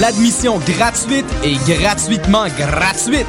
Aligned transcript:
L'admission 0.00 0.58
gratuite 0.58 1.26
et 1.42 1.56
gratuitement 1.74 2.46
gratuite. 2.56 3.26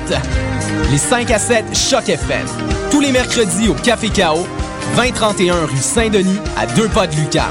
Les 0.91 0.99
5 0.99 1.31
à 1.31 1.39
7 1.39 1.65
Choc 1.75 2.09
FM. 2.09 2.45
Tous 2.91 3.01
les 3.01 3.11
mercredis 3.11 3.69
au 3.69 3.73
Café 3.73 4.09
Chaos, 4.09 4.45
2031 4.95 5.65
rue 5.65 5.77
Saint-Denis, 5.77 6.37
à 6.57 6.67
deux 6.67 6.87
pas 6.89 7.07
de 7.07 7.15
Lucam. 7.15 7.49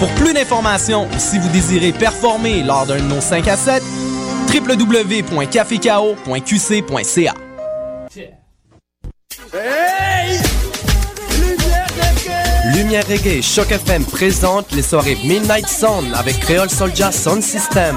Pour 0.00 0.08
plus 0.14 0.34
d'informations 0.34 1.06
ou 1.06 1.18
si 1.18 1.38
vous 1.38 1.48
désirez 1.50 1.92
performer 1.92 2.64
lors 2.64 2.84
d'un 2.86 2.96
de 2.96 3.02
nos 3.02 3.20
5 3.20 3.46
à 3.46 3.56
7, 3.56 3.80
www.cafecao.qc.ca. 4.52 7.34
Lumière 12.74 13.06
Reggae 13.06 13.40
Choc 13.40 13.70
FM 13.70 14.04
présente 14.04 14.72
les 14.72 14.82
soirées 14.82 15.16
Midnight 15.24 15.68
Sound 15.68 16.12
avec 16.14 16.40
Creole 16.40 16.70
Soldier 16.70 17.12
Sound 17.12 17.42
System. 17.42 17.96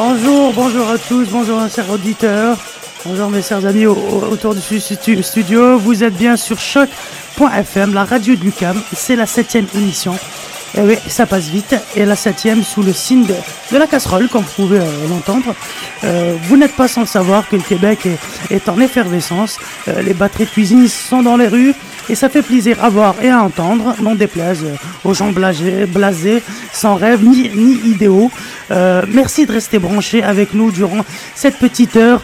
Bonjour, 0.00 0.52
bonjour 0.52 0.88
à 0.90 0.96
tous, 0.96 1.26
bonjour 1.28 1.58
à 1.58 1.68
chers 1.68 1.90
auditeurs, 1.90 2.56
bonjour 3.04 3.28
mes 3.30 3.42
chers 3.42 3.66
amis 3.66 3.84
au- 3.86 3.94
au- 3.96 4.26
autour 4.32 4.54
du 4.54 4.60
stu- 4.60 5.20
studio. 5.24 5.76
Vous 5.76 6.04
êtes 6.04 6.14
bien 6.14 6.36
sur 6.36 6.56
choc.fm, 6.60 7.92
la 7.94 8.04
radio 8.04 8.36
de 8.36 8.40
Lucam. 8.44 8.80
C'est 8.94 9.16
la 9.16 9.26
septième 9.26 9.66
émission. 9.74 10.16
Et 10.76 10.82
oui, 10.82 10.94
ça 11.08 11.26
passe 11.26 11.46
vite. 11.48 11.74
Et 11.96 12.04
la 12.04 12.14
septième 12.14 12.62
sous 12.62 12.84
le 12.84 12.92
signe 12.92 13.24
de, 13.26 13.76
la 13.76 13.88
casserole, 13.88 14.28
comme 14.28 14.42
vous 14.44 14.62
pouvez 14.68 14.78
euh, 14.78 15.08
l'entendre. 15.10 15.52
Euh, 16.04 16.36
vous 16.44 16.56
n'êtes 16.56 16.76
pas 16.76 16.86
sans 16.86 17.04
savoir 17.04 17.48
que 17.48 17.56
le 17.56 17.62
Québec 17.62 18.06
est, 18.06 18.54
est 18.54 18.68
en 18.68 18.78
effervescence. 18.78 19.58
Euh, 19.88 20.00
les 20.02 20.14
batteries 20.14 20.44
de 20.44 20.50
cuisine 20.50 20.86
sont 20.86 21.22
dans 21.22 21.36
les 21.36 21.48
rues. 21.48 21.74
Et 22.10 22.14
ça 22.14 22.28
fait 22.28 22.42
plaisir 22.42 22.82
à 22.82 22.88
voir 22.88 23.14
et 23.22 23.28
à 23.28 23.42
entendre, 23.42 23.94
non 24.00 24.14
déplaise 24.14 24.64
aux 25.04 25.14
gens 25.14 25.30
blasés, 25.30 26.42
sans 26.72 26.94
rêve 26.94 27.22
ni, 27.22 27.50
ni 27.54 27.74
idéaux. 27.90 28.30
Euh, 28.70 29.02
merci 29.08 29.44
de 29.46 29.52
rester 29.52 29.78
branchés 29.78 30.22
avec 30.22 30.54
nous 30.54 30.70
durant 30.70 31.04
cette 31.34 31.58
petite 31.58 31.96
heure 31.96 32.22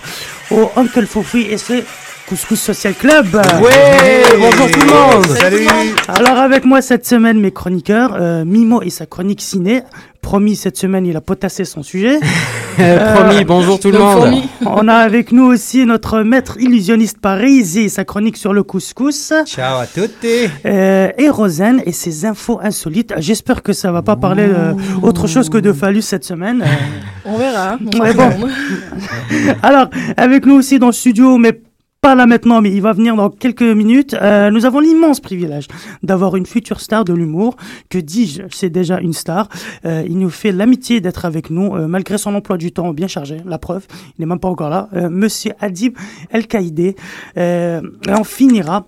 au 0.50 0.70
Uncle 0.76 1.06
Fofi 1.06 1.42
et 1.50 1.59
c'est 1.59 1.84
Couscous 2.28 2.58
Social 2.58 2.94
Club. 2.94 3.26
Ouais, 3.34 4.22
bonjour 4.38 4.70
tout 4.70 4.80
le 4.80 4.86
monde. 4.86 5.26
Salut. 5.38 5.66
Alors 6.08 6.38
avec 6.38 6.64
moi 6.64 6.80
cette 6.80 7.06
semaine 7.06 7.38
mes 7.38 7.52
chroniqueurs, 7.52 8.16
euh, 8.18 8.44
Mimo 8.44 8.80
et 8.80 8.90
sa 8.90 9.04
chronique 9.04 9.42
ciné. 9.42 9.82
Promis 10.22 10.56
cette 10.56 10.78
semaine 10.78 11.04
il 11.04 11.14
a 11.16 11.20
potassé 11.20 11.66
son 11.66 11.82
sujet. 11.82 12.18
Promis, 12.76 13.44
bonjour 13.44 13.78
tout 13.78 13.90
le 13.90 13.98
monde. 13.98 14.42
On 14.66 14.88
a 14.88 14.94
avec 14.94 15.32
nous 15.32 15.44
aussi 15.44 15.84
notre 15.84 16.22
maître 16.22 16.56
illusionniste 16.58 17.18
Paris 17.20 17.78
et 17.78 17.88
sa 17.90 18.04
chronique 18.04 18.38
sur 18.38 18.54
le 18.54 18.62
couscous. 18.62 19.32
Ciao 19.44 19.80
à 19.80 19.86
tutti. 19.86 20.48
Euh, 20.64 21.10
et 21.18 21.28
Rosen 21.28 21.82
et 21.84 21.92
ses 21.92 22.24
infos 22.24 22.58
insolites. 22.62 23.12
J'espère 23.18 23.62
que 23.62 23.74
ça 23.74 23.92
va 23.92 24.00
pas 24.00 24.16
parler 24.16 24.48
euh, 24.48 24.72
autre 25.02 25.26
chose 25.26 25.50
que 25.50 25.58
de 25.58 25.72
phallus 25.72 26.02
cette 26.02 26.24
semaine. 26.24 26.62
Euh, 26.62 27.26
On 27.26 27.36
verra. 27.36 27.76
Ouais, 28.00 28.14
bon. 28.14 28.30
Alors, 29.62 29.88
avec 30.16 30.46
nous 30.46 30.54
aussi 30.54 30.78
dans 30.78 30.86
le 30.86 30.92
studio, 30.92 31.36
mais 31.36 31.60
pas 32.04 32.15
là 32.15 32.26
maintenant, 32.26 32.60
mais 32.60 32.70
il 32.70 32.82
va 32.82 32.92
venir 32.92 33.16
dans 33.16 33.31
quelques 33.31 33.62
minutes. 33.62 34.12
euh, 34.12 34.50
nous 34.50 34.66
avons 34.66 34.78
l'immense 34.81 35.20
privilège 35.20 35.69
d'avoir 36.03 36.37
une 36.37 36.44
future 36.44 36.82
star 36.82 37.03
de 37.03 37.15
l'humour. 37.15 37.56
Que 37.88 37.97
dis-je 37.97 38.42
C'est 38.50 38.69
déjà 38.69 39.00
une 39.00 39.15
star. 39.15 39.48
Euh, 39.87 40.04
il 40.06 40.19
nous 40.19 40.28
fait 40.28 40.53
l'amitié 40.53 41.00
d'être 41.00 41.25
avec 41.25 41.48
nous, 41.48 41.75
euh, 41.75 41.87
malgré 41.87 42.19
son 42.19 42.34
emploi 42.34 42.59
du 42.59 42.72
temps 42.72 42.92
bien 42.92 43.09
chargé. 43.09 43.38
La 43.47 43.56
preuve, 43.56 43.87
il 43.91 44.20
n'est 44.20 44.26
même 44.26 44.38
pas 44.38 44.48
encore 44.48 44.69
là. 44.69 44.91
Monsieur 45.09 45.53
Adib 45.60 45.97
El 46.31 46.47
Kaïdé. 46.47 46.94
On 47.37 48.25
finira 48.25 48.84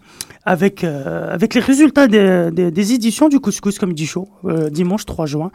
avec, 0.46 0.84
euh, 0.84 1.34
avec 1.34 1.54
les 1.54 1.60
résultats 1.60 2.06
des, 2.06 2.50
des, 2.52 2.70
des 2.70 2.92
éditions 2.92 3.28
du 3.28 3.40
Couscous 3.40 3.78
Comedy 3.78 4.06
Show, 4.06 4.28
euh, 4.44 4.70
dimanche 4.70 5.04
3 5.04 5.26
juin. 5.26 5.50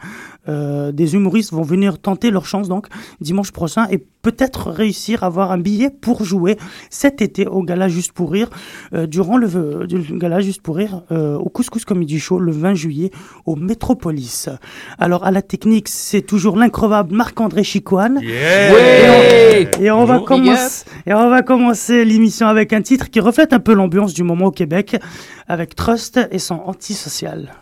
Euh, 0.48 0.92
des 0.92 1.14
humoristes 1.14 1.52
vont 1.52 1.62
venir 1.62 1.98
tenter 1.98 2.30
leur 2.30 2.46
chance 2.46 2.68
donc 2.68 2.88
dimanche 3.20 3.52
prochain 3.52 3.86
et 3.90 3.98
peut-être 4.22 4.70
réussir 4.70 5.22
à 5.22 5.26
avoir 5.26 5.52
un 5.52 5.58
billet 5.58 5.90
pour 5.90 6.24
jouer 6.24 6.56
cet 6.90 7.22
été 7.22 7.46
au 7.46 7.62
Gala 7.62 7.88
Juste 7.88 8.12
pour 8.12 8.32
Rire, 8.32 8.50
euh, 8.92 9.06
durant 9.06 9.36
le, 9.36 9.86
le 9.88 10.18
Gala 10.18 10.40
Juste 10.40 10.62
pour 10.62 10.76
Rire 10.76 11.02
euh, 11.12 11.36
au 11.36 11.48
Couscous 11.48 11.84
Comedy 11.84 12.18
Show 12.18 12.38
le 12.38 12.52
20 12.52 12.74
juillet 12.74 13.10
au 13.46 13.56
Métropolis. 13.56 14.48
Alors 14.98 15.24
à 15.24 15.30
la 15.30 15.42
technique, 15.42 15.88
c'est 15.88 16.22
toujours 16.22 16.56
l'increvable 16.56 17.14
Marc-André 17.14 17.62
Chicoine. 17.62 18.18
Ouais. 18.18 19.68
Et 19.80 19.90
on 19.90 20.04
va 20.04 20.18
commencer, 20.20 20.84
et 21.06 21.14
on 21.14 21.28
va 21.28 21.42
commencer 21.42 22.04
l'émission 22.04 22.46
avec 22.48 22.72
un 22.72 22.82
titre 22.82 23.10
qui 23.10 23.20
reflète 23.20 23.52
un 23.52 23.60
peu 23.60 23.74
l'ambiance 23.74 24.12
du 24.14 24.22
moment 24.24 24.46
au 24.46 24.50
Québec, 24.50 24.81
avec 25.48 25.74
Trust 25.74 26.20
et 26.30 26.38
son 26.38 26.56
antisocial. 26.56 27.54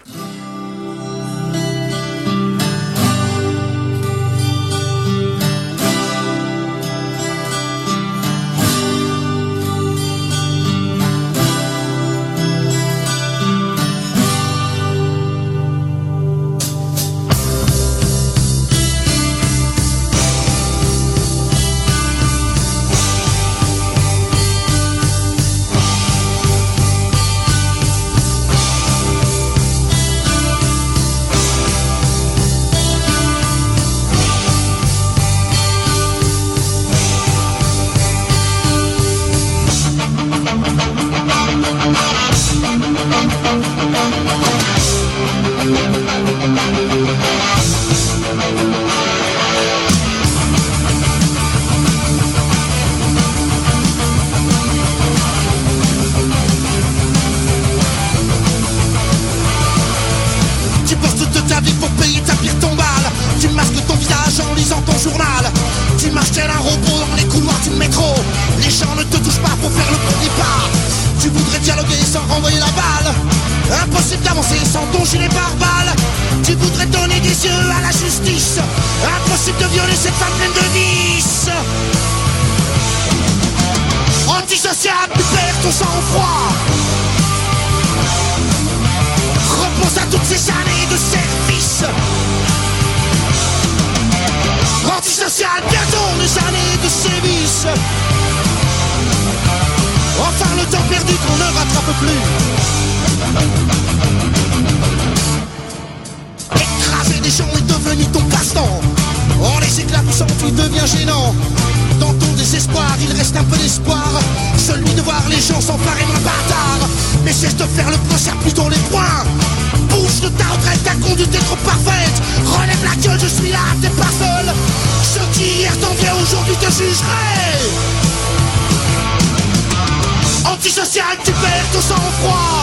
Tu 131.25 131.33
perds 131.33 131.71
ton 131.73 131.81
sang-froid. 131.81 132.63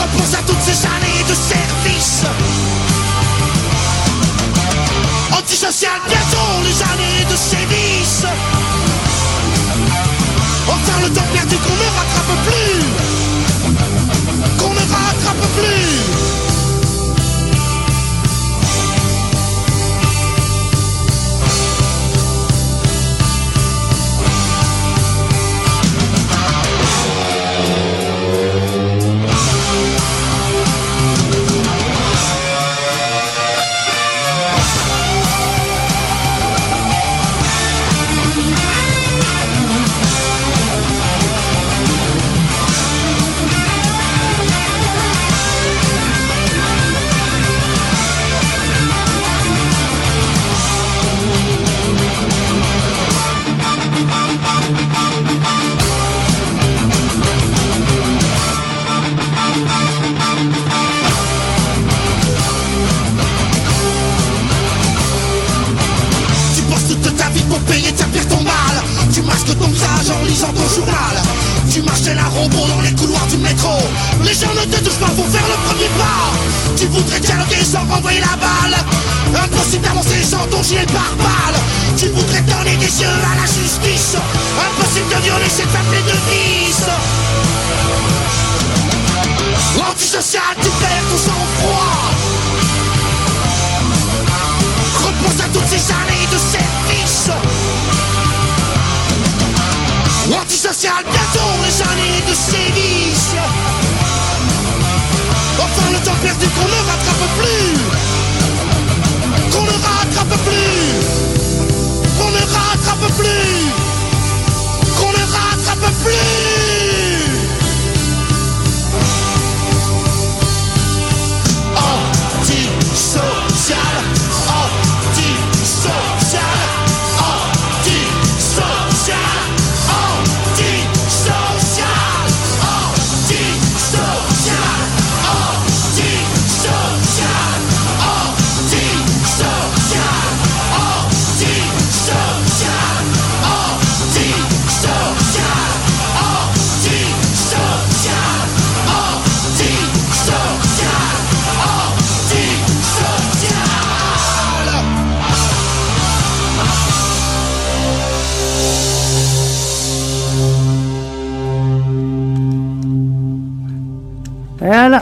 Repense 0.00 0.34
à 0.34 0.42
toutes 0.46 0.60
ces 0.60 0.86
années 0.86 1.24
de 1.28 1.34
service. 1.34 2.24
Antisocial, 5.32 6.00
bientôt 6.08 6.62
les 6.64 6.82
années 6.82 7.24
de 7.30 7.36
sévices. 7.36 8.26
Enfin 10.68 11.00
le 11.02 11.10
temps 11.10 11.28
perdu 11.32 11.56
qu'on 11.56 11.74
ne 11.74 11.88
rattrape 11.96 12.36
plus. 12.46 12.89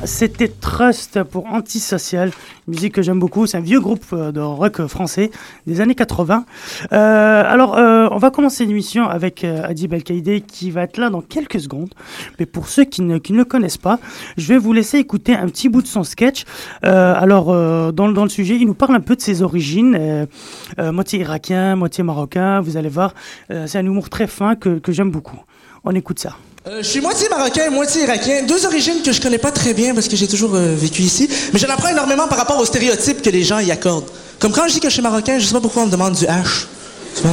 C'était 0.08 0.48
Trust 0.48 1.22
pour 1.22 1.46
Antisocial, 1.46 2.30
musique 2.66 2.94
que 2.94 3.02
j'aime 3.02 3.18
beaucoup. 3.18 3.46
C'est 3.46 3.58
un 3.58 3.60
vieux 3.60 3.78
groupe 3.78 4.04
euh, 4.12 4.32
de 4.32 4.40
rock 4.40 4.86
français 4.86 5.30
des 5.66 5.80
années 5.80 5.94
80. 5.94 6.44
Euh, 6.92 7.42
alors, 7.46 7.76
euh, 7.76 8.08
on 8.10 8.16
va 8.16 8.30
commencer 8.30 8.64
l'émission 8.64 9.06
avec 9.06 9.44
euh, 9.44 9.62
Adib 9.64 9.92
El-Kaïdé 9.92 10.40
qui 10.40 10.70
va 10.70 10.82
être 10.82 10.96
là 10.96 11.10
dans 11.10 11.20
quelques 11.20 11.60
secondes. 11.60 11.92
Mais 12.40 12.46
pour 12.46 12.68
ceux 12.68 12.84
qui 12.84 13.02
ne, 13.02 13.18
le 13.18 13.44
connaissent 13.44 13.76
pas, 13.76 14.00
je 14.38 14.48
vais 14.48 14.58
vous 14.58 14.72
laisser 14.72 14.98
écouter 14.98 15.34
un 15.34 15.46
petit 15.46 15.68
bout 15.68 15.82
de 15.82 15.86
son 15.86 16.02
sketch. 16.02 16.44
Alors, 16.82 17.46
dans, 17.92 18.06
le- 18.06 18.28
sujet, 18.28 18.56
il 18.56 18.66
nous 18.66 18.74
parle 18.74 18.96
un 18.96 19.00
peu 19.00 19.14
de 19.14 19.20
ses 19.20 19.42
origines, 19.42 20.26
moitié 20.78 21.20
irakien, 21.20 21.76
moitié 21.76 22.02
marocain. 22.02 22.60
Vous 22.60 22.76
allez 22.76 22.88
voir, 22.88 23.14
c'est 23.48 23.76
un 23.78 23.84
humour 23.84 24.08
très 24.08 24.26
fin 24.26 24.56
que 24.56 24.80
j'aime 24.88 25.10
beaucoup. 25.10 25.38
On 25.84 25.94
écoute 25.94 26.18
ça. 26.18 26.34
Euh, 26.68 26.82
je 26.82 26.88
suis 26.88 27.00
moitié 27.00 27.30
marocain 27.30 27.64
et 27.66 27.70
moitié 27.70 28.02
irakien. 28.02 28.42
Deux 28.42 28.66
origines 28.66 29.00
que 29.02 29.10
je 29.10 29.22
connais 29.22 29.38
pas 29.38 29.50
très 29.50 29.72
bien 29.72 29.94
parce 29.94 30.06
que 30.06 30.16
j'ai 30.16 30.28
toujours 30.28 30.54
euh, 30.54 30.74
vécu 30.76 31.00
ici. 31.00 31.26
Mais 31.52 31.58
j'en 31.58 31.68
apprends 31.68 31.88
énormément 31.88 32.28
par 32.28 32.36
rapport 32.36 32.58
aux 32.58 32.64
stéréotypes 32.66 33.22
que 33.22 33.30
les 33.30 33.42
gens 33.42 33.58
y 33.58 33.70
accordent. 33.70 34.10
Comme 34.38 34.52
quand 34.52 34.68
je 34.68 34.74
dis 34.74 34.80
que 34.80 34.88
je 34.88 34.94
suis 34.94 35.02
marocain, 35.02 35.38
je 35.38 35.46
sais 35.46 35.54
pas 35.54 35.60
pourquoi 35.60 35.84
on 35.84 35.86
me 35.86 35.90
demande 35.90 36.14
du 36.14 36.26
H. 36.26 36.66
Tu 37.16 37.22
vois? 37.22 37.32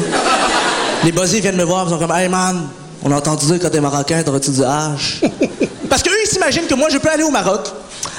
Les 1.04 1.12
buzzés 1.12 1.42
viennent 1.42 1.58
me 1.58 1.65
voir, 1.65 1.86
ils 1.86 1.92
sont 1.92 1.98
comme 1.98 2.15
Hey 2.15 2.30
man, 2.30 2.70
on 3.04 3.12
a 3.12 3.18
entendu 3.18 3.46
dire 3.46 3.58
que 3.58 3.63
quand 3.63 3.70
t'es 3.72 3.82
marocain, 3.82 4.24
t'aurais-tu 4.24 4.51
du 4.51 4.62
H? 4.62 5.22
Parce 5.89 6.01
qu'eux, 6.01 6.12
ils 6.24 6.30
s'imaginent 6.30 6.68
que 6.68 6.75
moi, 6.75 6.88
je 6.89 6.98
peux 6.98 7.10
aller 7.10 7.24
au 7.24 7.30
Maroc, 7.30 7.68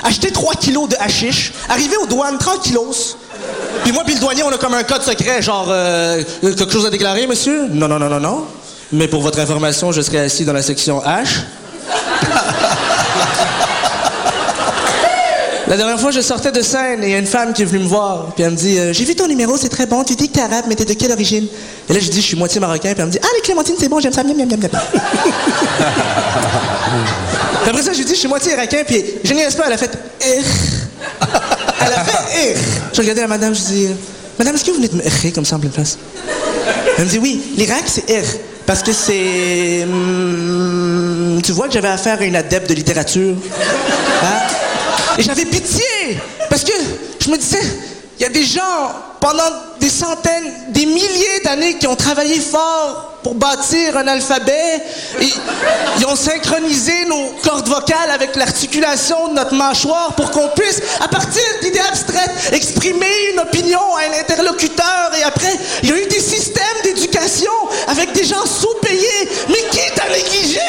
acheter 0.02 0.30
3 0.30 0.54
kilos 0.56 0.88
de 0.90 0.96
hashish, 1.00 1.52
arriver 1.70 1.96
aux 1.96 2.06
douanes, 2.06 2.37
30 2.37 2.61
kilos. 2.61 3.16
Puis 3.85 3.92
moi, 3.92 4.02
puis 4.04 4.14
le 4.14 4.20
douanier, 4.20 4.42
on 4.42 4.50
a 4.50 4.58
comme 4.58 4.75
un 4.75 4.82
code 4.82 5.02
secret, 5.02 5.40
genre 5.40 5.68
euh, 5.70 6.23
quelque 6.42 6.70
chose 6.70 6.85
à 6.85 6.90
déclarer, 6.90 7.26
monsieur? 7.26 7.68
Non, 7.68 7.88
non, 7.88 7.99
non, 7.99 8.11
non, 8.11 8.20
non. 8.20 8.44
Mais 8.93 9.09
pour 9.09 9.23
votre 9.23 9.40
information, 9.40 9.90
je 9.93 10.00
serai 10.00 10.19
assis 10.21 10.45
dans 10.45 10.52
la 10.52 10.62
section 10.62 11.00
H. 11.00 11.40
La 15.69 15.76
dernière 15.76 15.99
fois, 15.99 16.12
je 16.12 16.21
sortais 16.21 16.52
de 16.52 16.62
scène 16.62 17.02
et 17.02 17.09
il 17.09 17.11
y 17.11 17.14
a 17.14 17.19
une 17.19 17.26
femme 17.26 17.52
qui 17.52 17.62
est 17.62 17.64
venue 17.64 17.83
me 17.83 17.88
voir. 17.88 18.33
Puis 18.35 18.45
elle 18.45 18.52
me 18.52 18.57
dit 18.57 18.78
euh, 18.78 18.93
J'ai 18.93 19.05
vu 19.05 19.16
ton 19.16 19.26
numéro, 19.26 19.57
c'est 19.57 19.69
très 19.69 19.87
bon. 19.87 20.05
Tu 20.05 20.14
dis 20.14 20.28
que 20.28 20.35
t'es 20.35 20.40
arabe, 20.40 20.66
mais 20.69 20.76
t'es 20.76 20.85
de 20.85 20.93
quelle 20.93 21.11
origine 21.11 21.49
Et 21.88 21.93
là, 21.93 21.99
je 21.99 22.09
dis 22.09 22.21
Je 22.21 22.26
suis 22.26 22.37
moitié 22.37 22.61
marocain. 22.61 22.93
Puis 22.93 23.00
elle 23.00 23.07
me 23.07 23.11
dit 23.11 23.19
Ah, 23.21 23.26
les 23.35 23.40
clémentines, 23.40 23.75
c'est 23.76 23.88
bon, 23.88 23.99
j'aime 23.99 24.12
ça. 24.12 24.23
Miam, 24.23 24.37
miam, 24.37 24.49
miam, 24.49 24.61
miam. 24.61 24.71
Puis 27.62 27.71
après 27.71 27.83
ça, 27.83 27.93
je 27.93 27.99
lui 27.99 28.05
dis 28.05 28.14
Je 28.14 28.19
suis 28.19 28.28
moitié 28.28 28.52
irakien. 28.52 28.85
Puis 28.87 29.05
je 29.25 29.35
niaise 29.35 29.57
pas, 29.57 29.64
elle 29.66 29.73
a 29.73 29.76
fait 29.76 29.90
Ir. 30.25 30.45
Elle 31.81 31.93
a 31.93 32.05
fait 32.05 32.50
Ir. 32.52 32.57
Je 32.93 33.00
regardais 33.00 33.23
la 33.23 33.28
madame, 33.28 33.52
je 33.52 33.61
dis 33.62 33.88
Madame, 34.38 34.55
est-ce 34.55 34.64
que 34.64 34.71
vous 34.71 34.76
venez 34.76 34.88
de 34.88 34.95
me 34.95 35.31
comme 35.35 35.45
ça 35.45 35.57
en 35.57 35.59
pleine 35.59 35.73
place 35.73 35.99
Elle 36.97 37.07
me 37.07 37.11
dit 37.11 37.19
Oui, 37.19 37.43
l'Irak, 37.57 37.83
c'est 37.87 38.09
Ir. 38.09 38.23
Parce 38.66 38.82
que 38.82 38.92
c'est. 38.92 39.85
hum, 39.85 41.40
tu 41.42 41.52
vois 41.52 41.68
que 41.68 41.75
j'avais 41.75 41.88
affaire 41.88 42.20
à 42.20 42.25
une 42.25 42.37
adepte 42.37 42.68
de 42.68 42.75
littérature. 42.75 43.35
Hein? 44.23 44.38
Et 45.18 45.23
j'avais 45.23 45.44
pitié. 45.44 45.85
Parce 46.50 46.64
que 46.64 46.73
je 47.20 47.30
me 47.30 47.37
disais, 47.37 47.61
il 48.18 48.23
y 48.23 48.26
a 48.26 48.30
des 48.30 48.44
gens 48.44 48.92
pendant 49.20 49.44
des 49.80 49.90
centaines, 49.90 50.52
des 50.68 50.87
milliers 50.87 51.40
d'années 51.44 51.76
qui 51.78 51.87
ont 51.87 51.96
travaillé 51.96 52.40
fort 52.40 53.18
pour 53.23 53.35
bâtir 53.35 53.96
un 53.96 54.06
alphabet. 54.06 54.82
Et 55.20 55.25
ils 55.25 55.35
Ils 55.99 56.06
ont 56.06 56.16
synchronisé 56.16 57.04
nos 57.06 57.26
cordes 57.42 57.68
vocales 57.68 58.11
avec 58.12 58.37
l'articulation 58.37 59.28
de 59.28 59.35
notre 59.35 59.54
mâchoire 59.54 60.14
pour 60.14 60.30
qu'on 60.30 60.49
puisse, 60.49 60.80
à 61.00 61.08
partir 61.08 61.42
d'idées 61.62 61.80
abstraites, 61.80 62.52
exprimer 62.52 63.32
une 63.32 63.40
opinion 63.40 63.80
à 63.96 64.02
un 64.11 64.20
interlocuteur. 64.20 65.11
Et 65.18 65.25
après, 65.25 65.52
il 65.82 65.90
y 65.90 65.92
a 65.92 65.96
eu 65.96 66.06
des 66.06 66.20
systèmes 66.20 66.80
d'éducation 66.85 67.52
avec 67.88 68.12
des 68.12 68.25
gens 68.25 68.46
sous-payés. 68.46 69.28
Mais 69.49 69.68
qui 69.70 69.92
t'a 69.94 70.08
négligé? 70.08 70.61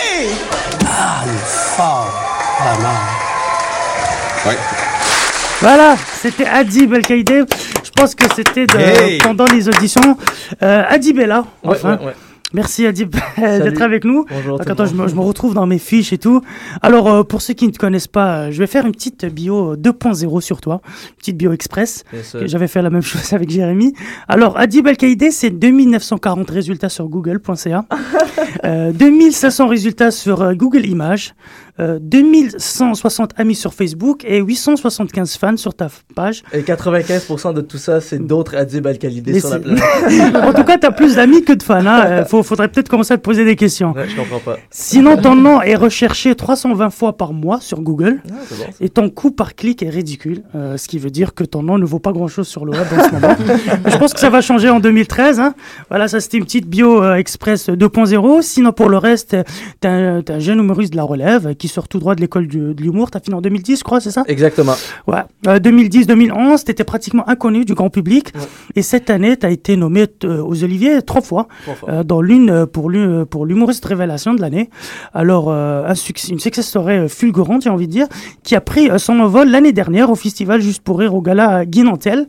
Voilà, 5.60 5.96
c'était 5.98 6.46
Adib 6.46 6.94
El 6.94 7.02
Kaïdé. 7.02 7.44
Je 7.84 7.90
pense 7.92 8.14
que 8.14 8.26
c'était 8.36 8.68
Hey. 8.78 9.18
pendant 9.20 9.46
les 9.46 9.68
auditions. 9.68 10.16
Euh, 10.62 10.84
Adib 10.88 11.20
est 11.20 11.26
là, 11.26 11.46
Ouais, 11.64 11.72
enfin. 11.72 11.98
ouais, 11.98 12.06
ouais. 12.08 12.14
Merci 12.54 12.86
Adib 12.88 13.14
d'être 13.38 13.82
avec 13.82 14.06
nous. 14.06 14.24
Bonjour. 14.30 14.62
Attends, 14.62 14.86
je 14.86 14.94
me, 14.94 15.08
je 15.10 15.16
me 15.16 15.20
retrouve 15.20 15.54
dans 15.54 15.66
mes 15.66 15.80
fiches 15.80 16.14
et 16.14 16.18
tout. 16.18 16.42
Alors, 16.82 17.10
euh, 17.12 17.24
pour 17.24 17.42
ceux 17.42 17.54
qui 17.54 17.66
ne 17.68 17.72
te 17.74 17.78
connaissent 17.78 18.08
pas, 18.08 18.38
euh, 18.38 18.52
je 18.52 18.60
vais 18.60 18.68
faire 18.68 18.86
une 18.86 18.94
petite 18.94 19.26
bio 19.26 19.76
2.0 19.76 20.40
sur 20.42 20.62
toi, 20.62 20.80
une 21.10 21.16
petite 21.18 21.36
bio 21.38 21.52
express. 21.52 22.06
J'avais 22.46 22.68
fait 22.70 22.82
la 22.82 22.90
même 22.90 23.02
chose 23.02 23.34
avec 23.34 23.50
Jérémy. 23.50 23.94
Alors, 24.30 24.58
Adib 24.58 24.88
Al-Qaïdé, 24.88 25.32
c'est 25.32 25.50
2940 25.50 26.50
résultats 26.50 26.88
sur 26.88 27.10
google.ca, 27.10 27.84
euh, 28.64 28.92
2500 28.94 29.68
résultats 29.68 30.12
sur 30.12 30.42
euh, 30.42 30.54
Google 30.54 30.86
Images, 30.86 31.34
euh, 31.80 32.00
2160 32.02 33.32
amis 33.38 33.56
sur 33.56 33.74
Facebook 33.74 34.24
et 34.26 34.40
875 34.40 35.38
fans 35.38 35.58
sur 35.58 35.74
ta 35.74 35.88
page. 36.16 36.44
Et 36.54 36.62
95% 36.62 37.54
de 37.54 37.62
tout 37.62 37.78
ça, 37.78 38.02
c'est 38.02 38.20
d'autres 38.20 38.56
Adib 38.56 38.88
Mais 39.26 39.40
sur 39.40 39.50
la 39.50 39.60
planète. 39.60 39.84
en 40.36 40.54
tout 40.54 40.64
cas, 40.64 40.78
tu 40.78 40.88
as 40.88 40.92
plus 40.92 41.16
d'amis 41.16 41.44
que 41.44 41.54
de 41.54 41.64
fans. 41.64 41.86
Hein. 41.86 42.04
Euh, 42.06 42.26
faut- 42.26 42.44
faudrait 42.44 42.68
peut-être 42.68 42.90
commencer 42.90 43.14
à 43.14 43.18
te 43.18 43.22
poser 43.24 43.46
des 43.46 43.56
questions. 43.56 43.94
Ouais, 43.94 44.08
je 44.10 44.16
comprends 44.16 44.40
pas. 44.40 44.58
Sinon, 44.72 45.18
ton 45.18 45.36
nom 45.36 45.62
est 45.62 45.76
recherché 45.76 46.36
320 46.36 46.90
fois 46.90 47.18
par 47.18 47.34
mois 47.34 47.60
sur 47.62 47.82
Google. 47.82 48.22
Ah, 48.30 48.34
bon. 48.52 48.66
Et 48.82 48.90
ton 48.90 49.10
coût 49.10 49.32
par 49.32 49.56
clic 49.56 49.84
est 49.84 49.90
ridicule, 49.90 50.44
euh, 50.56 50.78
ce 50.78 50.88
qui 50.88 51.00
veut 51.00 51.10
dire 51.10 51.34
que 51.34 51.44
ton 51.44 51.64
nom 51.64 51.78
ne 51.78 51.86
vaut 51.86 52.00
pas 52.00 52.12
grand-chose 52.12 52.48
sur 52.48 52.66
le 52.66 52.72
web 52.72 52.88
en 52.98 53.04
ce 53.04 53.12
moment. 53.14 53.36
Je 53.88 53.98
pense 53.98 54.14
que 54.14 54.20
ça 54.20 54.30
va 54.30 54.42
changer 54.42 54.70
en 54.70 54.80
2013. 54.80 55.40
Hein. 55.40 55.54
Voilà, 55.90 56.08
ça 56.08 56.20
c'était 56.20 56.38
une 56.38 56.46
petite 56.46 56.68
bio 56.68 57.04
euh, 57.04 57.16
express 57.16 57.70
2.0. 57.70 58.42
Sinon, 58.42 58.72
pour 58.72 58.90
le 58.90 58.98
reste, 58.98 59.34
euh, 59.34 59.44
t'es 59.80 59.88
un, 59.88 60.22
t'es 60.22 60.34
un 60.34 60.40
jeune 60.40 60.60
humoriste 60.60 60.92
de 60.94 60.98
la 60.98 61.04
relève 61.04 61.48
euh, 61.48 61.54
qui 61.68 61.74
sort 61.74 61.88
tout 61.88 62.00
droit 62.00 62.16
de 62.16 62.22
l'école 62.22 62.48
de 62.48 62.74
l'humour. 62.82 63.12
T'as 63.12 63.20
fini 63.20 63.36
en 63.36 63.42
2010, 63.42 63.80
je 63.80 63.84
crois, 63.84 64.00
c'est 64.00 64.12
ça? 64.12 64.24
Exactement. 64.28 64.74
Ouais. 65.06 65.20
Euh, 65.48 65.60
2010-2011, 65.60 66.64
t'étais 66.64 66.84
pratiquement 66.84 67.28
inconnu 67.28 67.66
du 67.66 67.74
grand 67.74 67.90
public. 67.90 68.32
Ouais. 68.36 68.42
Et 68.76 68.82
cette 68.82 69.10
année, 69.10 69.36
t'as 69.36 69.50
été 69.52 69.76
nommé 69.76 70.06
euh, 70.24 70.42
aux 70.44 70.64
Oliviers 70.64 71.02
trois 71.02 71.22
fois. 71.22 71.48
Trop 71.66 71.74
fort. 71.76 71.90
Euh, 71.90 72.04
dans 72.04 72.22
l'une 72.22 72.50
euh, 72.50 72.66
pour 72.66 72.90
euh, 72.92 73.26
pour 73.26 73.46
l'humoriste 73.46 73.84
révélation 73.86 74.34
de 74.34 74.42
l'année. 74.42 74.70
Alors 75.14 75.52
un 75.52 75.96
succès, 75.96 76.32
une 76.32 76.40
success 76.40 76.68
story 76.68 77.10
fulgurante, 77.10 77.64
j'ai 77.64 77.70
envie 77.70 77.88
de 77.88 77.92
dire, 77.92 78.08
qui 78.44 78.56
a 78.56 78.62
pris 78.62 78.90
son 78.98 79.20
envol 79.20 79.50
l'année 79.50 79.74
dernière 79.74 80.10
au 80.10 80.16
festival 80.16 80.62
Juste 80.62 80.82
pour 80.82 81.00
rire 81.00 81.14
au 81.16 81.22
gala 81.22 81.66
Guinantel. 81.66 82.28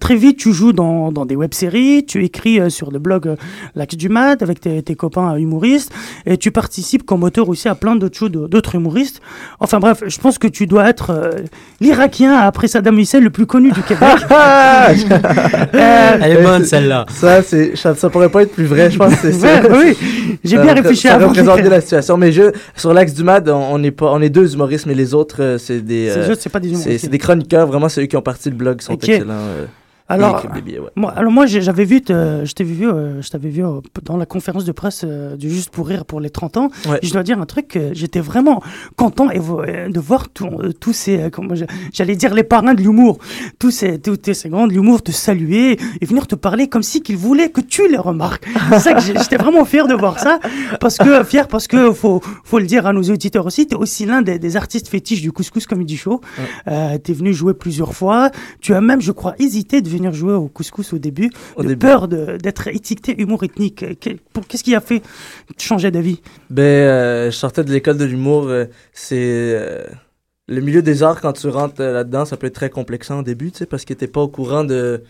Très 0.00 0.16
vite, 0.16 0.38
tu 0.38 0.52
joues 0.52 0.72
dans, 0.72 1.12
dans 1.12 1.26
des 1.26 1.36
web-séries, 1.36 2.04
tu 2.06 2.24
écris 2.24 2.70
sur 2.70 2.90
le 2.90 2.98
blog 2.98 3.36
L'Axe 3.74 3.96
du 3.96 4.08
Mat 4.08 4.42
avec 4.42 4.60
tes, 4.60 4.82
tes 4.82 4.94
copains 4.94 5.36
humoristes 5.36 5.92
et 6.26 6.36
tu 6.36 6.50
participes 6.50 7.04
comme 7.04 7.22
auteur 7.22 7.48
aussi 7.48 7.68
à 7.68 7.74
plein 7.74 7.96
d'autres 7.96 8.28
de- 8.28 8.46
d'autres 8.64 8.74
humoristes. 8.76 9.20
Enfin 9.60 9.78
bref, 9.78 10.02
je 10.06 10.18
pense 10.18 10.38
que 10.38 10.48
tu 10.48 10.66
dois 10.66 10.88
être 10.88 11.10
euh, 11.10 11.30
l'Irakien 11.80 12.34
après 12.36 12.66
Saddam 12.66 12.98
Hussein 12.98 13.20
le 13.20 13.30
plus 13.30 13.46
connu 13.46 13.70
du 13.72 13.82
Québec. 13.82 14.08
Euh, 15.74 16.18
Elle 16.20 16.32
est 16.32 16.42
bonne 16.42 16.64
celle-là. 16.64 17.06
Ça, 17.10 17.42
c'est, 17.42 17.76
ça, 17.76 17.94
ça 17.94 18.10
pourrait 18.10 18.28
pas 18.28 18.42
être 18.42 18.52
plus 18.52 18.66
vrai, 18.66 18.90
je 18.90 18.98
pense. 18.98 19.14
que 19.14 19.30
C'est 19.32 19.40
ouais, 19.40 19.62
ça. 19.62 19.68
oui, 19.70 19.96
j'ai 20.44 20.56
Ça 20.56 20.62
bien 20.62 20.74
réfléchi 20.74 21.02
Ça 21.08 21.14
avant 21.14 21.28
représente 21.28 21.56
d'écrire. 21.56 21.62
bien 21.70 21.76
la 21.76 21.80
situation. 21.80 22.16
Mais 22.16 22.32
je, 22.32 22.52
sur 22.76 22.92
l'axe 22.92 23.14
du 23.14 23.22
MAD, 23.24 23.48
on, 23.48 23.54
on 23.72 23.82
est 23.82 23.90
pas, 23.90 24.06
on 24.12 24.20
est 24.20 24.28
deux 24.30 24.54
humoristes, 24.54 24.86
mais 24.86 24.94
les 24.94 25.14
autres, 25.14 25.36
euh, 25.42 25.58
c'est 25.58 25.80
des, 25.80 26.10
euh, 26.10 26.34
pas 26.52 26.60
des 26.60 26.68
c'est, 26.68 26.74
humoristes. 26.74 26.98
c'est 27.04 27.08
des 27.10 27.18
chroniqueurs. 27.18 27.66
Vraiment, 27.66 27.88
c'est 27.88 28.02
eux 28.02 28.06
qui 28.06 28.16
ont 28.16 28.22
parti 28.22 28.50
le 28.50 28.56
blog, 28.56 28.78
ils 28.80 28.84
sont 28.84 28.92
Ok. 28.94 29.08
excellents. 29.08 29.34
Euh, 30.10 30.14
Alors, 30.14 30.46
billets, 30.62 30.78
ouais. 30.78 30.90
Moi, 30.96 31.10
alors 31.16 31.32
moi, 31.32 31.46
j'ai- 31.46 31.62
j'avais 31.62 31.84
vu, 31.84 32.02
te- 32.02 32.42
je 32.44 32.52
t'avais 32.52 32.72
vu, 32.72 32.86
euh, 32.88 33.22
je 33.22 33.30
t'avais 33.30 33.48
vu 33.48 33.64
euh, 33.64 33.80
dans 34.02 34.16
la 34.16 34.26
conférence 34.26 34.64
de 34.64 34.72
presse 34.72 35.02
euh, 35.04 35.36
du 35.36 35.50
Juste 35.50 35.70
pour 35.70 35.86
rire 35.88 36.04
pour 36.04 36.20
les 36.20 36.30
30 36.30 36.56
ans. 36.58 36.68
Ouais. 36.88 36.98
Je 37.02 37.10
dois 37.12 37.22
dire 37.22 37.40
un 37.40 37.46
truc, 37.46 37.76
euh, 37.76 37.90
j'étais 37.94 38.20
vraiment 38.20 38.62
content 38.96 39.30
et 39.30 39.38
euh, 39.40 39.88
de 39.88 40.00
voir 40.00 40.26
euh, 40.42 40.72
tous 40.78 40.92
ces, 40.92 41.18
euh, 41.20 41.30
j'allais 41.92 42.16
dire 42.16 42.34
les 42.34 42.42
parrains 42.42 42.74
de 42.74 42.82
l'humour, 42.82 43.18
tous 43.58 43.70
ces, 43.70 43.98
tous 43.98 44.18
ces 44.32 44.48
grands 44.50 44.66
de 44.66 44.72
l'humour 44.72 45.02
te 45.02 45.10
saluer 45.12 45.78
et 46.00 46.06
venir 46.06 46.26
te 46.26 46.34
parler 46.34 46.68
comme 46.68 46.82
si 46.82 47.00
qu'ils 47.02 47.16
voulaient 47.16 47.48
que 47.50 47.60
tu 47.62 47.88
les 47.88 47.96
remarques. 47.96 48.46
C'est 48.70 48.78
ça 48.80 48.94
que 48.94 49.00
j'étais 49.00 49.36
vraiment 49.36 49.64
fier 49.64 49.86
de 49.86 49.94
voir 49.94 50.18
ça, 50.18 50.38
parce 50.80 50.98
que 50.98 51.24
fier 51.24 51.48
parce 51.48 51.66
que 51.66 51.92
faut, 51.92 52.20
faut 52.44 52.58
le 52.58 52.66
dire 52.66 52.86
à 52.86 52.92
nos 52.92 53.02
auditeurs 53.04 53.46
aussi, 53.46 53.66
t'es 53.66 53.74
aussi 53.76 54.04
l'un 54.06 54.20
des, 54.22 54.38
des 54.38 54.56
artistes 54.56 54.88
fétiches 54.88 55.22
du 55.22 55.32
Couscous 55.32 55.66
Comedy 55.66 55.96
Show. 55.96 56.20
Euh, 56.68 56.98
t'es 56.98 57.12
venu 57.12 57.32
jouer 57.32 57.54
plusieurs 57.54 57.94
fois. 57.94 58.30
Tu 58.60 58.74
as 58.74 58.80
même, 58.80 59.00
je 59.00 59.12
crois, 59.12 59.34
hésité 59.38 59.80
de 59.80 59.88
venir 59.96 60.12
jouer 60.12 60.34
au 60.34 60.48
Couscous 60.48 60.92
au 60.92 60.98
début, 60.98 61.30
Au 61.56 61.62
de 61.62 61.68
début. 61.68 61.86
peur 61.86 62.08
d'être 62.08 62.68
étiqueté 62.68 63.20
humour 63.20 63.44
ethnique. 63.44 63.84
Qu'est-ce 64.00 64.64
qui 64.64 64.74
a 64.74 64.80
fait 64.80 65.02
changer 65.58 65.90
d'avis? 65.90 66.20
Ben, 66.50 66.62
euh, 66.62 67.30
je 67.30 67.36
sortais 67.36 67.64
de 67.64 67.70
l'école 67.72 67.98
de 67.98 68.04
l'humour. 68.04 68.46
euh, 68.48 68.66
c'est 68.92 69.16
euh, 69.18 69.84
le 70.48 70.60
milieu 70.60 70.82
des 70.82 71.02
arts 71.02 71.20
quand 71.20 71.32
tu 71.32 71.48
rentres 71.48 71.80
euh, 71.80 71.92
là-dedans, 71.92 72.24
ça 72.24 72.36
peut 72.36 72.46
être 72.48 72.54
très 72.54 72.70
complexant 72.70 73.20
au 73.20 73.22
début, 73.22 73.50
tu 73.50 73.58
sais, 73.58 73.66
parce 73.66 73.84
que 73.84 73.94
t'es 73.94 74.06
pas 74.08 74.20
au 74.20 74.28
courant 74.28 74.64
de. 74.64 75.02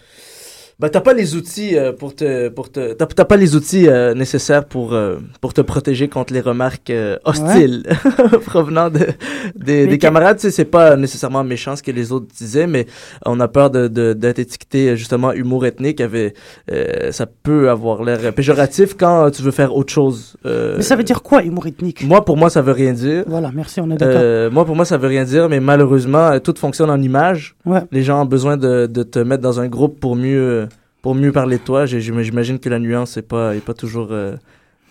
Ben, 0.81 0.89
t'as 0.89 1.01
pas 1.01 1.13
les 1.15 1.37
outils 1.37 1.77
euh, 1.79 1.93
pour 1.93 2.15
te, 2.17 2.49
pour 2.49 2.71
te, 2.71 2.95
t'as, 2.95 3.07
t'as 3.07 3.25
pas 3.25 3.37
les 3.37 3.55
outils 3.55 3.89
euh, 3.89 4.13
nécessaires 4.15 4.65
pour 4.65 4.93
euh, 4.93 5.17
pour 5.41 5.55
te 5.55 5.61
protéger 5.61 6.09
contre 6.09 6.33
les 6.35 6.41
remarques 6.41 6.91
euh, 6.91 7.17
hostiles 7.25 7.85
provenant 8.47 8.91
de 8.91 9.07
des, 9.55 9.87
des 9.87 9.99
camarades. 9.99 10.37
Tu 10.39 10.43
sais, 10.43 10.51
c'est 10.51 10.65
pas 10.65 10.97
nécessairement 10.97 11.45
méchant 11.45 11.77
ce 11.77 11.83
que 11.83 11.91
les 11.93 12.11
autres 12.13 12.27
disaient, 12.37 12.67
mais 12.67 12.87
on 13.25 13.39
a 13.41 13.47
peur 13.49 13.71
de, 13.71 13.87
de- 13.89 14.15
d'être 14.15 14.39
étiqueté 14.41 14.91
euh, 14.91 14.97
justement 14.97 15.33
humour 15.33 15.65
ethnique. 15.67 16.01
Avait, 16.01 16.35
euh, 16.73 17.13
ça 17.13 17.27
peut 17.27 17.71
avoir 17.71 18.03
l'air 18.03 18.33
péjoratif 18.35 18.95
quand 18.99 19.31
tu 19.31 19.43
veux 19.43 19.51
faire 19.53 19.75
autre 19.77 19.93
chose. 19.93 20.37
Mais 20.45 20.83
ça 20.83 20.97
veut 20.97 21.05
dire 21.05 21.23
quoi, 21.23 21.43
humour 21.45 21.67
ethnique? 21.67 22.03
Moi, 22.05 22.25
pour 22.25 22.37
moi, 22.37 22.51
ça 22.51 22.63
veut 22.63 22.73
rien 22.73 22.93
dire. 22.93 23.25
Voilà, 23.29 23.51
merci, 23.55 23.81
on 23.81 23.91
est 23.91 23.97
d'accord. 23.97 24.17
Euh, 24.21 24.51
moi, 24.51 24.65
pour 24.65 24.75
moi, 24.77 24.85
ça 24.85 24.97
veut 24.99 25.09
rien 25.09 25.25
dire, 25.25 25.49
mais 25.49 25.61
malheureusement, 25.61 26.39
tout 26.41 26.55
fonctionne 26.59 26.91
en 26.91 27.01
image. 27.01 27.55
Ouais. 27.65 27.81
Les 27.93 28.03
gens 28.03 28.23
ont 28.23 28.27
besoin 28.27 28.57
de, 28.57 28.87
de 28.87 29.03
te 29.05 29.19
mettre 29.21 29.43
dans 29.43 29.61
un 29.61 29.69
groupe 29.69 30.01
pour 30.01 30.17
mieux, 30.17 30.39
euh, 30.39 30.64
pour 31.05 31.15
mieux 31.15 31.33
parler 31.33 31.59
de 31.59 31.63
toi. 31.63 31.85
J'imagine 31.85 32.59
que 32.59 32.71
la 32.71 32.79
nuance 32.79 33.17
n'est 33.17 33.23
pas, 33.23 33.55
est 33.55 33.61
pas 33.61 33.75
toujours, 33.75 34.09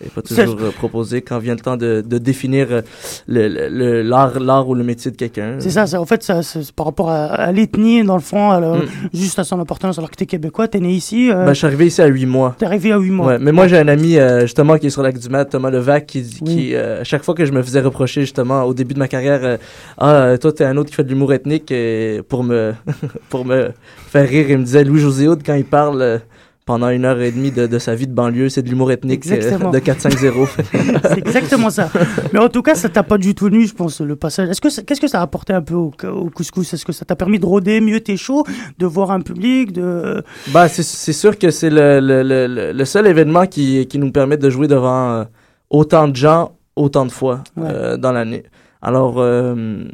euh, 0.02 0.06
est 0.06 0.10
pas 0.14 0.22
toujours 0.22 0.56
euh, 0.60 0.70
proposée 0.70 1.22
quand 1.22 1.38
vient 1.38 1.54
le 1.54 1.60
temps 1.60 1.76
de, 1.76 2.02
de 2.06 2.18
définir 2.18 2.66
euh, 2.70 2.80
le- 3.28 4.02
l'art 4.02 4.68
ou 4.68 4.74
le 4.74 4.84
métier 4.84 5.10
de 5.10 5.16
quelqu'un. 5.16 5.56
C'est 5.60 5.70
ça, 5.70 6.00
en 6.00 6.04
fait, 6.06 6.22
ça, 6.22 6.42
c'est 6.42 6.62
c'est 6.62 6.72
par 6.74 6.86
rapport 6.86 7.10
à, 7.10 7.24
à 7.26 7.52
l'ethnie, 7.52 8.02
dans 8.04 8.14
le 8.16 8.20
fond, 8.22 8.52
Mm. 8.54 8.82
juste 9.12 9.38
à 9.38 9.44
son 9.44 9.58
appartenance, 9.60 9.98
alors 9.98 10.10
que 10.10 10.16
t'es 10.16 10.26
québécois, 10.26 10.68
t'es 10.68 10.80
né 10.80 10.90
ici, 10.92 11.30
euh, 11.30 11.44
Ben, 11.46 11.48
je 11.52 11.58
suis 11.58 11.66
arrivé 11.66 11.86
ici 11.86 12.00
à 12.02 12.06
8 12.06 12.26
mois. 12.26 12.54
t'es 12.58 12.66
arrivé 12.66 12.92
à 12.92 12.98
8 12.98 13.10
mois. 13.10 13.26
Ouais, 13.26 13.38
mais 13.38 13.52
moi 13.52 13.66
j'ai 13.68 13.78
un 13.78 13.88
ami 13.88 14.16
euh, 14.18 14.42
justement 14.42 14.78
qui 14.78 14.86
est 14.86 14.90
sur 14.90 15.02
la 15.02 15.12
du 15.12 15.28
Mat, 15.28 15.44
Thomas 15.46 15.70
Levac, 15.70 16.06
qui, 16.06 16.24
Oui. 16.42 16.70
euh, 16.74 17.00
à 17.00 17.04
chaque 17.04 17.22
fois 17.22 17.34
que 17.34 17.44
je 17.44 17.52
me 17.52 17.62
faisais 17.62 17.80
reprocher 17.80 18.22
justement 18.22 18.62
au 18.64 18.74
début 18.74 18.94
de 18.94 18.98
ma 18.98 19.08
carrière, 19.08 19.58
ah 19.98 20.36
toi 20.40 20.52
t'es 20.52 20.64
un 20.64 20.76
autre 20.76 20.90
qui 20.90 20.96
fait 20.96 21.04
de 21.04 21.08
l'humour 21.08 21.32
ethnique 21.32 21.70
et 21.70 22.20
pour 22.28 22.42
me 22.44 22.72
pour 23.28 23.44
me 23.44 23.70
faire 24.08 24.28
rire, 24.28 24.46
il 24.50 24.58
me 24.58 24.64
disait 24.64 24.84
Louis 24.84 25.00
José 25.00 25.28
Hood 25.28 25.42
quand 25.44 25.54
il 25.54 25.64
parle 25.64 26.20
pendant 26.66 26.88
une 26.88 27.04
heure 27.04 27.20
et 27.20 27.30
demie 27.30 27.50
de, 27.50 27.66
de 27.66 27.78
sa 27.78 27.94
vie 27.94 28.06
de 28.06 28.14
banlieue, 28.14 28.48
c'est 28.48 28.62
de 28.62 28.70
l'humour 28.70 28.90
ethnique 28.90 29.26
Exactement. 29.26 29.70
de 29.70 29.78
4-5-0. 29.78 30.48
C'est 31.08 31.18
exactement 31.18 31.68
ça. 31.68 31.90
Mais 32.32 32.38
en 32.38 32.48
tout 32.48 32.62
cas, 32.62 32.74
ça 32.74 32.88
t'a 32.88 33.02
pas 33.02 33.18
du 33.18 33.34
tout 33.34 33.50
nu, 33.50 33.66
je 33.66 33.74
pense, 33.74 34.00
le 34.00 34.16
passage. 34.16 34.48
Est-ce 34.48 34.60
que 34.62 34.80
qu'est-ce 34.82 35.00
que 35.00 35.06
ça 35.08 35.18
a 35.20 35.22
apporté 35.22 35.52
un 35.52 35.60
peu 35.60 35.74
au, 35.74 35.92
au 36.04 36.30
couscous? 36.30 36.72
Est-ce 36.72 36.86
que 36.86 36.92
ça 36.92 37.04
t'a 37.04 37.16
permis 37.16 37.38
de 37.38 37.44
rôder 37.44 37.80
mieux 37.82 38.00
tes 38.00 38.16
shows, 38.16 38.44
de 38.78 38.86
voir 38.86 39.10
un 39.10 39.20
public, 39.20 39.72
de 39.72 40.22
bah 40.54 40.68
c'est 40.68 41.12
sûr 41.12 41.38
que 41.38 41.50
c'est 41.50 41.68
le, 41.70 42.00
le, 42.00 42.72
le, 42.72 42.84
seul 42.86 43.06
événement 43.06 43.46
qui, 43.46 43.86
qui 43.86 43.98
nous 43.98 44.10
permet 44.10 44.38
de 44.38 44.48
jouer 44.48 44.66
devant 44.66 45.10
euh, 45.10 45.24
autant 45.68 46.08
de 46.08 46.16
gens 46.16 46.52
autant 46.76 47.04
de 47.04 47.12
fois 47.12 47.44
Ouais. 47.58 47.68
euh, 47.70 47.96
dans 47.98 48.12
l'année. 48.12 48.42
Alors 48.80 49.16
euh, 49.18 49.84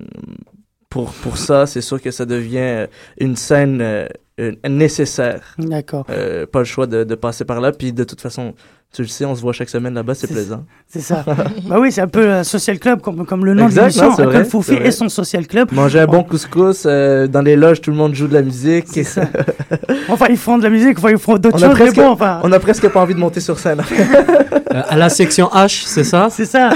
pour 0.88 1.10
pour 1.12 1.36
ça, 1.36 1.66
c'est 1.66 1.80
sûr 1.80 2.00
que 2.00 2.10
ça 2.12 2.26
devient 2.26 2.86
une 3.18 3.36
scène 3.36 4.06
nécessaire. 4.68 5.40
D'accord. 5.58 6.06
Euh, 6.10 6.46
pas 6.46 6.60
le 6.60 6.64
choix 6.64 6.86
de, 6.86 7.04
de 7.04 7.14
passer 7.14 7.44
par 7.44 7.60
là. 7.60 7.72
Puis 7.72 7.92
de 7.92 8.04
toute 8.04 8.20
façon, 8.20 8.54
tu 8.92 9.02
le 9.02 9.08
sais, 9.08 9.24
on 9.24 9.34
se 9.36 9.40
voit 9.42 9.52
chaque 9.52 9.68
semaine 9.68 9.94
là-bas, 9.94 10.14
c'est 10.14 10.26
plaisant. 10.26 10.64
C'est 10.88 11.00
ça. 11.00 11.24
bah 11.68 11.76
oui, 11.78 11.92
c'est 11.92 12.00
un 12.00 12.08
peu 12.08 12.28
un 12.28 12.42
social 12.42 12.78
club, 12.80 13.00
comme, 13.00 13.24
comme 13.24 13.44
le 13.44 13.54
nom 13.54 13.66
Exact, 13.66 13.82
de 13.82 13.86
l'émission. 13.86 14.08
non, 14.10 14.16
c'est 14.16 14.24
vrai, 14.24 14.36
Uncle 14.38 14.48
Foufi 14.50 14.70
c'est 14.70 14.76
vrai. 14.76 14.88
et 14.88 14.90
son 14.90 15.08
social 15.08 15.46
club. 15.46 15.70
Manger 15.72 16.00
un 16.00 16.06
bon 16.06 16.24
couscous, 16.24 16.84
euh, 16.86 17.28
dans 17.28 17.42
les 17.42 17.54
loges, 17.54 17.80
tout 17.80 17.90
le 17.92 17.96
monde 17.96 18.14
joue 18.14 18.26
de 18.26 18.34
la 18.34 18.42
musique. 18.42 18.86
C'est 18.88 19.04
ça. 19.04 19.22
Enfin, 20.08 20.26
ils 20.28 20.36
font 20.36 20.58
de 20.58 20.64
la 20.64 20.70
musique, 20.70 20.98
enfin, 20.98 21.10
ils 21.10 21.18
font 21.18 21.36
d'autres 21.38 21.58
choses, 21.58 21.68
mais 21.68 21.74
presque- 21.74 21.94
bon, 21.96 22.08
enfin. 22.10 22.40
On 22.42 22.50
a 22.50 22.58
presque 22.58 22.88
pas 22.88 23.00
envie 23.00 23.14
de 23.14 23.20
monter 23.20 23.40
sur 23.40 23.58
scène. 23.58 23.80
Euh, 24.72 24.82
à 24.88 24.96
la 24.96 25.08
section 25.08 25.48
H, 25.48 25.82
c'est 25.84 26.04
ça? 26.04 26.28
C'est 26.30 26.44
ça. 26.44 26.70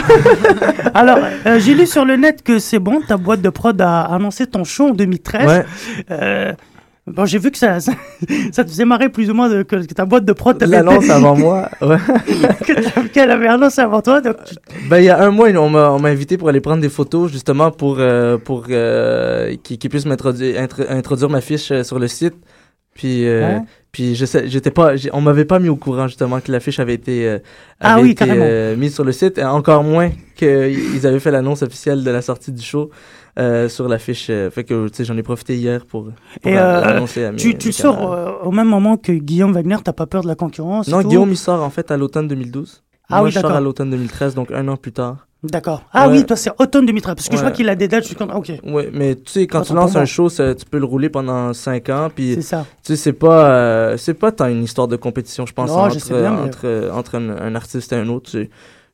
Alors, 0.94 1.18
euh, 1.46 1.60
j'ai 1.60 1.74
lu 1.74 1.86
sur 1.86 2.04
le 2.04 2.16
net 2.16 2.42
que 2.42 2.58
c'est 2.58 2.80
bon, 2.80 3.00
ta 3.00 3.16
boîte 3.16 3.40
de 3.40 3.50
prod 3.50 3.80
a 3.80 4.00
annoncé 4.12 4.48
ton 4.48 4.64
show 4.64 4.88
en 4.88 4.94
2013. 4.94 5.64
ouais. 6.10 6.56
Bon, 7.06 7.26
j'ai 7.26 7.38
vu 7.38 7.50
que 7.50 7.58
ça, 7.58 7.80
ça, 7.80 7.92
ça 8.50 8.64
te 8.64 8.70
faisait 8.70 8.86
marrer 8.86 9.10
plus 9.10 9.28
ou 9.30 9.34
moins 9.34 9.50
de, 9.50 9.62
que, 9.62 9.76
que 9.84 9.92
ta 9.92 10.06
boîte 10.06 10.24
de 10.24 10.32
prod 10.32 10.56
t'avait 10.56 10.76
L'annonce 10.76 11.10
avant 11.10 11.36
moi, 11.36 11.68
ouais. 11.82 11.98
qu'elle 13.12 13.30
avait 13.30 13.48
annoncé 13.48 13.82
avant 13.82 14.00
toi. 14.00 14.20
Donc 14.22 14.36
tu- 14.44 14.54
Ben, 14.88 14.98
il 15.00 15.04
y 15.04 15.10
a 15.10 15.22
un 15.22 15.30
mois, 15.30 15.48
on 15.50 15.68
m'a 15.68 15.90
on 15.90 15.98
m'a 16.00 16.08
invité 16.08 16.38
pour 16.38 16.48
aller 16.48 16.60
prendre 16.62 16.80
des 16.80 16.88
photos, 16.88 17.30
justement, 17.30 17.70
pour, 17.70 17.96
euh, 17.98 18.38
pour 18.38 18.64
euh, 18.70 19.54
qu'ils 19.62 19.78
puissent 19.90 20.06
m'introduire 20.06 20.58
intro- 20.60 20.84
introduire 20.88 21.28
ma 21.28 21.40
fiche 21.42 21.70
euh, 21.72 21.82
sur 21.84 21.98
le 21.98 22.08
site. 22.08 22.34
Puis, 22.94 23.26
euh, 23.26 23.56
Ouais. 23.58 23.62
puis 23.92 24.14
je 24.14 24.24
sais, 24.24 24.44
j'étais 24.48 24.70
pas, 24.70 24.92
on 25.12 25.20
m'avait 25.20 25.44
pas 25.44 25.58
mis 25.58 25.68
au 25.68 25.74
courant, 25.76 26.06
justement, 26.06 26.40
que 26.40 26.50
la 26.52 26.60
fiche 26.60 26.78
avait 26.78 26.94
été, 26.94 27.26
euh, 27.28 27.38
Ah 27.80 27.94
avait 27.94 28.02
oui, 28.02 28.10
été, 28.12 28.24
euh, 28.28 28.76
mise 28.76 28.94
sur 28.94 29.04
le 29.04 29.10
site, 29.12 29.38
encore 29.40 29.82
moins 29.82 30.10
qu'ils 30.36 31.04
avaient 31.06 31.18
fait 31.20 31.32
l'annonce 31.32 31.62
officielle 31.62 32.02
de 32.04 32.10
la 32.10 32.22
sortie 32.22 32.52
du 32.52 32.62
show. 32.62 32.90
Euh, 33.38 33.68
sur 33.68 33.88
la 33.88 33.98
fiche, 33.98 34.28
euh, 34.30 34.50
fait 34.50 34.64
que 34.64 34.86
j'en 35.00 35.16
ai 35.16 35.22
profité 35.22 35.56
hier 35.56 35.84
pour, 35.86 36.04
pour 36.04 36.12
Et 36.50 36.56
euh, 36.58 36.80
l'annoncer 36.80 37.24
à 37.24 37.32
mes 37.32 37.36
tu, 37.38 37.56
tu 37.56 37.68
mes 37.68 37.72
sors 37.72 38.40
au 38.46 38.50
même 38.52 38.68
moment 38.68 38.96
que 38.96 39.12
Guillaume 39.12 39.52
Wagner, 39.52 39.76
t'as 39.82 39.92
pas 39.92 40.06
peur 40.06 40.22
de 40.22 40.28
la 40.28 40.34
concurrence 40.36 40.88
Non, 40.88 41.02
Guillaume, 41.02 41.30
il 41.30 41.36
sort 41.36 41.62
en 41.62 41.70
fait 41.70 41.90
à 41.90 41.96
l'automne 41.96 42.28
2012. 42.28 42.82
Ah 43.10 43.16
Moi, 43.16 43.24
oui, 43.24 43.30
je 43.30 43.34
sors 43.34 43.42
d'accord. 43.42 43.56
à 43.56 43.60
l'automne 43.60 43.90
2013, 43.90 44.34
donc 44.34 44.50
un 44.52 44.66
an 44.68 44.76
plus 44.76 44.92
tard. 44.92 45.26
D'accord. 45.42 45.82
Ah 45.92 46.08
Ouais. 46.08 46.14
oui, 46.18 46.24
toi 46.24 46.36
c'est 46.36 46.50
automne 46.58 46.86
2013, 46.86 47.14
parce 47.16 47.28
que 47.28 47.36
je 47.36 47.42
vois 47.42 47.50
qu'il 47.50 47.68
a 47.68 47.74
des 47.74 47.86
dates 47.86 48.06
jusqu'en... 48.06 48.28
Ok, 48.34 48.50
Ouais, 48.64 48.88
mais 48.94 49.14
tu 49.16 49.30
sais, 49.30 49.46
quand 49.46 49.60
tu 49.60 49.74
lances 49.74 49.94
un 49.94 50.06
show, 50.06 50.30
ça- 50.30 50.54
tu 50.54 50.64
peux 50.64 50.78
le 50.78 50.86
rouler 50.86 51.10
pendant 51.10 51.52
5 51.52 51.90
ans, 51.90 52.08
puis 52.14 52.36
c'est 52.36 52.40
ça. 52.40 52.64
tu 52.82 52.92
sais, 52.92 52.96
c'est 52.96 53.12
pas, 53.12 53.50
euh, 53.50 53.96
c'est 53.98 54.14
pas 54.14 54.32
tant 54.32 54.46
une 54.46 54.62
histoire 54.62 54.88
de 54.88 54.96
compétition, 54.96 55.44
je 55.44 55.52
pense, 55.52 55.68
Non, 55.68 55.90
je 55.90 55.96
entre, 55.96 56.00
sais 56.06 56.14
bien, 56.18 56.30
mais- 56.30 56.48
entre, 56.48 56.90
entre 56.94 57.16
un, 57.16 57.28
un 57.28 57.54
artiste 57.56 57.92
et 57.92 57.96
un 57.96 58.08
autre. 58.08 58.30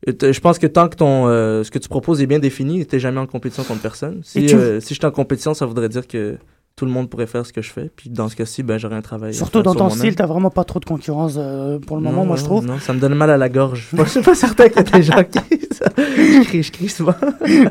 Je 0.07 0.41
pense 0.41 0.59
que 0.59 0.67
tant 0.67 0.89
que 0.89 0.97
ton, 0.97 1.29
euh, 1.29 1.63
ce 1.63 1.71
que 1.71 1.79
tu 1.79 1.89
proposes 1.89 2.23
est 2.23 2.27
bien 2.27 2.39
défini, 2.39 2.87
t'es 2.87 2.99
jamais 2.99 3.21
en 3.21 3.27
compétition 3.27 3.65
contre 3.65 3.83
personne. 3.83 4.21
Si, 4.25 4.41
tu- 4.47 4.55
euh, 4.55 4.81
si 4.81 4.95
j'étais 4.95 5.07
en 5.07 5.11
compétition, 5.11 5.53
ça 5.55 5.67
voudrait 5.67 5.89
dire 5.91 6.07
que 6.09 6.37
tout 6.81 6.87
le 6.87 6.93
monde 6.93 7.11
pourrait 7.11 7.27
faire 7.27 7.45
ce 7.45 7.53
que 7.53 7.61
je 7.61 7.71
fais, 7.71 7.91
puis 7.95 8.09
dans 8.09 8.31
ce 8.31 8.37
cas-ci, 8.37 8.63
ben, 8.63 8.79
j'aurais 8.79 8.97
un 8.97 9.03
travail. 9.03 9.35
Surtout 9.35 9.61
dans 9.61 9.73
sur 9.73 9.81
ton 9.81 9.91
style, 9.91 10.17
t'as 10.17 10.25
vraiment 10.25 10.49
pas 10.49 10.65
trop 10.65 10.81
de 10.81 10.87
concurrence 10.87 11.35
euh, 11.37 11.79
pour 11.79 11.99
le 11.99 12.03
moment, 12.03 12.25
moi 12.25 12.37
je 12.37 12.45
trouve. 12.45 12.65
Non, 12.65 12.79
ça 12.79 12.95
me 12.95 13.01
donne 13.01 13.13
mal 13.13 13.29
à 13.29 13.37
la 13.37 13.51
gorge. 13.51 13.91
Je 13.99 14.05
suis 14.05 14.23
pas 14.23 14.35
certain 14.35 14.71
qu'il 14.71 14.77
y 14.77 14.79
a 14.79 14.83
des 14.97 15.03
gens 15.03 15.23
qui. 15.23 15.39
je 15.81 16.43
crie, 16.45 16.63
je 16.63 16.73
crie 16.73 16.89
souvent. 16.89 17.15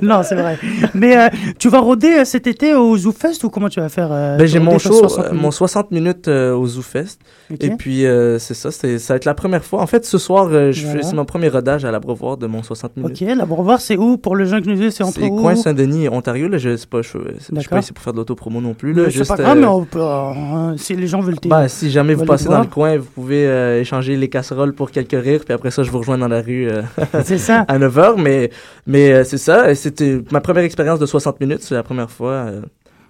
non, 0.02 0.22
c'est 0.24 0.36
vrai. 0.36 0.58
Mais 0.94 1.18
euh, 1.18 1.30
tu 1.58 1.70
vas 1.70 1.80
rôder 1.80 2.20
euh, 2.20 2.26
cet 2.26 2.48
été 2.48 2.74
au 2.74 2.98
ZooFest 2.98 3.44
ou 3.44 3.50
comment 3.50 3.70
tu 3.70 3.80
vas 3.80 3.90
faire 3.90 4.10
euh, 4.12 4.38
Ben, 4.38 4.48
j'ai 4.48 4.60
mon 4.60 4.78
show, 4.80 4.94
60 4.94 5.20
euh, 5.26 5.30
minutes? 5.30 5.42
mon 5.44 5.52
60 5.52 5.92
minutes 5.92 6.28
au 6.28 6.66
ZooFest. 6.68 7.20
Ok. 7.52 7.64
Et 7.64 7.72
puis, 7.72 8.04
c'est 8.40 8.54
ça, 8.54 8.72
c'est, 8.72 9.00
ça 9.00 9.14
va 9.14 9.18
être 9.18 9.26
la 9.26 9.34
première 9.34 9.64
fois. 9.64 9.82
En 9.82 9.88
fait, 9.88 10.06
ce 10.06 10.18
soir, 10.18 10.50
je 10.50 10.82
Voilà. 10.86 11.00
fais, 11.00 11.04
c'est 11.04 11.16
mon 11.16 11.26
premier 11.26 11.50
rodage 11.50 11.86
à 11.86 11.92
l'Abreuvoir 11.92 12.38
de 12.38 12.48
mon 12.48 12.64
60 12.64 12.98
minutes. 12.98 13.22
Ok, 13.22 13.28
là, 13.28 13.46
pour 13.46 13.64
voir, 13.64 13.82
c'est 13.82 13.98
où? 13.98 14.18
Pour 14.18 14.36
le 14.36 14.46
jeune 14.46 14.64
que 14.64 14.70
nous 14.70 14.92
c'est 14.92 15.04
entre 15.04 15.20
C'est 15.20 15.30
coin 15.30 15.56
Saint-Denis, 15.56 16.10
Ontario. 16.10 16.48
Là, 16.48 16.58
je 16.58 16.76
sais 16.76 16.88
pas, 16.88 17.02
je, 17.02 17.18
je 17.54 17.60
suis 17.60 17.70
pas 17.70 17.80
ici 17.80 17.94
pour 17.94 18.04
faire 18.04 18.14
de 18.14 18.18
l'autopromo 18.18 18.62
non 18.62 18.74
plus. 18.74 18.94
C'est 19.10 19.28
pas 19.28 19.36
grave, 19.36 19.58
euh, 19.58 19.62
mais 19.62 19.68
on 19.68 19.86
peut, 19.86 20.00
euh, 20.02 20.78
si 20.78 20.96
les 20.96 21.08
gens 21.08 21.22
veulent 21.22 21.36
ben, 21.46 21.68
si 21.68 21.90
jamais 21.90 22.14
vous 22.14 22.26
passez 22.26 22.46
dans 22.46 22.62
le 22.62 22.68
coin, 22.68 22.98
vous 22.98 23.06
pouvez 23.06 23.48
euh, 23.48 23.80
échanger 23.80 24.16
les 24.16 24.30
casseroles 24.30 24.74
pour 24.74 24.92
quelques 24.92 25.12
rires, 25.22 25.42
puis 25.46 25.54
après 25.54 25.72
ça, 25.72 25.84
je 25.84 25.92
vous 25.92 26.00
rejoins 26.00 26.18
dans 26.18 26.28
la 26.28 26.42
rue 26.42 26.70
euh, 26.70 26.82
ça. 27.38 27.62
à 27.68 27.80
9h. 27.80 28.22
Mais, 28.22 28.50
mais 28.88 29.12
euh, 29.12 29.24
c'est 29.24 29.38
ça, 29.38 29.72
et 29.72 29.76
c'était 29.76 30.22
ma 30.32 30.42
première 30.42 30.64
expérience 30.64 31.00
de 31.00 31.06
60 31.06 31.40
minutes, 31.40 31.62
c'est 31.62 31.76
la 31.76 31.84
première 31.84 32.12
fois. 32.12 32.48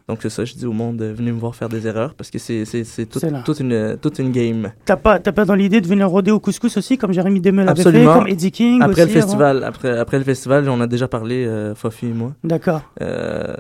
Euh, 0.10 0.14
donc 0.14 0.20
c'est 0.22 0.30
ça, 0.30 0.44
je 0.46 0.54
dis 0.56 0.66
au 0.66 0.72
monde, 0.74 1.02
euh, 1.02 1.14
venez 1.14 1.32
me 1.32 1.40
voir 1.40 1.56
faire 1.56 1.70
des 1.70 1.86
erreurs, 1.88 2.14
parce 2.16 2.30
que 2.32 2.40
c'est, 2.40 2.66
c'est, 2.66 2.84
c'est 2.84 3.06
tout- 3.06 3.20
C'est 3.20 3.30
là. 3.30 3.42
toute, 3.46 3.60
une, 3.60 3.98
toute 4.02 4.20
une 4.20 4.32
game. 4.32 4.72
T'as 4.86 4.96
pas, 4.96 5.20
t'as 5.20 5.32
pas 5.32 5.46
dans 5.46 5.56
l'idée 5.56 5.82
de 5.82 5.88
venir 5.88 6.10
rôder 6.10 6.32
au 6.32 6.40
couscous 6.40 6.76
aussi, 6.78 6.98
comme 6.98 7.12
Jérémy 7.14 7.42
Demel 7.42 7.70
avait 7.70 7.82
fait, 7.84 8.04
comme 8.06 8.28
Eddie 8.28 8.52
King 8.52 8.82
Après 8.82 9.04
aussi, 9.04 9.14
le 9.14 9.18
avant 9.20 9.28
festival, 9.28 9.64
après, 9.64 9.98
après 9.98 10.18
le 10.18 10.24
festival, 10.24 10.68
on 10.70 10.82
a 10.82 10.88
déjà 10.88 11.08
parlé, 11.08 11.46
euh, 11.46 11.76
Fofi 11.76 12.08
et 12.08 12.14
moi. 12.14 12.34
D'accord. 12.44 12.82
Euh, 13.02 13.56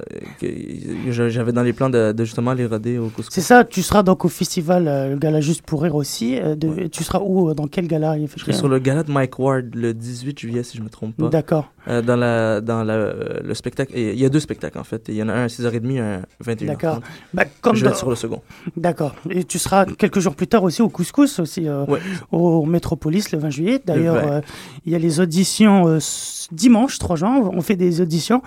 j'avais 1.09 1.51
dans 1.51 1.63
les 1.63 1.73
plans 1.73 1.89
de, 1.89 2.11
de 2.11 2.23
justement 2.23 2.53
les 2.53 2.65
roder 2.65 2.97
au 2.97 3.09
couscous. 3.09 3.33
C'est 3.33 3.41
ça, 3.41 3.63
tu 3.63 3.81
seras 3.81 4.03
donc 4.03 4.25
au 4.25 4.29
festival, 4.29 4.87
euh, 4.87 5.09
le 5.11 5.17
gala 5.17 5.41
Juste 5.41 5.61
pour 5.63 5.81
Rire 5.83 5.95
aussi. 5.95 6.37
euh, 6.39 6.55
Tu 6.91 7.03
seras 7.03 7.19
où 7.23 7.49
euh, 7.49 7.53
Dans 7.53 7.67
quel 7.67 7.87
gala 7.87 8.15
Je 8.35 8.39
serai 8.41 8.53
sur 8.53 8.67
le 8.67 8.79
gala 8.79 9.03
de 9.03 9.11
Mike 9.11 9.37
Ward 9.39 9.73
le 9.73 9.93
18 9.93 10.39
juillet, 10.39 10.63
si 10.63 10.77
je 10.77 10.83
me 10.83 10.89
trompe 10.89 11.15
pas. 11.15 11.29
D'accord, 11.29 11.71
Euh, 11.87 12.01
dans 12.01 12.15
la, 12.15 12.61
dans 12.61 12.83
la, 12.83 12.93
euh, 12.93 13.39
le 13.43 13.53
spectacle. 13.53 13.93
Il 13.95 14.19
y 14.19 14.25
a 14.25 14.29
deux 14.29 14.39
spectacles, 14.39 14.77
en 14.77 14.83
fait. 14.83 15.05
Il 15.09 15.15
y 15.15 15.23
en 15.23 15.29
a 15.29 15.33
un 15.33 15.43
à 15.45 15.47
6h30 15.47 15.99
un 15.99 16.21
21h30. 16.43 16.65
d'accord. 16.67 16.99
Bah, 17.33 17.43
comme 17.61 17.75
Je 17.75 17.83
vais 17.83 17.91
être 17.91 17.97
sur 17.97 18.09
le 18.09 18.15
second. 18.15 18.41
D'accord. 18.77 19.13
Et 19.29 19.43
tu 19.43 19.59
seras 19.59 19.85
quelques 19.85 20.19
jours 20.19 20.35
plus 20.35 20.47
tard 20.47 20.63
aussi 20.63 20.81
au 20.81 20.89
Couscous, 20.89 21.39
aussi 21.39 21.67
euh, 21.67 21.85
Ouais. 21.85 21.99
au 22.31 22.65
Métropolis 22.65 23.31
le 23.31 23.39
20 23.39 23.49
juillet. 23.49 23.81
D'ailleurs, 23.85 24.15
Le 24.15 24.21
20. 24.21 24.27
euh, 24.31 24.41
il 24.85 24.91
y 24.93 24.95
a 24.95 24.99
les 24.99 25.19
auditions 25.19 25.87
euh, 25.87 25.99
dimanche 26.51 26.97
3 26.99 27.15
juin. 27.17 27.41
On 27.53 27.61
fait 27.61 27.75
des 27.75 27.99
auditions. 28.01 28.41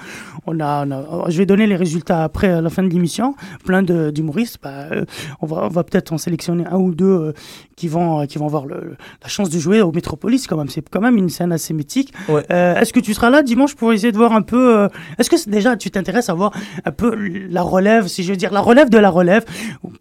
On 0.47 0.59
a, 0.61 0.87
on 0.87 0.91
a- 0.91 1.31
je 1.31 1.37
vais 1.39 1.47
donner 1.47 1.67
les 1.67 1.77
résultats 1.77 2.25
après 2.25 2.49
à 2.49 2.61
la 2.61 2.71
fin 2.71 2.83
de 2.83 2.89
l'émission. 2.89 3.35
Plein 3.65 3.83
d'humoristes. 3.83 4.59
Bah, 4.63 4.87
on 5.41 5.47
va, 5.47 5.65
on 5.65 5.69
va 5.69 5.85
peut-être 5.85 6.13
en 6.13 6.19
sélectionner 6.19 6.65
un 6.67 6.79
ou 6.79 6.95
deux 6.95 7.35
qui 7.83 7.89
vont, 7.89 8.21
euh, 8.21 8.27
qui 8.27 8.39
vont 8.39 8.47
avoir 8.47 8.65
le- 8.65 8.95
la 9.25 9.29
chance 9.29 9.51
de 9.51 9.59
jouer 9.59 9.81
au 9.83 9.91
Métropolis. 9.91 10.47
Quand 10.47 10.57
même, 10.57 10.69
c'est 10.69 10.89
quand 10.89 11.01
même 11.01 11.17
une 11.17 11.29
scène 11.29 11.51
assez 11.51 11.75
mythique. 11.75 12.13
Ouais. 12.29 12.45
Euh, 12.53 12.77
Est-ce 12.77 12.93
que 12.93 13.01
tu 13.01 13.13
seras 13.13 13.29
là 13.29 13.43
dimanche 13.43 13.75
pour 13.75 13.93
essayer 13.93 14.13
de 14.13 14.17
voir 14.17 14.33
un 14.35 14.43
peu 14.43 14.79
euh, 14.79 14.89
Est-ce 15.19 15.29
que 15.29 15.51
déjà 15.51 15.77
tu 15.77 15.91
t'intéresses 15.91 16.29
à 16.29 16.35
voir 16.35 16.53
un 16.85 16.93
peu 16.93 17.13
la 17.51 17.63
relève, 17.63 18.07
si 18.07 18.23
je 18.23 18.31
veux 18.31 18.37
dire 18.37 18.53
la 18.53 18.61
relève 18.61 18.89
de 18.89 18.99
la 18.99 19.11
relève, 19.11 19.45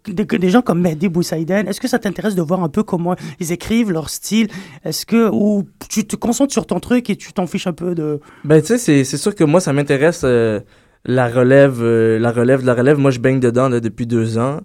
des, 0.06 0.48
gens 0.48 0.62
comme 0.62 0.80
Mehdi 0.80 1.08
Boussaïden 1.08 1.66
Est-ce 1.66 1.80
que 1.80 1.88
ça 1.88 1.98
t'intéresse 1.98 2.36
de 2.36 2.42
voir 2.42 2.62
un 2.62 2.68
peu 2.68 2.84
comment 2.84 3.16
ils 3.40 3.50
écrivent 3.50 3.90
leur 3.90 4.10
style? 4.10 4.46
Est-ce 4.84 5.04
que 5.04 5.28
ou 5.32 5.64
tu 5.88 6.06
te 6.06 6.14
concentres 6.14 6.52
sur 6.52 6.66
ton 6.66 6.78
truc 6.78 7.10
et 7.10 7.16
tu 7.16 7.32
t'en 7.32 7.48
fiches 7.48 7.66
un 7.66 7.72
peu 7.72 7.96
de? 7.96 8.20
Ben, 8.44 8.60
tu 8.60 8.68
sais, 8.68 8.78
c'est- 8.78 9.02
c'est 9.02 9.16
sûr 9.16 9.34
que 9.34 9.42
moi, 9.42 9.58
ça 9.60 9.72
m'intéresse 9.72 10.20
euh, 10.22 10.60
la 11.04 11.26
relève, 11.28 11.82
la 11.82 12.30
relève 12.30 12.60
de 12.62 12.66
la 12.66 12.74
relève. 12.74 12.98
Moi, 12.98 13.10
je 13.10 13.18
baigne 13.18 13.40
dedans 13.40 13.68
là, 13.68 13.80
depuis 13.80 14.06
deux 14.06 14.38
ans. 14.38 14.60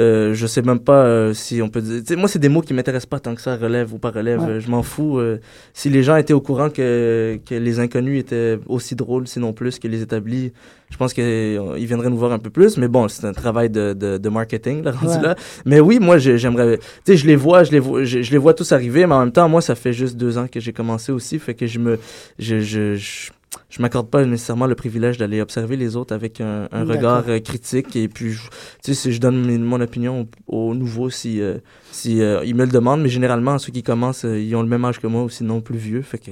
Euh, 0.00 0.32
je 0.32 0.46
sais 0.46 0.62
même 0.62 0.78
pas 0.78 1.04
euh, 1.06 1.34
si 1.34 1.60
on 1.60 1.68
peut 1.68 1.80
dire. 1.80 2.00
tu 2.00 2.06
sais, 2.06 2.16
moi, 2.16 2.28
c'est 2.28 2.38
des 2.38 2.48
mots 2.48 2.60
qui 2.60 2.72
m'intéressent 2.72 3.06
pas 3.08 3.18
tant 3.18 3.34
que 3.34 3.40
ça, 3.40 3.56
relève 3.56 3.92
ou 3.92 3.98
pas 3.98 4.10
relève. 4.10 4.40
Ouais. 4.42 4.48
Euh, 4.50 4.60
Je 4.60 4.70
m'en 4.70 4.82
fous. 4.84 5.18
euh, 5.18 5.38
si 5.74 5.90
les 5.90 6.04
gens 6.04 6.14
étaient 6.16 6.32
au 6.34 6.40
courant 6.40 6.70
que, 6.70 7.38
que 7.44 7.54
les 7.56 7.80
inconnus 7.80 8.20
étaient 8.20 8.58
aussi 8.66 8.94
drôles, 8.94 9.26
sinon 9.26 9.52
plus, 9.52 9.80
que 9.80 9.88
les 9.88 10.00
établis, 10.00 10.52
je 10.90 10.96
pense 10.96 11.12
qu'ils 11.12 11.58
viendraient 11.86 12.10
nous 12.10 12.16
voir 12.16 12.30
un 12.32 12.38
peu 12.38 12.50
plus. 12.50 12.76
Mais 12.76 12.86
bon, 12.86 13.08
c'est 13.08 13.26
un 13.26 13.32
travail 13.32 13.70
de, 13.70 13.92
de, 13.92 14.18
de 14.18 14.28
marketing, 14.28 14.84
là, 14.84 14.90
rendu 15.00 15.16
Ouais. 15.16 15.22
là. 15.22 15.34
Mais 15.66 15.80
oui, 15.80 15.98
moi, 16.00 16.18
j'ai- 16.18 16.38
j'aimerais. 16.38 16.78
Tu 16.78 16.84
sais, 17.12 17.16
je 17.16 17.26
les 17.26 17.36
vois, 17.36 17.64
je 17.64 17.72
les 17.72 17.80
vois, 17.80 18.04
je, 18.04 18.22
je 18.22 18.30
les 18.30 18.38
vois 18.38 18.54
tous 18.54 18.70
arriver, 18.72 19.04
mais 19.06 19.14
en 19.14 19.20
même 19.20 19.32
temps, 19.32 19.48
moi, 19.48 19.60
ça 19.60 19.74
fait 19.74 19.92
juste 19.92 20.16
deux 20.16 20.38
ans 20.38 20.46
que 20.46 20.60
j'ai 20.60 20.72
commencé 20.72 21.10
aussi, 21.10 21.40
fait 21.40 21.54
que 21.54 21.66
je 21.66 21.78
me, 21.80 21.98
je, 22.38 22.60
je, 22.60 22.94
je, 22.94 23.30
je 23.70 23.82
m'accorde 23.82 24.08
pas 24.08 24.24
nécessairement 24.24 24.66
le 24.66 24.74
privilège 24.74 25.18
d'aller 25.18 25.40
observer 25.42 25.76
les 25.76 25.94
autres 25.96 26.14
avec 26.14 26.40
un, 26.40 26.68
regard 26.72 27.24
euh, 27.28 27.38
critique 27.38 27.94
et 27.96 28.08
puis 28.08 28.32
je- 28.32 28.48
tu 28.82 28.94
sais 28.94 29.12
je 29.12 29.20
donne 29.20 29.44
mes- 29.44 29.58
mon 29.58 29.80
opinion 29.80 30.26
aux, 30.46 30.70
aux 30.70 30.74
nouveaux 30.74 31.10
si 31.10 31.40
euh, 31.42 31.58
si 31.92 32.22
euh, 32.22 32.42
ils 32.44 32.54
me 32.54 32.64
le 32.64 32.70
demandent 32.72 33.02
mais 33.02 33.08
généralement 33.10 33.58
ceux 33.58 33.72
qui 33.72 33.82
commencent 33.82 34.24
ils 34.24 34.54
ont 34.56 34.62
le 34.62 34.68
même 34.68 34.84
âge 34.86 35.00
que 35.00 35.06
moi 35.06 35.22
ou 35.22 35.28
sinon 35.28 35.60
plus 35.60 35.76
vieux 35.78 36.00
fait 36.02 36.18
que 36.18 36.30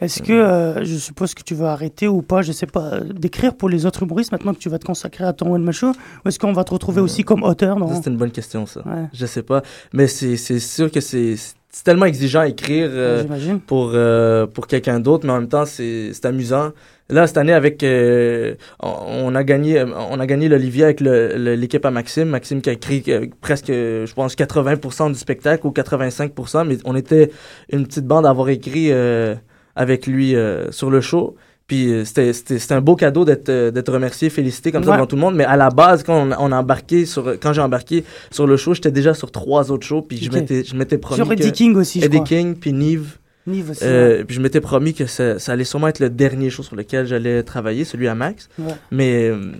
Est-ce 0.00 0.22
que 0.22 0.32
euh, 0.32 0.84
je 0.84 0.96
suppose 0.96 1.34
que 1.34 1.42
tu 1.42 1.54
vas 1.54 1.72
arrêter 1.72 2.06
ou 2.08 2.22
pas 2.22 2.42
Je 2.42 2.52
sais 2.52 2.66
pas 2.66 3.00
d'écrire 3.00 3.54
pour 3.56 3.68
les 3.68 3.84
autres 3.84 4.02
humoristes 4.04 4.30
maintenant 4.32 4.54
que 4.54 4.58
tu 4.58 4.68
vas 4.68 4.78
te 4.78 4.86
consacrer 4.86 5.24
à 5.24 5.32
ton 5.32 5.52
one 5.52 5.70
show 5.72 5.90
ou 6.24 6.28
est-ce 6.28 6.38
qu'on 6.38 6.52
va 6.52 6.62
te 6.64 6.70
retrouver 6.72 7.00
aussi 7.00 7.22
comme 7.24 7.42
auteur 7.42 7.76
c'est 8.02 8.08
une 8.10 8.16
bonne 8.16 8.30
question 8.30 8.66
ça. 8.66 8.80
Ouais. 8.86 9.06
je 9.12 9.26
sais 9.26 9.42
pas 9.42 9.62
mais 9.92 10.06
c'est 10.06 10.36
sûr 10.60 10.90
que 10.92 11.00
c'est 11.00 11.34
c'est 11.78 11.84
tellement 11.84 12.06
exigeant 12.06 12.40
à 12.40 12.48
écrire 12.48 12.88
euh, 12.90 13.22
pour 13.68 13.92
euh, 13.94 14.48
pour 14.48 14.66
quelqu'un 14.66 14.98
d'autre 14.98 15.24
mais 15.24 15.32
en 15.32 15.38
même 15.38 15.48
temps 15.48 15.64
c'est 15.64 16.12
c'est 16.12 16.26
amusant. 16.26 16.72
Là 17.08 17.28
cette 17.28 17.36
année 17.36 17.52
avec 17.52 17.84
euh, 17.84 18.56
on, 18.80 19.32
a 19.36 19.44
gagné 19.44 19.84
on 19.84 20.18
a 20.18 20.26
gagné 20.26 20.48
l'Olivier 20.48 20.82
avec 20.82 21.00
l'équipe 21.00 21.86
à 21.86 21.92
Maxime. 21.92 22.30
Maxime 22.30 22.62
qui 22.62 22.70
a 22.70 22.72
écrit 22.72 23.04
euh, 23.06 23.26
presque 23.40 23.68
je 23.68 24.12
pense 24.12 24.34
80% 24.34 25.12
du 25.12 25.18
spectacle 25.20 25.68
ou 25.68 25.70
85% 25.70 26.66
mais 26.66 26.78
on 26.84 26.96
était 26.96 27.30
une 27.70 27.86
petite 27.86 28.06
bande 28.06 28.26
à 28.26 28.30
avoir 28.30 28.48
écrit 28.48 28.90
euh, 28.90 29.36
avec 29.76 30.08
lui 30.08 30.34
euh, 30.34 30.72
sur 30.72 30.90
le 30.90 31.00
show 31.00 31.36
puis 31.68 31.92
euh, 31.92 32.04
c'était 32.04 32.32
c'était 32.32 32.58
c'était 32.58 32.74
un 32.74 32.80
beau 32.80 32.96
cadeau 32.96 33.24
d'être 33.24 33.48
euh, 33.50 33.70
d'être 33.70 33.92
remercié 33.92 34.30
félicité 34.30 34.72
comme 34.72 34.82
ça 34.82 34.90
Ouais. 34.90 34.96
devant 34.96 35.06
tout 35.06 35.14
le 35.16 35.22
monde 35.22 35.36
mais 35.36 35.44
à 35.44 35.56
la 35.56 35.68
base 35.70 36.02
quand 36.02 36.20
on, 36.26 36.30
a- 36.32 36.36
on 36.40 36.50
a 36.50 36.56
embarqué 36.56 37.06
sur 37.06 37.38
quand 37.40 37.52
j'ai 37.52 37.60
embarqué 37.60 38.04
sur 38.32 38.46
le 38.46 38.56
show 38.56 38.74
j'étais 38.74 38.90
déjà 38.90 39.14
sur 39.14 39.30
trois 39.30 39.70
autres 39.70 39.86
shows 39.86 40.02
puis 40.02 40.16
je 40.16 40.30
m'étais 40.32 40.64
je 40.64 40.74
m'étais 40.74 40.98
promis 40.98 41.16
Sur 41.16 41.28
que- 41.28 41.34
Eddie 41.34 41.52
King 41.52 41.76
aussi, 41.76 42.00
je 42.00 42.06
Eddie 42.06 42.16
crois. 42.16 42.26
King 42.26 42.54
puis 42.56 42.72
Nive 42.72 43.18
Nive 43.46 43.70
aussi, 43.70 43.80
euh, 43.84 44.24
puis 44.24 44.36
je 44.36 44.42
m'étais 44.42 44.60
promis 44.60 44.92
que 44.92 45.06
ça, 45.06 45.38
ça 45.38 45.52
allait 45.52 45.64
sûrement 45.64 45.88
être 45.88 46.00
le 46.00 46.10
dernier 46.10 46.50
show 46.50 46.62
sur 46.62 46.76
lequel 46.76 47.06
j'allais 47.06 47.42
travailler, 47.42 47.84
celui 47.84 48.06
à 48.06 48.14
Max. 48.14 48.50
Ouais. 48.58 48.74
Mais 48.90 49.30
euh, 49.30 49.52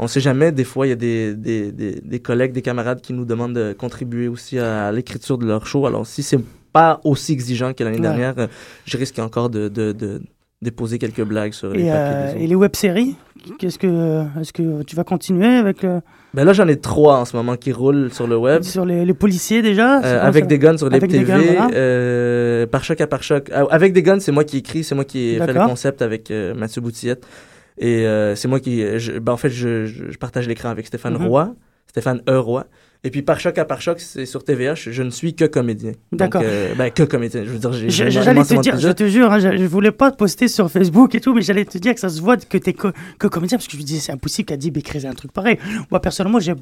on 0.00 0.08
sait 0.08 0.18
jamais, 0.18 0.50
des 0.50 0.64
fois, 0.64 0.84
il 0.88 0.90
y 0.90 0.92
a 0.92 0.96
des, 0.96 1.32
des, 1.36 1.70
des, 1.70 2.00
des 2.02 2.18
collègues, 2.18 2.50
des 2.50 2.62
camarades 2.62 3.00
qui 3.00 3.12
nous 3.12 3.24
demandent 3.24 3.54
de 3.54 3.72
contribuer 3.72 4.26
aussi 4.26 4.58
à 4.58 4.90
l'écriture 4.90 5.38
de 5.38 5.46
leur 5.46 5.64
show. 5.64 5.86
Alors, 5.86 6.08
si 6.08 6.24
c'est 6.24 6.40
pas 6.72 7.00
aussi 7.04 7.34
exigeant 7.34 7.72
que 7.72 7.84
l'année 7.84 7.98
Ouais. 7.98 8.02
dernière, 8.02 8.34
euh, 8.36 8.46
je 8.84 8.96
risque 8.96 9.20
encore 9.20 9.48
de, 9.48 9.68
de, 9.68 9.92
de 9.92 10.22
déposer 10.66 10.98
quelques 10.98 11.22
blagues 11.22 11.52
sur 11.52 11.68
les 11.70 11.84
papiers 11.84 11.92
euh, 11.94 12.24
des 12.26 12.30
autres. 12.32 12.40
et 12.42 12.46
les 12.46 12.54
web-séries 12.54 13.16
Qu'est-ce 13.58 13.78
que 13.78 14.24
est-ce 14.40 14.52
que 14.52 14.82
tu 14.82 14.96
vas 14.96 15.04
continuer 15.04 15.46
avec 15.64 15.82
le- 15.84 16.00
Ben 16.34 16.44
là, 16.44 16.52
j'en 16.52 16.66
ai 16.66 16.76
trois 16.76 17.16
en 17.18 17.24
ce 17.24 17.36
moment 17.36 17.54
qui 17.56 17.70
roulent 17.72 18.12
sur 18.12 18.26
le 18.26 18.36
web. 18.36 18.62
sur 18.62 18.84
les, 18.84 19.04
les 19.04 19.14
policiers 19.14 19.62
déjà? 19.62 20.00
Euh, 20.02 20.26
avec 20.26 20.44
ça? 20.44 20.48
des 20.48 20.58
guns 20.58 20.76
sur 20.76 20.88
les 20.88 20.98
TV, 20.98 21.22
guns, 21.24 21.38
voilà. 21.38 21.68
euh, 21.74 22.66
par 22.66 22.82
choc 22.82 23.00
à 23.00 23.06
par 23.06 23.22
choc. 23.22 23.48
Euh, 23.50 23.64
avec 23.70 23.92
des 23.92 24.02
guns, 24.02 24.18
c'est 24.18 24.32
moi 24.32 24.42
qui 24.44 24.56
écris, 24.58 24.82
c'est 24.82 24.96
moi 24.96 25.04
qui 25.04 25.34
ai 25.34 25.38
fait 25.38 25.52
le 25.52 25.64
concept 25.66 26.02
avec 26.02 26.30
euh, 26.32 26.54
Mathieu 26.54 26.80
Boutillette. 26.82 27.24
Et 27.78 28.04
c'est 28.34 28.48
moi 28.48 28.58
qui. 28.58 28.82
je- 28.98 29.18
ben, 29.20 29.32
en 29.32 29.36
fait, 29.36 29.50
je, 29.50 29.86
je, 29.86 30.04
je 30.10 30.18
partage 30.18 30.48
l'écran 30.48 30.70
avec 30.70 30.86
Stéphane 30.86 31.14
Mhm. 31.14 31.26
Roy, 31.28 31.54
Stéphane 31.86 32.22
E. 32.28 32.38
Roy. 32.38 32.64
Et 33.04 33.10
puis 33.10 33.22
par 33.22 33.38
choc 33.40 33.56
à 33.58 33.64
par 33.64 33.80
choc, 33.80 34.00
c'est 34.00 34.26
sur 34.26 34.44
TVH, 34.44 34.90
je 34.90 35.02
ne 35.02 35.10
suis 35.10 35.34
que 35.34 35.44
comédien. 35.44 35.92
D'accord. 36.12 36.42
euh, 36.44 36.74
ben, 36.74 36.90
que 36.90 37.02
comédien. 37.02 37.44
Je 37.44 37.50
veux 37.50 37.58
dire, 37.58 37.72
j'ai. 37.72 37.90
J'allais 37.90 38.44
te 38.44 38.60
dire, 38.60 38.78
je 38.78 38.88
te 38.88 39.08
jure, 39.08 39.32
hein, 39.32 39.38
je, 39.38 39.56
je 39.56 39.64
voulais 39.64 39.92
pas 39.92 40.10
te 40.10 40.16
poster 40.16 40.48
sur 40.48 40.70
Facebook 40.70 41.14
et 41.14 41.20
tout, 41.20 41.34
mais 41.34 41.42
j'allais 41.42 41.64
te 41.64 41.78
dire 41.78 41.94
que 41.94 42.00
ça 42.00 42.08
se 42.08 42.20
voit 42.20 42.36
que 42.36 42.58
t'es 42.58 42.72
que, 42.72 42.88
que 43.18 43.26
comédien, 43.26 43.58
parce 43.58 43.66
que 43.66 43.74
je 43.74 43.78
me 43.78 43.82
disais, 43.82 44.00
c'est 44.00 44.12
impossible 44.12 44.46
qu'Adib 44.46 44.76
écrive 44.76 45.06
un 45.06 45.12
truc 45.12 45.32
pareil. 45.32 45.58
Moi, 45.90 46.00
personnellement, 46.00 46.40
j'ai. 46.40 46.54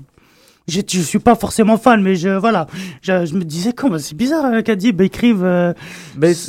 J'ai- 0.67 0.85
Je 0.89 1.01
suis 1.01 1.19
pas 1.19 1.35
forcément 1.35 1.77
fan, 1.77 2.03
mais 2.03 2.17
je, 2.17 2.29
voilà. 2.31 2.67
Je, 3.03 3.27
je 3.27 3.35
me 3.35 3.45
disais, 3.45 3.73
comment, 3.73 3.99
c'est 3.99 4.17
bizarre 4.17 4.47
euh, 4.47 4.63
qu'Adib 4.63 5.01
écrive. 5.01 5.43
euh, 5.45 5.73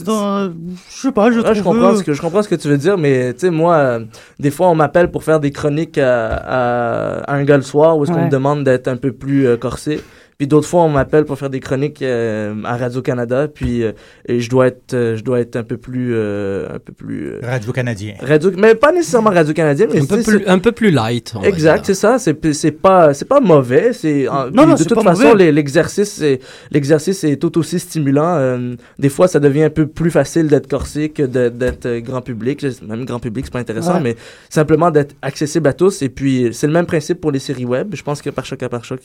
dans- 0.06 0.52
je 0.90 1.02
sais 1.02 1.12
pas, 1.12 1.32
je 1.32 1.38
Ouais, 1.38 1.44
trouve. 1.44 1.56
je 1.56 1.62
comprends 1.64 1.94
euh, 1.94 1.96
ce 1.98 2.04
que 2.04 2.14
je 2.14 2.22
comprends 2.22 2.42
ce 2.44 2.50
que 2.50 2.56
tu 2.56 2.68
veux 2.68 2.78
dire, 2.78 2.98
mais 2.98 3.34
tu 3.34 3.42
sais 3.42 3.50
moi, 3.50 3.76
euh, 3.76 4.06
des 4.40 4.52
fois 4.52 4.70
on 4.70 4.76
m'appelle 4.76 5.12
pour 5.12 5.24
faire 5.24 5.40
des 5.40 5.52
chroniques 5.52 5.98
à, 5.98 6.28
à- 6.36 7.20
à 7.32 7.34
un 7.36 7.44
gars 7.44 7.58
le 7.58 7.64
soir 7.64 7.98
où 7.98 8.04
est-ce 8.04 8.12
qu'on 8.12 8.26
me 8.26 8.30
demande 8.32 8.64
d'être 8.64 8.88
un 8.88 8.98
peu 8.98 9.12
plus 9.12 9.48
euh, 9.48 9.58
corsé. 9.58 10.02
Puis 10.38 10.48
d'autres 10.48 10.68
fois 10.68 10.84
on 10.84 10.90
m'appelle 10.90 11.24
pour 11.24 11.38
faire 11.40 11.50
des 11.50 11.62
chroniques 11.62 12.02
euh, 12.02 12.54
à 12.66 12.76
Radio 12.76 13.02
Canada, 13.02 13.48
puis 13.48 13.84
euh, 13.84 13.94
et 14.28 14.42
je 14.42 14.50
dois 14.50 14.68
être 14.68 14.94
euh, 14.94 15.16
je 15.16 15.24
dois 15.24 15.40
être 15.40 15.56
un 15.56 15.64
peu 15.64 15.78
plus 15.78 16.12
euh, 16.14 16.68
un 16.76 16.80
peu 16.80 16.92
plus 16.92 17.30
euh, 17.30 17.40
Radio 17.42 17.72
Canadien. 17.72 18.16
Radio, 18.20 18.52
mais 18.58 18.76
pas 18.76 18.92
nécessairement 18.92 19.30
Radio 19.30 19.54
Canadien, 19.54 19.88
mais 19.94 20.02
Un 20.02 20.06
peu 20.06 20.22
plus, 20.22 20.44
un 20.46 20.60
peu 20.60 20.72
plus 20.74 20.92
light. 20.92 21.32
on 21.36 21.42
Exact, 21.44 21.86
c'est 21.86 21.94
ça. 21.94 22.20
C'est 22.20 22.54
c'est 22.54 22.72
pas 22.72 23.14
c'est 23.14 23.24
pas 23.30 23.40
mauvais. 23.40 23.94
C'est 23.94 24.28
en- 24.28 24.52
Non, 24.52 24.66
non, 24.68 24.74
de 24.74 24.80
c'est 24.80 24.86
toute 24.86 24.96
pas 25.02 25.16
façon 25.16 25.34
l'exercice 25.36 26.12
c'est 26.12 26.40
l'exercice 26.70 27.24
est 27.24 27.38
tout 27.38 27.58
aussi 27.58 27.80
stimulant. 27.80 28.36
Euh, 28.36 28.76
des 29.00 29.10
fois, 29.10 29.30
ça 29.30 29.40
devient 29.40 29.64
un 29.64 29.70
peu 29.70 29.88
plus 29.88 30.12
facile 30.12 30.48
d'être 30.48 30.68
corsé 30.70 31.10
que 31.10 31.24
de- 31.24 31.48
d'être 31.50 32.00
grand 32.00 32.22
public. 32.22 32.66
Même 32.86 33.06
grand 33.06 33.20
public, 33.20 33.46
c'est 33.46 33.54
pas 33.54 33.60
intéressant, 33.60 33.96
Ouais. 33.96 34.02
mais 34.04 34.16
simplement 34.50 34.92
d'être 34.92 35.16
accessible 35.22 35.68
à 35.70 35.74
tous. 35.74 36.02
Et 36.02 36.10
puis 36.10 36.50
c'est 36.52 36.68
le 36.68 36.74
même 36.74 36.86
principe 36.88 37.22
pour 37.22 37.32
les 37.32 37.40
séries 37.40 37.64
web. 37.66 37.96
Je 37.96 38.04
pense 38.04 38.22
que 38.22 38.30
par 38.30 38.46
choc 38.46 38.62
à 38.64 38.68
par 38.70 38.84
choc, 38.84 39.00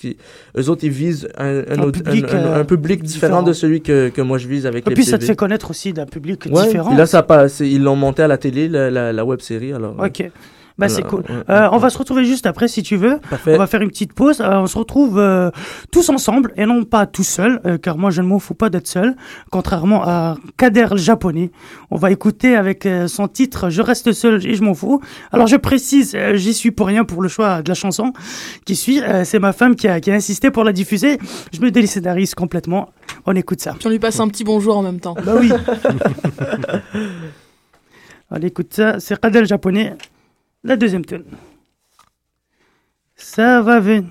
eux 0.59 0.69
autres 0.69 0.83
ils 0.85 0.91
visent 0.91 1.20
un, 1.39 1.59
un, 1.59 1.65
Un 1.79 1.79
autre- 1.83 2.03
public, 2.03 2.25
un- 2.33 2.37
euh, 2.37 2.65
public 2.65 3.03
différent, 3.03 3.37
différent. 3.39 3.43
de 3.43 3.53
celui 3.53 3.81
que, 3.83 4.09
que 4.09 4.21
moi 4.23 4.39
je 4.39 4.49
vise 4.49 4.67
avec 4.67 4.87
Et 4.87 4.91
les 4.91 4.95
puis, 4.95 5.05
ça 5.05 5.19
te 5.19 5.25
fait 5.25 5.37
connaître 5.37 5.71
aussi 5.71 5.93
d'un 5.93 6.07
public 6.07 6.45
Ouais, 6.51 6.65
différent. 6.67 6.95
là 6.95 7.07
ça 7.07 7.23
passe. 7.23 7.61
Ils 7.61 7.83
l'ont 7.83 7.97
monté 7.97 8.23
à 8.23 8.29
la 8.29 8.39
télé 8.39 8.69
la, 8.69 8.91
la, 8.91 9.13
la 9.13 9.25
web 9.25 9.41
série 9.41 9.73
alors. 9.73 9.95
euh, 10.01 10.07
Ok. 10.07 10.31
Bah, 10.81 10.89
c'est 10.89 10.99
Alors, 11.05 11.11
cool. 11.11 11.21
ouais, 11.21 11.43
Euh, 11.51 11.63
ouais. 11.63 11.69
on 11.73 11.79
va 11.79 11.91
se 11.91 11.99
retrouver 11.99 12.25
juste 12.25 12.47
après 12.47 12.67
si 12.67 12.83
tu 12.83 12.97
veux. 12.97 13.19
Parfait. 13.31 13.55
On 13.55 13.59
va 13.59 13.67
faire 13.67 13.83
une 13.83 13.91
petite 13.91 14.13
pause. 14.15 14.41
Euh, 14.41 14.51
on 14.61 14.67
se 14.67 14.77
retrouve 14.79 15.19
euh, 15.19 15.51
tous 15.93 16.09
ensemble 16.09 16.53
et 16.57 16.67
non 16.67 16.85
pas 16.85 17.07
tout 17.07 17.23
seul, 17.23 17.61
euh, 17.67 17.79
car 17.79 17.99
moi 17.99 18.11
je 18.11 18.23
ne 18.23 18.27
m'en 18.27 18.39
fous 18.39 18.55
pas 18.55 18.71
d'être 18.71 18.89
seul, 18.89 19.15
contrairement 19.51 20.03
à 20.03 20.37
Kader 20.57 20.87
le 20.93 20.97
japonais. 20.97 21.51
On 21.91 21.97
va 21.97 22.11
écouter 22.11 22.57
avec 22.57 22.87
euh, 22.87 23.07
son 23.09 23.29
titre 23.29 23.69
Je 23.71 23.83
reste 23.83 24.13
seul 24.13 24.45
et 24.47 24.55
je 24.55 24.63
m'en 24.63 24.75
fous. 24.75 25.01
Alors 25.33 25.47
je 25.47 25.57
précise, 25.57 26.15
euh, 26.17 26.35
j'y 26.37 26.55
suis 26.55 26.71
pour 26.71 26.87
rien 26.87 27.05
pour 27.05 27.23
le 27.23 27.29
choix 27.29 27.63
de 27.63 27.69
la 27.69 27.75
chanson 27.75 28.13
qui 28.65 28.75
suit. 28.75 29.01
Euh, 29.03 29.25
c'est 29.25 29.39
ma 29.39 29.53
femme 29.53 29.77
qui 29.77 29.87
a, 29.87 30.01
qui 30.01 30.11
a 30.11 30.15
insisté 30.15 30.51
pour 30.51 30.65
la 30.65 30.73
diffuser. 30.73 31.19
Je 31.53 31.61
me 31.61 31.71
déliciarise 31.71 32.35
complètement. 32.35 32.89
On 33.27 33.37
écoute 33.37 33.61
ça. 33.61 33.75
Puis 33.79 33.87
on 33.87 33.91
lui 33.91 33.99
passe 33.99 34.19
un 34.21 34.29
petit 34.29 34.45
bonjour 34.45 34.79
en 34.79 34.83
même 34.83 35.01
temps. 35.01 35.15
Bah 35.27 35.35
oui. 35.39 35.51
On 38.31 38.37
écoute 38.41 38.73
ça. 38.73 39.01
C'est 39.01 39.21
Kader 39.21 39.41
le 39.41 39.47
japonais. 39.47 39.95
La 40.65 40.77
deuxième 40.77 41.05
tune. 41.05 41.25
Ça 43.17 43.63
va 43.63 43.81
venir. 43.81 44.05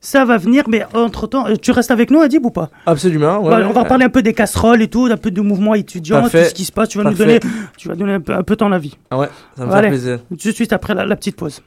Ça 0.00 0.24
va 0.24 0.36
venir, 0.36 0.64
mais 0.68 0.84
entre-temps, 0.94 1.48
euh, 1.48 1.56
tu 1.56 1.72
restes 1.72 1.90
avec 1.90 2.10
nous, 2.10 2.20
Adib, 2.20 2.44
ou 2.46 2.50
pas? 2.50 2.70
Absolument. 2.86 3.40
ouais, 3.42 3.50
Bah, 3.50 3.58
ouais. 3.58 3.64
On 3.64 3.72
va 3.72 3.84
parler 3.84 4.04
un 4.04 4.08
peu 4.10 4.22
des 4.22 4.32
casseroles 4.32 4.80
et 4.82 4.88
tout, 4.88 5.06
un 5.10 5.16
peu 5.16 5.30
du 5.30 5.40
mouvement 5.40 5.74
étudiant, 5.74 6.20
Parfait. 6.20 6.44
tout 6.44 6.48
ce 6.50 6.54
qui 6.54 6.64
se 6.64 6.70
passe. 6.72 6.88
Tu 6.90 6.98
vas 6.98 7.04
nous 7.10 7.16
donner, 7.16 7.40
tu 7.76 7.88
vas 7.88 7.96
donner 7.96 8.12
un 8.14 8.20
peu, 8.20 8.32
un 8.32 8.42
peu 8.44 8.54
ton 8.54 8.70
avis. 8.70 8.96
Ah 9.10 9.18
ouais, 9.18 9.28
ça 9.56 9.66
me 9.66 9.72
Allez, 9.72 9.88
fait 9.88 9.92
plaisir. 9.94 10.18
Tout 10.28 10.36
de 10.36 10.52
suite 10.54 10.72
après 10.72 10.94
la, 10.94 11.04
la 11.04 11.16
petite 11.16 11.36
pause. 11.36 11.62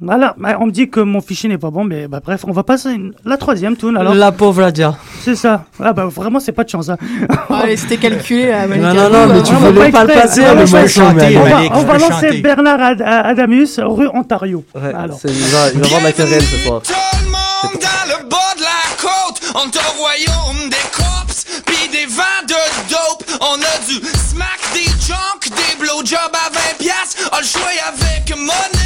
Voilà, 0.00 0.36
bah, 0.38 0.56
on 0.60 0.66
me 0.66 0.70
dit 0.70 0.88
que 0.88 1.00
mon 1.00 1.20
fichier 1.20 1.48
n'est 1.48 1.58
pas 1.58 1.70
bon, 1.70 1.82
mais 1.82 2.06
bah, 2.06 2.20
bref, 2.24 2.44
on 2.46 2.52
va 2.52 2.62
passer 2.62 2.88
à 2.90 2.92
une- 2.92 3.12
la 3.24 3.36
troisième 3.36 3.76
tune. 3.76 3.96
Alors, 3.96 4.14
La 4.14 4.30
pauvre 4.30 4.62
Adia. 4.62 4.94
c'est 5.24 5.34
ça. 5.34 5.64
Ah 5.82 5.92
bah 5.92 6.06
vraiment, 6.06 6.38
c'est 6.38 6.52
pas 6.52 6.62
de 6.62 6.68
chance. 6.68 6.88
hein. 6.88 6.96
Allez, 7.50 7.76
c'était 7.76 7.96
calculé 7.96 8.46
là. 8.46 8.68
Non, 8.68 8.94
non, 8.94 9.10
non, 9.10 9.26
mais 9.34 9.42
tu 9.42 9.52
on 9.54 9.56
voulais 9.58 9.90
pas 9.90 10.04
pas 10.06 10.14
le 10.14 10.20
passer, 10.20 10.42
On 10.48 10.54
moi, 10.54 10.64
je 10.66 10.76
exprès. 10.76 10.88
chantais, 11.04 11.36
On 11.36 11.42
va, 11.42 11.48
Malik, 11.50 11.72
on 11.74 11.82
va 11.82 11.98
lancer 11.98 12.12
chanter. 12.28 12.40
Bernard 12.42 12.80
Ad- 12.80 13.02
Adamus, 13.02 13.78
rue 13.80 14.08
Ontario. 14.14 14.64
Ouais, 14.76 14.94
Alors. 14.94 15.18
c'est- 15.20 15.28
il 15.32 15.42
va, 15.48 15.68
il 15.74 15.80
va 15.80 15.86
avoir 15.86 16.02
la 16.04 16.12
querelle 16.12 16.42
ce 16.42 16.58
soir. 16.58 16.80
Tout 16.82 16.92
le 17.18 17.26
monde 17.26 17.80
dans 17.80 18.06
le 18.06 18.28
bas 18.28 18.54
de 18.56 18.62
la 18.62 19.02
côte, 19.02 19.40
on 19.56 19.66
au 19.66 20.00
royaume 20.00 20.68
des 20.70 20.76
cops, 20.94 21.44
pis 21.66 21.88
des 21.90 22.06
vents 22.06 22.46
de 22.46 22.54
dope. 22.88 23.24
On 23.40 23.54
a 23.56 23.78
du 23.84 23.94
smack, 24.16 24.60
des 24.74 24.84
junk, 25.04 25.42
des 25.50 25.84
blowjobs 25.84 26.16
à 26.34 26.50
20 26.52 26.78
piastres. 26.78 27.30
On 27.32 27.38
le 27.38 27.44
choix 27.44 27.66
avec 27.88 28.36
Monique 28.36 28.77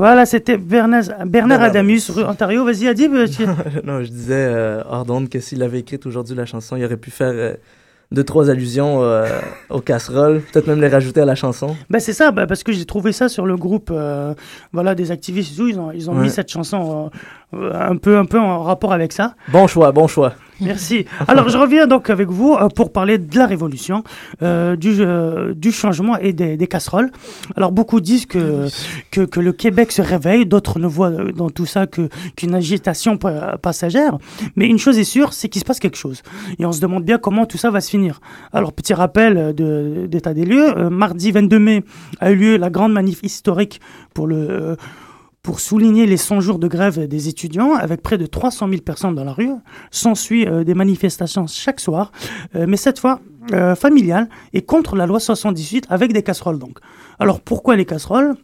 Voilà, 0.00 0.24
c'était 0.24 0.56
Bernard, 0.56 1.04
Bernard 1.26 1.60
Adamus, 1.62 2.10
Ontario. 2.26 2.64
Vas-y, 2.64 2.88
Adib. 2.88 3.12
tu- 3.30 3.44
non, 3.84 4.02
je 4.02 4.08
disais 4.08 4.32
euh, 4.48 4.82
que 5.30 5.40
s'il 5.40 5.62
avait 5.62 5.80
écrit 5.80 6.00
aujourd'hui 6.06 6.34
la 6.34 6.46
chanson, 6.46 6.74
il 6.76 6.84
aurait 6.86 6.96
pu 6.96 7.10
faire 7.10 7.32
euh, 7.34 7.52
deux, 8.10 8.24
trois 8.24 8.48
allusions 8.48 9.02
euh, 9.02 9.26
aux 9.68 9.82
casseroles, 9.82 10.40
peut-être 10.40 10.66
même 10.68 10.80
les 10.80 10.88
rajouter 10.88 11.20
à 11.20 11.26
la 11.26 11.34
chanson. 11.34 11.76
Bah 11.90 12.00
c'est 12.00 12.14
ça, 12.14 12.30
bah, 12.32 12.46
parce 12.46 12.62
que 12.62 12.72
j'ai 12.72 12.86
trouvé 12.86 13.12
ça 13.12 13.28
sur 13.28 13.44
le 13.44 13.56
groupe 13.58 13.90
euh, 13.92 14.32
voilà, 14.72 14.94
des 14.94 15.10
activistes. 15.10 15.52
Ils 15.58 15.78
ont, 15.78 15.92
ils 15.92 16.08
ont 16.08 16.14
Ouais. 16.14 16.22
mis 16.22 16.30
cette 16.30 16.50
chanson 16.50 17.10
euh, 17.54 17.70
un, 17.74 17.96
peu, 17.96 18.16
un 18.16 18.24
peu 18.24 18.38
en 18.40 18.62
rapport 18.62 18.94
avec 18.94 19.12
ça. 19.12 19.34
Bon 19.48 19.66
choix, 19.66 19.92
bon 19.92 20.08
choix. 20.08 20.32
Merci. 20.60 21.06
Alors, 21.28 21.48
je 21.48 21.56
reviens 21.56 21.86
donc 21.86 22.10
avec 22.10 22.28
vous 22.28 22.54
euh, 22.54 22.68
pour 22.68 22.92
parler 22.92 23.18
de 23.18 23.38
la 23.38 23.46
révolution, 23.46 24.04
euh, 24.42 24.76
du, 24.76 24.96
euh, 25.00 25.54
du 25.54 25.72
changement 25.72 26.16
et 26.18 26.32
des, 26.32 26.56
des 26.56 26.66
casseroles. 26.66 27.10
Alors, 27.56 27.72
beaucoup 27.72 28.00
disent 28.00 28.26
que, 28.26 28.66
que, 29.10 29.22
que 29.22 29.40
le 29.40 29.52
Québec 29.52 29.90
se 29.92 30.02
réveille, 30.02 30.46
d'autres 30.46 30.78
ne 30.78 30.86
voient 30.86 31.10
dans 31.10 31.50
tout 31.50 31.66
ça 31.66 31.86
que, 31.86 32.08
qu'une 32.36 32.54
agitation 32.54 33.16
pa- 33.16 33.56
passagère. 33.58 34.18
Mais 34.56 34.66
une 34.66 34.78
chose 34.78 34.98
est 34.98 35.04
sûre, 35.04 35.32
c'est 35.32 35.48
qu'il 35.48 35.60
se 35.60 35.64
passe 35.64 35.78
quelque 35.80 35.96
chose. 35.96 36.22
Et 36.58 36.66
on 36.66 36.72
se 36.72 36.80
demande 36.80 37.04
bien 37.04 37.18
comment 37.18 37.46
tout 37.46 37.58
ça 37.58 37.70
va 37.70 37.80
se 37.80 37.90
finir. 37.90 38.20
Alors, 38.52 38.72
petit 38.72 38.94
rappel 38.94 39.54
d'état 39.54 40.34
des 40.34 40.44
lieux. 40.44 40.76
Euh, 40.76 40.90
mardi 40.90 41.32
22 41.32 41.58
mai 41.58 41.84
a 42.20 42.30
eu 42.30 42.36
lieu 42.36 42.56
la 42.56 42.70
grande 42.70 42.92
manif 42.92 43.20
historique 43.22 43.80
pour 44.14 44.26
le... 44.26 44.76
pour 45.42 45.60
souligner 45.60 46.06
les 46.06 46.16
100 46.16 46.40
jours 46.40 46.58
de 46.58 46.68
grève 46.68 47.06
des 47.06 47.28
étudiants, 47.28 47.74
avec 47.74 48.02
près 48.02 48.18
de 48.18 48.26
300 48.26 48.68
000 48.68 48.82
personnes 48.82 49.14
dans 49.14 49.24
la 49.24 49.32
rue, 49.32 49.50
s'ensuit 49.90 50.46
euh, 50.46 50.64
des 50.64 50.74
manifestations 50.74 51.46
chaque 51.46 51.80
soir, 51.80 52.12
euh, 52.54 52.66
mais 52.68 52.76
cette 52.76 52.98
fois 52.98 53.20
euh, 53.52 53.74
familiales 53.74 54.28
et 54.52 54.62
contre 54.62 54.96
la 54.96 55.06
loi 55.06 55.18
78 55.18 55.86
avec 55.88 56.12
des 56.12 56.22
casseroles 56.22 56.58
donc. 56.58 56.78
Alors 57.18 57.40
pourquoi 57.40 57.76
les 57.76 57.86
casseroles? 57.86 58.36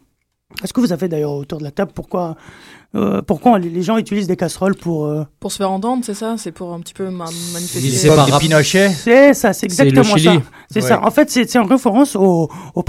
Est-ce 0.63 0.73
que 0.73 0.79
vous 0.79 0.91
avez 0.91 1.07
d'ailleurs 1.07 1.33
autour 1.33 1.59
de 1.59 1.63
la 1.63 1.71
table 1.71 1.91
pourquoi 1.93 2.35
euh, 2.95 3.21
pourquoi 3.21 3.59
les- 3.59 3.69
les 3.69 3.81
gens 3.83 3.97
utilisent 3.97 4.27
des 4.27 4.37
casseroles 4.37 4.75
pour 4.75 5.05
euh, 5.05 5.23
Pour 5.39 5.51
se 5.51 5.57
faire 5.57 5.69
entendre, 5.71 6.03
c'est 6.05 6.13
ça? 6.13 6.35
C'est 6.37 6.51
pour 6.51 6.73
un 6.73 6.79
petit 6.79 6.93
peu 6.93 7.09
ma- 7.09 7.25
manifester. 7.53 7.89
C'est 7.91 8.09
rap- 8.09 8.39
Pinochet? 8.39 8.89
C'est 8.89 9.33
ça, 9.33 9.53
c'est 9.53 9.65
exactement 9.65 10.03
Chili. 10.03 10.23
ça. 10.25 10.41
C'est 10.71 10.81
Ouais. 10.81 10.87
ça. 10.87 11.03
En 11.03 11.11
fait, 11.11 11.29
c'est 11.29 11.57
en 11.57 11.65
référence 11.65 12.15
aux, 12.15 12.49
aux, 12.75 12.83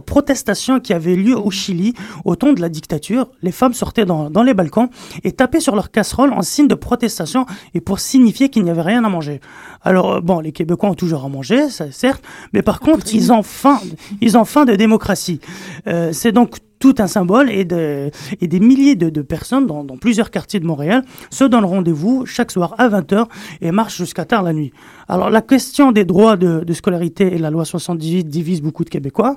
protestations 0.00 0.80
qui 0.80 0.92
avaient 0.92 1.16
lieu 1.16 1.36
au 1.38 1.50
Chili 1.50 1.94
au 2.24 2.36
temps 2.36 2.52
de 2.52 2.60
la 2.60 2.68
dictature. 2.68 3.28
Les 3.42 3.52
femmes 3.52 3.74
sortaient 3.74 4.04
dans, 4.04 4.30
dans 4.30 4.42
les 4.42 4.54
balcons 4.54 4.88
et 5.22 5.32
tapaient 5.32 5.60
sur 5.60 5.74
leurs 5.74 5.90
casseroles 5.90 6.32
en 6.32 6.42
signe 6.42 6.68
de 6.68 6.74
protestation 6.74 7.46
et 7.74 7.80
pour 7.80 8.00
signifier 8.00 8.48
qu'il 8.50 8.64
n'y 8.64 8.70
avait 8.70 8.82
rien 8.82 9.04
à 9.04 9.08
manger. 9.08 9.40
Alors, 9.82 10.14
euh, 10.14 10.20
bon, 10.20 10.40
les 10.40 10.52
Québécois 10.52 10.90
ont 10.90 10.94
toujours 10.94 11.24
à 11.24 11.28
manger, 11.28 11.68
ça, 11.70 11.90
certes, 11.90 12.22
mais 12.52 12.62
par 12.62 12.80
contre, 12.80 13.06
ils 13.14 13.32
ont 13.32 13.42
faim, 13.42 13.80
ils 14.20 14.36
ont 14.36 14.44
faim 14.44 14.64
de 14.64 14.74
démocratie. 14.74 15.40
Euh, 15.86 16.10
c'est 16.12 16.32
donc 16.32 16.58
tout 16.78 16.94
un 16.98 17.06
symbole 17.06 17.50
et, 17.50 17.64
de, 17.64 18.10
et 18.40 18.46
des 18.46 18.60
milliers 18.60 18.94
de, 18.94 19.22
personnes 19.22 19.66
dans, 19.66 19.84
plusieurs 19.96 20.30
quartiers 20.30 20.60
de 20.60 20.66
Montréal 20.66 21.02
se 21.30 21.44
donnent 21.44 21.64
rendez-vous 21.64 22.26
chaque 22.26 22.50
soir 22.50 22.74
à 22.78 22.88
20h 22.88 23.26
et 23.60 23.70
marchent 23.70 23.96
jusqu'à 23.96 24.24
tard 24.24 24.42
la 24.42 24.52
nuit. 24.52 24.72
Alors 25.08 25.30
la 25.30 25.42
question 25.42 25.92
des 25.92 26.04
droits 26.04 26.36
de, 26.36 26.72
scolarité 26.72 27.34
et 27.34 27.38
la 27.38 27.50
loi 27.50 27.64
78 27.64 28.24
divise 28.24 28.60
beaucoup 28.60 28.84
de 28.84 28.90
Québécois. 28.90 29.36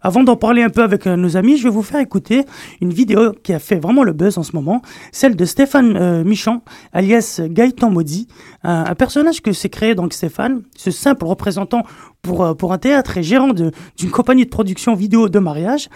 Avant 0.00 0.22
d'en 0.24 0.36
parler 0.36 0.62
un 0.62 0.68
peu 0.68 0.82
avec 0.82 1.06
euh, 1.06 1.16
nos 1.16 1.36
amis, 1.36 1.56
je 1.56 1.64
vais 1.64 1.70
vous 1.70 1.82
faire 1.82 2.00
écouter 2.00 2.44
une 2.80 2.92
vidéo 2.92 3.32
qui 3.42 3.52
a 3.52 3.58
fait 3.58 3.76
vraiment 3.76 4.02
le 4.02 4.12
buzz 4.12 4.36
en 4.38 4.42
ce 4.42 4.54
moment, 4.54 4.82
celle 5.12 5.36
de 5.36 5.44
Stéphane 5.44 5.96
euh, 5.96 6.24
Michon, 6.24 6.62
alias 6.92 7.40
Gaëtan 7.44 7.90
Maudit, 7.90 8.26
un, 8.64 8.94
personnage 8.94 9.42
que 9.42 9.52
s'est 9.52 9.68
créé 9.68 9.94
donc 9.94 10.12
Stéphane, 10.12 10.62
ce 10.76 10.90
simple 10.90 11.24
représentant 11.24 11.84
pour, 12.20 12.44
euh, 12.44 12.54
pour 12.54 12.72
un 12.72 12.78
théâtre 12.78 13.18
et 13.18 13.22
gérant 13.22 13.52
d'une 13.52 14.10
compagnie 14.10 14.44
de 14.44 14.50
production 14.50 14.94
vidéo 14.94 15.28
de 15.28 15.38
mariage, 15.38 15.88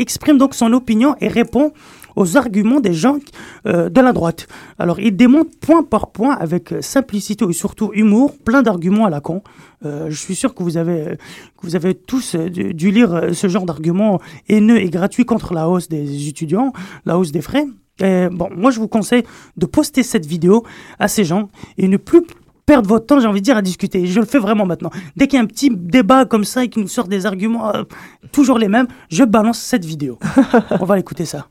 exprime 0.00 0.38
donc 0.38 0.54
son 0.54 0.72
opinion 0.72 1.14
et 1.20 1.28
répond 1.28 1.72
aux 2.18 2.36
arguments 2.36 2.80
des 2.80 2.94
gens 2.94 3.18
euh, 3.66 3.88
de 3.88 4.00
la 4.00 4.12
droite. 4.12 4.48
Alors, 4.78 4.98
il 4.98 5.14
démontre 5.16 5.50
point 5.60 5.84
par 5.84 6.10
point, 6.10 6.34
avec 6.34 6.72
euh, 6.72 6.82
simplicité 6.82 7.44
et 7.48 7.52
surtout 7.52 7.92
humour, 7.94 8.36
plein 8.44 8.62
d'arguments 8.62 9.06
à 9.06 9.10
la 9.10 9.20
con. 9.20 9.42
Euh, 9.84 10.06
je 10.10 10.16
suis 10.16 10.34
sûr 10.34 10.52
que 10.54 10.64
vous 10.64 10.76
avez, 10.76 11.16
que 11.56 11.62
vous 11.62 11.76
avez 11.76 11.94
tous 11.94 12.34
dû, 12.34 12.90
lire 12.90 13.30
ce 13.32 13.46
genre 13.46 13.66
d'arguments 13.66 14.20
haineux 14.48 14.78
et 14.78 14.90
gratuits 14.90 15.24
contre 15.24 15.54
la 15.54 15.68
hausse 15.68 15.88
des 15.88 16.28
étudiants, 16.28 16.72
la 17.06 17.18
hausse 17.18 17.30
des 17.30 17.40
frais. 17.40 17.66
Bon, 18.00 18.48
moi, 18.56 18.70
je 18.70 18.78
vous 18.80 18.88
conseille 18.88 19.24
de 19.56 19.66
poster 19.66 20.02
cette 20.02 20.24
vidéo 20.26 20.64
à 20.98 21.08
ces 21.08 21.24
gens 21.24 21.50
et 21.78 21.88
ne 21.88 21.96
plus 21.96 22.22
perdre 22.68 22.86
votre 22.86 23.06
temps, 23.06 23.18
j'ai 23.18 23.26
envie 23.26 23.40
de 23.40 23.44
dire, 23.46 23.56
à 23.56 23.62
discuter. 23.62 24.06
Je 24.06 24.20
le 24.20 24.26
fais 24.26 24.38
vraiment 24.38 24.66
maintenant. 24.66 24.90
Dès 25.16 25.26
qu'il 25.26 25.38
y 25.38 25.40
a 25.40 25.42
un 25.42 25.46
petit 25.46 25.70
débat 25.72 26.26
comme 26.26 26.44
ça 26.44 26.64
et 26.64 26.68
qu'il 26.68 26.82
nous 26.82 26.88
sort 26.88 27.08
des 27.08 27.24
arguments 27.24 27.74
euh, 27.74 27.84
toujours 28.30 28.58
les 28.58 28.68
mêmes, 28.68 28.86
je 29.10 29.24
balance 29.24 29.58
cette 29.58 29.86
vidéo. 29.86 30.18
On 30.78 30.84
va 30.84 30.96
l'écouter 30.96 31.24
ça. 31.24 31.46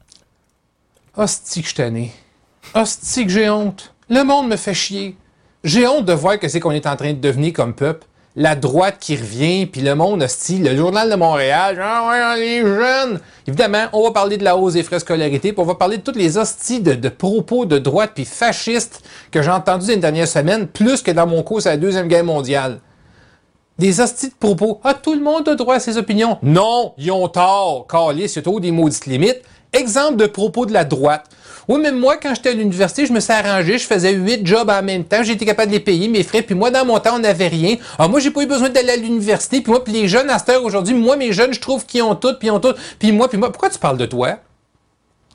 Hostie 1.16 1.64
que 1.64 1.70
je 1.70 1.74
tanné. 1.74 2.12
Hostie 2.76 3.26
que 3.26 3.32
j'ai 3.32 3.50
honte. 3.50 3.96
Le 4.10 4.24
monde 4.24 4.48
me 4.48 4.56
fait 4.58 4.76
chier. 4.76 5.18
J'ai 5.64 5.88
honte 5.88 6.06
de 6.06 6.14
voir 6.14 6.38
que 6.38 6.48
c'est 6.48 6.60
qu'on 6.60 6.72
est 6.72 6.86
en 6.86 6.96
train 6.96 7.14
de 7.14 7.20
devenir 7.20 7.52
comme 7.52 7.74
peuple. 7.74 8.06
La 8.40 8.54
droite 8.54 8.98
qui 9.00 9.16
revient, 9.16 9.66
puis 9.66 9.82
le 9.82 9.96
monde, 9.96 10.22
hostie, 10.22 10.60
le 10.60 10.78
journal 10.78 11.10
de 11.10 11.16
Montréal, 11.16 11.82
ah 11.82 12.08
ouais, 12.08 12.40
les 12.40 12.60
jeunes. 12.60 13.20
Évidemment, 13.48 13.86
on 13.94 14.04
va 14.04 14.12
parler 14.12 14.38
de 14.38 14.44
la 14.44 14.56
hausse 14.56 14.74
des 14.74 14.84
frais 14.84 15.00
scolarité, 15.00 15.54
puis 15.54 15.60
on 15.60 15.66
va 15.66 15.74
parler 15.74 15.98
de 15.98 16.04
toutes 16.04 16.18
les 16.18 16.38
hosties 16.38 16.80
de, 16.80 17.10
propos 17.10 17.66
de 17.66 17.80
droite 17.80 18.12
puis 18.14 18.26
fascistes 18.26 19.02
que 19.32 19.42
j'ai 19.42 19.50
entendus 19.50 19.88
les 19.88 19.98
dernières 19.98 20.28
semaines, 20.28 20.68
plus 20.68 21.02
que 21.02 21.10
dans 21.10 21.26
mon 21.26 21.42
cours 21.42 21.66
à 21.66 21.72
la 21.72 21.78
Deuxième 21.78 22.08
Guerre 22.08 22.26
mondiale. 22.26 22.80
Des 23.80 24.02
hosties 24.02 24.30
de 24.30 24.36
propos. 24.40 24.82
Ah, 24.84 24.94
tout 24.94 25.16
le 25.16 25.22
monde 25.22 25.50
a 25.50 25.56
droit 25.56 25.74
à 25.74 25.80
ses 25.80 25.98
opinions. 25.98 26.38
Non, 26.44 26.94
ils 27.00 27.12
ont 27.12 27.28
tort. 27.30 27.88
Calice, 27.88 28.34
c'est 28.34 28.44
trop 28.44 28.60
des 28.60 28.72
maudites 28.72 29.08
limites. 29.08 29.42
Exemple 29.74 30.18
de 30.18 30.28
propos 30.28 30.68
de 30.68 30.74
la 30.74 30.86
droite. 30.86 31.26
Oui, 31.68 31.80
mais 31.84 31.92
moi, 31.92 32.16
quand 32.16 32.34
j'étais 32.34 32.50
à 32.50 32.54
l'université, 32.54 33.06
je 33.06 33.12
me 33.12 33.20
suis 33.20 33.34
arrangé, 33.34 33.78
je 33.78 33.86
faisais 33.86 34.14
huit 34.14 34.46
jobs 34.48 34.70
en 34.70 34.82
même 34.82 35.04
temps, 35.04 35.22
j'étais 35.22 35.46
capable 35.46 35.70
de 35.70 35.76
les 35.78 35.82
payer, 35.82 36.08
mes 36.08 36.24
frais, 36.24 36.42
puis 36.42 36.56
moi, 36.56 36.72
dans 36.72 36.86
mon 36.86 36.98
temps, 37.00 37.16
on 37.16 37.20
n'avait 37.20 37.50
rien. 37.50 37.76
Ah, 38.00 38.08
moi, 38.08 38.22
j'ai 38.22 38.32
pas 38.32 38.42
eu 38.44 38.46
besoin 38.46 38.70
d'aller 38.70 38.92
à 38.92 38.96
l'université, 38.96 39.60
puis 39.60 39.72
moi, 39.72 39.84
puis 39.84 39.92
les 39.94 40.08
jeunes 40.08 40.30
à 40.30 40.40
cette 40.40 40.50
heure 40.50 40.64
aujourd'hui, 40.64 40.94
moi, 40.94 41.18
mes 41.18 41.34
jeunes, 41.34 41.54
je 41.54 41.60
trouve 41.60 41.86
qu'ils 41.86 42.04
ont 42.04 42.16
tout, 42.16 42.34
puis 42.40 42.48
ils 42.48 42.52
ont 42.52 42.62
tout, 42.62 42.74
puis 42.98 43.12
moi, 43.12 43.28
puis 43.28 43.38
moi. 43.38 43.52
Pourquoi 43.52 43.70
tu 43.70 43.80
parles 43.80 43.98
de 43.98 44.06
toi? 44.06 44.38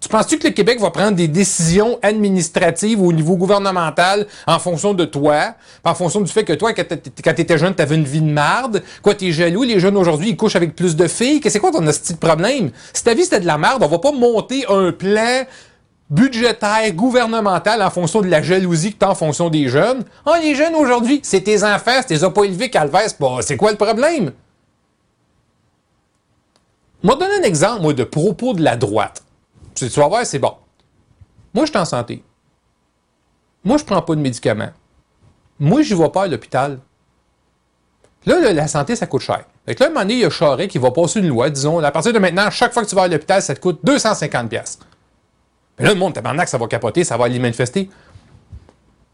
Tu 0.01 0.09
penses-tu 0.09 0.39
que 0.39 0.49
le 0.49 0.53
Québec 0.53 0.81
va 0.81 0.91
prendre 0.91 1.13
des 1.13 1.29
décisions 1.29 1.99
administratives 2.03 3.01
au 3.01 3.13
niveau 3.13 3.37
gouvernemental 3.37 4.27
en 4.49 4.59
fonction 4.59 4.95
de 4.95 5.05
toi, 5.05 5.55
en 5.85 5.95
fonction 5.95 6.21
du 6.21 6.33
fait 6.33 6.43
que 6.43 6.55
toi, 6.55 6.73
quand 6.73 6.83
t'étais- 6.89 7.59
jeune, 7.59 7.75
t'avais 7.75 7.95
une 7.95 8.03
vie 8.05 8.21
de 8.21 8.33
marde? 8.33 8.83
Quoi, 9.03 9.15
t'es 9.15 9.31
jaloux? 9.31 9.63
Les 9.63 9.79
jeunes 9.79 9.97
aujourd'hui, 9.97 10.31
ils 10.31 10.37
couchent 10.37 10.57
avec 10.57 10.75
plus 10.75 10.97
de 10.97 11.07
filles? 11.07 11.41
Qu'est-ce 11.41 11.45
que 11.45 11.51
c'est 11.53 11.59
quoi 11.61 11.71
ton 11.71 11.87
petit 11.87 12.15
problème? 12.15 12.71
Si 12.93 13.05
ta 13.05 13.15
vie 13.15 13.23
c'était 13.23 13.39
de 13.39 13.47
la 13.47 13.59
merde, 13.59 13.81
on 13.85 13.87
va 13.87 13.99
pas 14.01 14.11
monter 14.11 14.65
un 14.69 14.91
plan 14.91 15.45
budgétaire, 16.13 16.93
gouvernemental 16.93 17.83
en 17.83 17.91
fonction 17.91 18.21
de 18.21 18.29
la 18.29 18.43
jalousie 18.43 18.93
que 18.93 18.99
t'as 18.99 19.09
en 19.11 19.15
fonction 19.15 19.49
des 19.49 19.69
jeunes. 19.69 20.05
Ah, 20.27 20.39
les 20.41 20.55
jeunes 20.55 20.75
aujourd'hui, 20.75 21.21
c'est 21.23 21.41
tes 21.41 21.65
enfants, 21.65 22.01
c'est 22.07 22.19
tes 22.19 22.23
as 22.25 22.45
élevés, 22.45 22.71
c'est 22.73 23.19
pas- 23.19 23.41
c'est 23.41 23.57
quoi 23.57 23.71
le 23.71 23.79
problème? 23.79 24.33
Moi, 27.03 27.17
donner 27.17 27.37
un 27.41 27.43
exemple, 27.43 27.81
moi, 27.83 27.95
de 27.95 28.05
propos 28.05 28.53
de 28.53 28.63
la 28.63 28.77
droite. 28.77 29.23
Tu 29.75 29.89
tu 29.89 29.99
vas 30.01 30.07
voir, 30.07 30.25
c'est 30.27 30.39
bon. 30.39 30.53
Moi, 31.55 31.65
je 31.65 31.71
suis 31.71 31.79
en 31.79 31.85
santé. 31.87 32.23
Moi, 33.65 33.79
je 33.79 33.85
prends 33.85 34.03
pas 34.03 34.15
de 34.15 34.21
médicaments. 34.21 34.71
Moi, 35.59 35.83
je 35.83 35.95
vais 35.95 36.09
pas 36.11 36.25
à 36.25 36.27
l'hôpital. 36.29 36.79
Là, 38.27 38.53
la 38.53 38.69
santé, 38.69 38.95
ça 38.97 39.07
coûte 39.07 39.23
cher. 39.23 39.45
Fait 39.67 39.75
que 39.75 39.81
là, 39.81 39.87
à 39.87 39.89
un 39.91 39.93
moment 39.93 40.03
donné, 40.03 40.15
il 40.15 40.21
y 40.21 40.25
a 40.25 40.31
Charest 40.31 40.71
qui 40.71 40.79
va 40.79 40.91
passer 40.91 41.21
une 41.21 41.29
loi, 41.29 41.49
disons, 41.51 41.79
à 41.81 41.91
partir 41.91 42.13
de 42.13 42.19
maintenant, 42.19 42.51
chaque 42.51 42.73
fois 42.73 42.85
que 42.85 42.89
tu 42.89 42.95
vas 42.95 43.03
à 43.05 43.09
l'hôpital, 43.09 43.41
ça 43.43 43.55
te 43.55 43.61
coûte 43.61 43.81
250 43.83 44.49
pièces. 44.51 44.79
Mais 44.79 44.92
là, 45.83 45.93
le 45.93 45.99
monde, 45.99 46.15
tabarnak, 46.15 46.49
ça 46.49 46.59
va 46.59 46.67
capoter, 46.67 47.05
ça 47.05 47.17
va 47.17 47.27
aller 47.27 47.39
manifester. 47.39 47.89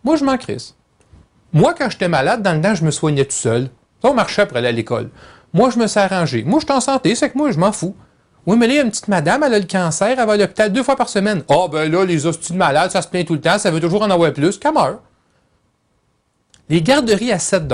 Moi, 0.05 0.17
je 0.17 0.25
m'en 0.25 0.37
crisse. 0.37 0.75
Moi, 1.53 1.75
quand 1.77 1.91
j'étais 1.91 2.09
malade, 2.09 2.43
dans 2.43 2.55
le 2.55 2.61
temps, 2.61 2.75
je 2.75 2.85
me 2.85 2.91
soignais 2.91 3.25
tout 3.25 3.33
seul. 3.33 3.71
Ça, 4.03 4.11
on 4.11 4.15
marchait 4.15 4.47
pour 4.47 4.57
aller 4.57 4.69
à 4.69 4.73
l'école. 4.73 5.11
Moi, 5.53 5.71
je 5.71 5.79
me 5.79 5.87
suis 5.87 5.99
arrangé. 5.99 6.45
Moi, 6.45 6.61
je 6.61 6.67
suis 6.67 6.75
en 6.75 6.81
santé, 6.81 7.15
c'est 7.15 7.31
que 7.31 7.39
moi, 7.39 7.51
je 7.51 7.59
m'en 7.59 7.73
fous. 7.73 7.97
Oui, 8.47 8.57
mais 8.57 8.67
là, 8.67 8.73
il 8.73 8.77
y 8.77 8.81
a 8.81 8.83
une 8.83 8.91
petite 8.91 9.09
madame, 9.09 9.43
elle 9.43 9.55
a 9.55 9.59
le 9.59 9.67
cancer, 9.67 10.19
elle 10.19 10.27
va 10.27 10.33
à 10.33 10.37
l'hôpital 10.37 10.73
deux 10.73 10.83
fois 10.83 10.97
par 10.97 11.09
semaine. 11.09 11.43
Ah, 11.49 11.67
ben 11.71 11.91
là, 11.91 12.05
les 12.05 12.27
hosties 12.27 12.53
de 12.53 12.59
malades, 12.59 12.91
ça 12.91 13.03
se 13.03 13.09
plaint 13.09 13.27
tout 13.27 13.35
le 13.35 13.41
temps, 13.41 13.59
ça 13.59 13.71
veut 13.71 13.81
toujours 13.81 14.03
en 14.03 14.11
avoir 14.11 14.33
plus, 14.33 14.59
qu'elle 14.59 14.73
meurt. 14.73 15.01
Les 16.69 16.83
garderies 16.83 17.33
à 17.33 17.39
7 17.39 17.65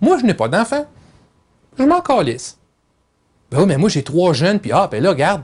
Moi, 0.00 0.18
je 0.18 0.26
n'ai 0.26 0.34
pas 0.34 0.48
d'enfant. 0.48 0.86
Je 1.78 1.84
m'en 1.84 2.00
calisse. 2.00 2.58
Ben 3.50 3.60
oui, 3.60 3.66
mais 3.66 3.76
moi, 3.76 3.88
j'ai 3.88 4.02
trois 4.02 4.32
jeunes, 4.32 4.60
puis 4.60 4.72
ah, 4.72 4.88
ben 4.90 5.02
là, 5.02 5.10
regarde. 5.10 5.42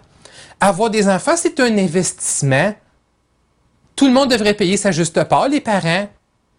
Avoir 0.60 0.90
des 0.90 1.08
enfants, 1.08 1.36
c'est 1.36 1.58
un 1.60 1.76
investissement. 1.78 2.74
Tout 3.96 4.06
le 4.06 4.12
monde 4.12 4.30
devrait 4.30 4.54
payer 4.54 4.76
sa 4.76 4.92
juste 4.92 5.22
part, 5.24 5.48
les 5.48 5.60
parents. 5.60 6.08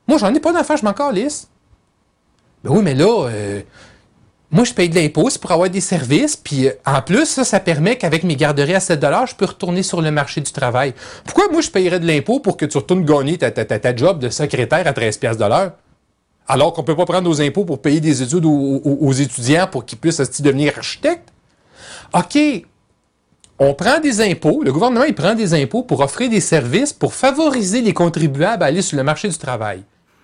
Moi, 0.07 0.17
j'en 0.17 0.33
ai 0.33 0.39
pas 0.39 0.51
d'enfants, 0.51 0.75
je 0.75 0.83
m'en 0.83 0.93
calisse. 0.93 1.47
Ben 2.63 2.71
oui, 2.71 2.81
mais 2.83 2.93
là, 2.95 3.27
euh, 3.29 3.61
moi, 4.51 4.63
je 4.65 4.73
paye 4.73 4.89
de 4.89 4.95
l'impôt, 4.95 5.29
pour 5.39 5.51
avoir 5.51 5.69
des 5.69 5.81
services, 5.81 6.35
puis 6.35 6.67
euh, 6.67 6.73
en 6.85 7.01
plus, 7.01 7.25
ça, 7.25 7.43
ça 7.43 7.59
permet 7.59 7.97
qu'avec 7.97 8.23
mes 8.23 8.35
garderies 8.35 8.75
à 8.75 8.79
7 8.79 8.99
je 9.27 9.35
peux 9.35 9.45
retourner 9.45 9.81
sur 9.83 10.01
le 10.01 10.11
marché 10.11 10.41
du 10.41 10.51
travail. 10.51 10.93
Pourquoi 11.23 11.47
moi, 11.51 11.61
je 11.61 11.69
payerais 11.69 11.99
de 11.99 12.05
l'impôt 12.07 12.39
pour 12.39 12.57
que 12.57 12.65
tu 12.65 12.77
retournes 12.77 13.05
gagner 13.05 13.37
ta, 13.37 13.49
ta, 13.51 13.65
ta, 13.65 13.95
job 13.95 14.19
de 14.19 14.29
secrétaire 14.29 14.85
à 14.85 14.93
13 14.93 15.17
piastres 15.17 15.43
de 15.43 15.47
l'heure? 15.49 15.71
Alors 16.47 16.73
qu'on 16.73 16.83
peut 16.83 16.95
pas 16.95 17.05
prendre 17.05 17.29
nos 17.29 17.39
impôts 17.41 17.65
pour 17.65 17.81
payer 17.81 18.01
des 18.01 18.21
études 18.23 18.45
aux, 18.45 18.81
aux- 18.83 18.97
aux 19.07 19.13
étudiants 19.13 19.67
pour 19.71 19.85
qu'ils 19.85 19.99
puissent 19.99 20.41
devenir 20.41 20.73
architectes? 20.77 21.29
OK, 22.13 22.37
On 23.63 23.76
prend 23.76 24.00
des 24.00 24.21
impôts, 24.21 24.63
le 24.63 24.74
gouvernement 24.74 25.06
il 25.06 25.13
prend 25.13 25.36
des 25.36 25.54
impôts 25.54 25.84
pour 25.84 26.00
offrir 26.00 26.32
des 26.32 26.39
services, 26.39 26.93
pour 26.93 27.13
favoriser 27.13 27.82
les 27.82 27.93
contribuables 27.93 28.63
à 28.63 28.65
aller 28.65 28.82
sur 28.82 28.97
le 28.97 29.04
marché 29.04 29.30
du 29.30 29.38
travail. 29.38 29.84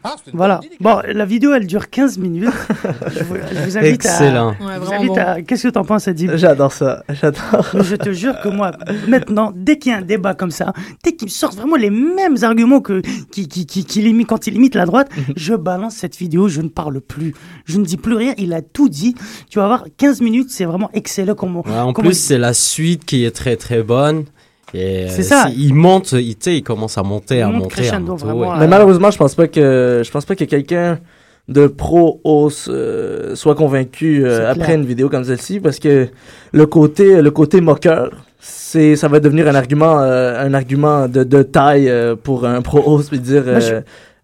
Ah, 0.10 0.16
Voilà. 0.34 0.60
Bon, 0.80 1.02
la 1.08 1.26
vidéo, 1.26 1.54
elle 1.54 1.68
dure 1.68 1.90
15 1.90 2.18
minutes. 2.18 2.50
je, 3.16 3.24
vous, 3.24 3.36
je 3.36 3.60
vous 3.64 3.78
invite 3.78 3.94
Excellent. 3.96 4.50
à... 4.50 4.52
Ouais, 4.52 4.74
je 4.76 4.80
vous 4.80 4.86
vraiment 4.86 5.00
invite 5.02 5.08
bon. 5.10 5.18
à... 5.18 5.42
Qu'est-ce 5.42 5.64
que 5.68 5.74
t'en 5.74 5.84
penses, 5.84 6.08
Adib? 6.08 6.32
J'adore 6.36 6.72
ça. 6.72 7.04
J'adore. 7.10 7.68
Je 7.74 7.96
te 7.96 8.12
jure 8.14 8.40
que 8.42 8.50
moi, 8.50 8.72
maintenant, 9.08 9.52
dès 9.56 9.78
qu'il 9.78 9.92
y 9.92 9.96
a 9.96 9.98
un 9.98 10.02
débat 10.02 10.34
comme 10.34 10.52
ça, 10.52 10.74
dès 11.04 11.14
qu'il 11.14 11.30
sort 11.30 11.52
vraiment 11.52 11.76
les 11.76 11.90
mêmes 11.90 12.38
arguments 12.44 12.80
que 12.82 13.02
qui, 13.32 13.48
qui, 13.48 13.66
qui, 13.66 13.84
qu'il 13.86 14.08
imite 14.08 14.28
quand 14.28 14.48
il 14.48 14.56
imite 14.56 14.76
la 14.76 14.86
droite, 14.86 15.10
je 15.36 15.54
balance 15.54 15.96
cette 15.96 16.16
vidéo, 16.18 16.48
je 16.48 16.62
ne 16.62 16.70
parle 16.70 17.02
plus, 17.02 17.34
je 17.66 17.78
ne 17.80 17.86
dis 17.86 17.98
plus 17.98 18.16
rien. 18.16 18.34
Il 18.38 18.54
a 18.54 18.62
tout 18.62 18.90
dit. 18.90 19.16
Tu 19.50 19.60
vas 19.60 19.68
voir, 19.68 19.86
15 19.98 20.22
minutes, 20.22 20.50
c'est 20.52 20.66
vraiment 20.66 20.90
excellent. 20.94 21.36
Comment, 21.36 21.64
Ouais, 21.66 21.78
en 21.80 21.94
comment 21.94 22.10
plus, 22.10 22.18
c'est 22.20 22.38
la 22.38 22.54
suite 22.54 23.04
qui 23.06 23.26
est 23.26 23.32
très 23.32 23.56
très 23.58 23.84
bonne. 23.84 24.26
Et 24.74 25.08
C'est 25.10 25.22
euh, 25.22 25.24
ça. 25.24 25.50
Il 25.56 25.74
monte, 25.74 26.12
il, 26.14 26.36
il 26.46 26.64
commence 26.64 26.98
à 26.98 27.04
monter, 27.04 27.42
à 27.42 27.48
monte 27.48 27.64
monter, 27.64 27.74
à 27.74 27.76
crescendo, 27.78 28.12
monter. 28.14 28.26
vraiment, 28.26 28.40
ouais. 28.52 28.56
Mais 28.60 28.68
malheureusement, 28.68 29.12
je 29.12 29.18
pense 29.18 29.34
pas 29.36 29.48
que 29.48 30.02
je 30.06 30.12
pense 30.12 30.26
pas 30.26 30.36
que 30.36 30.44
quelqu'un 30.44 31.00
de 31.48 31.68
pro 31.68 32.20
hausse 32.26 32.68
euh, 32.70 33.34
soit 33.36 33.56
convaincu 33.56 34.26
euh, 34.26 34.52
après 34.52 34.76
une 34.76 34.86
vidéo 34.86 35.08
comme 35.08 35.24
celle-ci 35.24 35.62
parce 35.62 35.80
que 35.80 36.10
le 36.52 36.66
côté 36.66 37.22
le 37.22 37.32
côté 37.32 37.62
moqueur 37.62 38.12
c'est 38.40 38.98
ça 38.98 39.08
va 39.08 39.22
devenir 39.22 39.48
un 39.48 39.56
argument 39.56 40.02
euh, 40.02 40.46
un 40.46 40.54
argument 40.54 41.08
de, 41.08 41.24
de 41.24 41.44
taille 41.44 41.88
euh, 41.90 42.18
pour 42.22 42.46
un 42.46 42.62
pro 42.62 42.82
hausse 42.86 43.08
puis 43.08 43.20
dire 43.20 43.46
Moi, 43.46 43.60
je- 43.62 43.76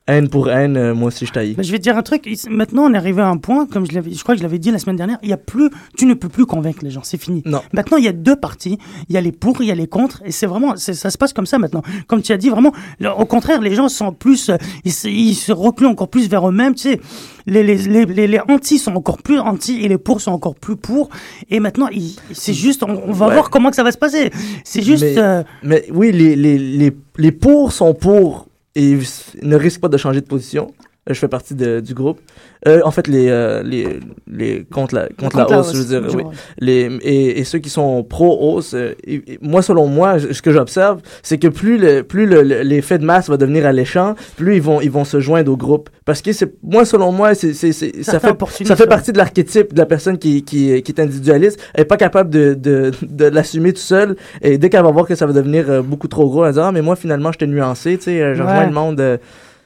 haine 0.07 0.27
pour 0.27 0.49
haine 0.49 0.75
euh, 0.75 0.93
moi 0.93 1.07
aussi 1.07 1.25
je 1.25 1.31
taille. 1.31 1.53
Ben, 1.53 1.63
je 1.63 1.71
vais 1.71 1.77
te 1.77 1.83
dire 1.83 1.95
un 1.97 2.01
truc. 2.01 2.29
Maintenant, 2.49 2.83
on 2.83 2.93
est 2.93 2.97
arrivé 2.97 3.21
à 3.21 3.27
un 3.27 3.37
point, 3.37 3.65
comme 3.65 3.85
je 3.85 4.21
crois 4.23 4.35
que 4.35 4.39
je 4.39 4.43
l'avais 4.43 4.59
dit 4.59 4.69
la 4.71 4.79
semaine 4.79 4.97
dernière. 4.97 5.17
Il 5.23 5.29
y 5.29 5.33
a 5.33 5.37
plus, 5.37 5.69
tu 5.97 6.05
ne 6.05 6.13
peux 6.13 6.27
plus 6.29 6.45
convaincre 6.45 6.79
les 6.83 6.91
gens. 6.91 7.01
C'est 7.03 7.17
fini. 7.21 7.41
Non. 7.45 7.61
Maintenant, 7.73 7.97
il 7.97 8.03
y 8.03 8.07
a 8.09 8.11
deux 8.11 8.35
parties. 8.35 8.77
Il 9.07 9.15
y 9.15 9.17
a 9.17 9.21
les 9.21 9.31
pour, 9.31 9.61
il 9.61 9.67
y 9.67 9.71
a 9.71 9.75
les 9.75 9.87
contre, 9.87 10.21
et 10.25 10.31
c'est 10.31 10.45
vraiment, 10.45 10.75
ça 10.75 11.09
se 11.09 11.17
passe 11.17 11.31
comme 11.33 11.45
ça 11.45 11.57
maintenant. 11.57 11.81
Comme 12.07 12.21
tu 12.21 12.31
as 12.33 12.37
dit, 12.37 12.49
vraiment, 12.49 12.73
le- 12.99 13.11
au 13.11 13.25
contraire, 13.25 13.61
les 13.61 13.75
gens 13.75 13.87
sont 13.89 14.11
plus, 14.11 14.49
euh, 14.49 14.57
ils, 14.83 14.91
se- 14.91 15.07
ils 15.07 15.35
se 15.35 15.51
recluent 15.53 15.87
encore 15.87 16.09
plus 16.09 16.27
vers 16.27 16.47
eux-mêmes. 16.49 16.75
Tu 16.75 16.81
sais, 16.89 16.99
les 17.45 17.63
les 17.63 17.77
les 17.77 18.05
les, 18.05 18.27
les 18.27 18.39
anti 18.49 18.79
sont 18.79 18.95
encore 18.95 19.17
plus 19.21 19.39
anti 19.39 19.83
et 19.83 19.87
les 19.87 19.97
pour 19.97 20.19
sont 20.21 20.31
encore 20.31 20.55
plus 20.55 20.75
pour. 20.75 21.09
Et 21.49 21.59
maintenant, 21.61 21.87
c'est 22.33 22.53
juste, 22.53 22.83
on, 22.83 23.01
on 23.07 23.11
va 23.13 23.27
Ouais. 23.27 23.33
voir 23.35 23.49
comment 23.49 23.69
que 23.69 23.75
ça 23.77 23.83
va 23.83 23.91
se 23.93 23.97
passer. 23.97 24.31
C'est 24.65 24.81
juste. 24.81 25.03
Mais- 25.03 25.17
euh, 25.17 25.43
Mais 25.63 25.85
oui, 25.93 26.11
les, 26.11 26.35
les, 26.35 26.57
les, 26.57 26.91
les 27.17 27.31
pour 27.31 27.71
sont 27.71 27.93
pour 27.93 28.47
et 28.75 28.97
ne 29.41 29.55
risquent 29.55 29.81
pas 29.81 29.89
de 29.89 29.97
changer 29.97 30.21
de 30.21 30.25
position. 30.25 30.73
Je 31.09 31.15
fais 31.15 31.27
partie 31.27 31.53
de- 31.53 31.81
du 31.81 31.93
groupe. 31.93 32.21
Euh, 32.65 32.79
en 32.85 32.91
fait, 32.91 33.09
les, 33.09 33.27
euh, 33.27 33.61
les, 33.61 33.99
les 34.31 34.63
contre 34.63 34.95
la, 34.95 35.09
contre 35.09 35.35
la 35.35 35.59
hausse, 35.59 35.73
je 35.73 35.79
veux 35.81 35.99
dire, 35.99 36.15
oui. 36.15 36.23
Les, 36.59 36.83
et, 37.01 37.39
et 37.39 37.43
ceux 37.43 37.59
qui 37.59 37.69
sont 37.69 38.05
pro-hausse, 38.05 38.73
euh, 38.73 38.93
moi, 39.41 39.61
selon 39.61 39.87
moi, 39.87 40.17
je- 40.17 40.31
ce 40.31 40.41
que 40.41 40.51
j'observe, 40.51 41.01
c'est 41.21 41.37
que 41.37 41.49
plus 41.49 41.77
le, 41.77 42.03
plus 42.03 42.25
le- 42.25 42.41
le- 42.41 42.61
l'effet 42.61 42.99
de 42.99 43.03
masse 43.03 43.27
va 43.29 43.35
devenir 43.35 43.65
alléchant, 43.65 44.15
plus 44.37 44.55
ils 44.55 44.61
vont, 44.61 44.79
ils 44.79 44.89
vont 44.91 45.03
se 45.03 45.19
joindre 45.19 45.51
au 45.51 45.57
groupe. 45.57 45.89
Parce 46.05 46.21
que 46.21 46.31
c'est, 46.31 46.53
moi, 46.63 46.85
selon 46.85 47.11
moi, 47.11 47.35
c'est, 47.35 47.51
c'est, 47.51 47.73
c'est- 47.73 48.01
ça 48.03 48.21
fait, 48.21 48.27
ça 48.65 48.75
fait 48.77 48.83
ouais. 48.83 48.87
partie 48.87 49.11
de 49.11 49.17
l'archétype 49.17 49.73
de 49.73 49.79
la 49.79 49.85
personne 49.85 50.17
qui, 50.17 50.43
qui, 50.45 50.81
qui 50.83 50.91
est 50.93 50.99
individualiste. 51.01 51.59
Elle 51.73 51.81
est 51.81 51.85
pas 51.85 51.97
capable 51.97 52.29
de, 52.29 52.53
de, 52.53 52.91
de 53.01 53.25
l'assumer 53.25 53.73
tout 53.73 53.81
seul. 53.81 54.15
Et 54.41 54.57
dès 54.57 54.69
qu'elle 54.69 54.83
va 54.83 54.91
voir 54.91 55.05
que 55.05 55.15
ça 55.15 55.25
va 55.25 55.33
devenir 55.33 55.83
beaucoup 55.83 56.07
trop 56.07 56.29
gros, 56.29 56.45
elle 56.45 56.51
va 56.51 56.53
dire, 56.53 56.63
ah, 56.63 56.71
mais 56.71 56.81
moi, 56.81 56.95
finalement, 56.95 57.33
j'étais 57.33 57.47
nuancé, 57.47 57.97
tu 57.97 58.05
sais, 58.05 58.35
je 58.35 58.41
Ouais. 58.41 58.47
rejoins 58.49 58.65
le 58.67 58.71
monde. 58.73 59.19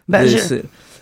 Ben, 0.10 0.24
de- 0.24 0.28
je- 0.30 0.56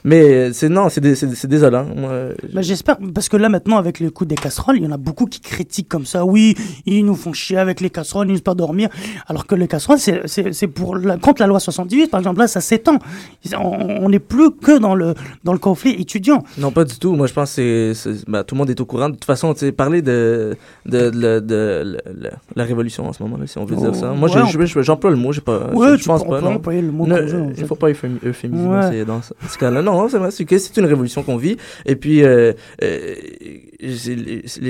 Mais 0.08 0.54
c'est, 0.54 0.70
non, 0.70 0.88
c'est, 0.90 1.02
dé- 1.02 1.16
désolant. 1.48 1.84
Moi, 1.96 2.10
euh, 2.12 2.34
Ben, 2.54 2.62
j'espère, 2.62 2.98
parce 3.14 3.28
que 3.28 3.38
là 3.38 3.50
maintenant 3.50 3.78
avec 3.78 4.00
le 4.00 4.12
coup 4.12 4.26
des 4.26 4.36
casseroles, 4.36 4.78
il 4.78 4.84
y 4.84 4.88
en 4.88 4.92
a 4.92 4.98
beaucoup 4.98 5.26
qui 5.26 5.40
critiquent 5.42 5.90
comme 5.90 6.06
ça. 6.06 6.24
Oui, 6.26 6.56
ils 6.86 7.04
nous 7.04 7.16
font 7.16 7.34
chier 7.34 7.58
avec 7.58 7.82
les 7.82 7.90
casseroles, 7.90 8.28
ils 8.30 8.34
nous 8.34 8.40
pas 8.40 8.54
dormir. 8.54 8.90
Alors 9.28 9.48
que 9.48 9.56
les 9.56 9.68
casseroles, 9.68 9.98
c'est, 9.98 10.22
c'est, 10.28 10.54
c'est 10.54 10.68
pour 10.68 10.96
la, 10.96 11.18
contre 11.18 11.42
la 11.42 11.48
loi 11.48 11.60
78, 11.60 12.12
par 12.12 12.20
exemple, 12.20 12.40
là 12.40 12.48
ça 12.48 12.62
s'étend. 12.62 13.00
On 13.60 14.08
n'est 14.10 14.20
plus 14.20 14.52
que 14.52 14.78
dans 14.78 14.94
le, 14.96 15.16
dans 15.44 15.54
le 15.54 15.60
conflit 15.60 15.92
étudiant. 16.00 16.44
Non, 16.60 16.72
pas 16.72 16.84
du 16.84 16.98
tout. 17.00 17.14
Moi, 17.16 17.26
je 17.28 17.34
pense 17.34 17.56
que 17.56 17.94
ben, 18.30 18.44
tout 18.44 18.54
le 18.56 18.60
monde 18.60 18.70
est 18.70 18.80
au 18.80 18.86
courant. 18.86 19.10
De 19.10 19.16
toute 19.16 19.26
façon, 19.26 19.54
tu 19.56 19.72
parler 19.72 20.02
de, 20.04 20.56
de, 20.86 21.10
de, 21.10 21.98
la 22.56 22.64
révolution 22.64 23.08
en 23.08 23.14
ce 23.14 23.24
moment, 23.24 23.38
là, 23.38 23.48
si 23.48 23.58
on 23.58 23.66
veut 23.66 23.76
Oh, 23.78 23.82
dire 23.82 23.96
ça. 23.96 24.12
Moi, 24.12 24.30
ouais, 24.30 24.84
j'emploie 24.84 25.10
le 25.12 25.18
mot, 25.18 25.32
j'ai 25.32 25.42
pas, 25.42 25.72
Ouais, 25.74 25.98
je, 25.98 26.06
pense 26.06 26.24
peux- 26.24 26.30
pas, 26.30 26.36
on 26.38 26.40
peut 26.40 26.46
non. 26.46 26.56
employer 26.56 26.82
le 26.82 26.92
mot 26.92 27.08
Ne- 27.08 27.16
en 27.16 27.50
il 27.58 27.66
faut 27.66 27.76
pas 27.76 27.90
euphémi- 27.90 28.20
euphémiser 28.24 28.64
dans, 28.64 28.72
Ouais. 28.90 29.06
dans 29.06 29.22
ce 29.22 29.34
ce 29.50 29.58
cas-là. 29.58 29.82
Non, 29.82 29.95
non, 30.04 30.10
c'est 30.10 30.18
vrai. 30.18 30.32
C'est 30.32 30.46
que 30.46 30.58
c'est 30.58 30.76
une 30.78 30.86
révolution 30.86 31.24
qu'on 31.24 31.38
vit. 31.38 31.58
Et 31.86 31.96
puis, 31.96 32.24
euh, 32.24 32.54
euh, 32.84 33.16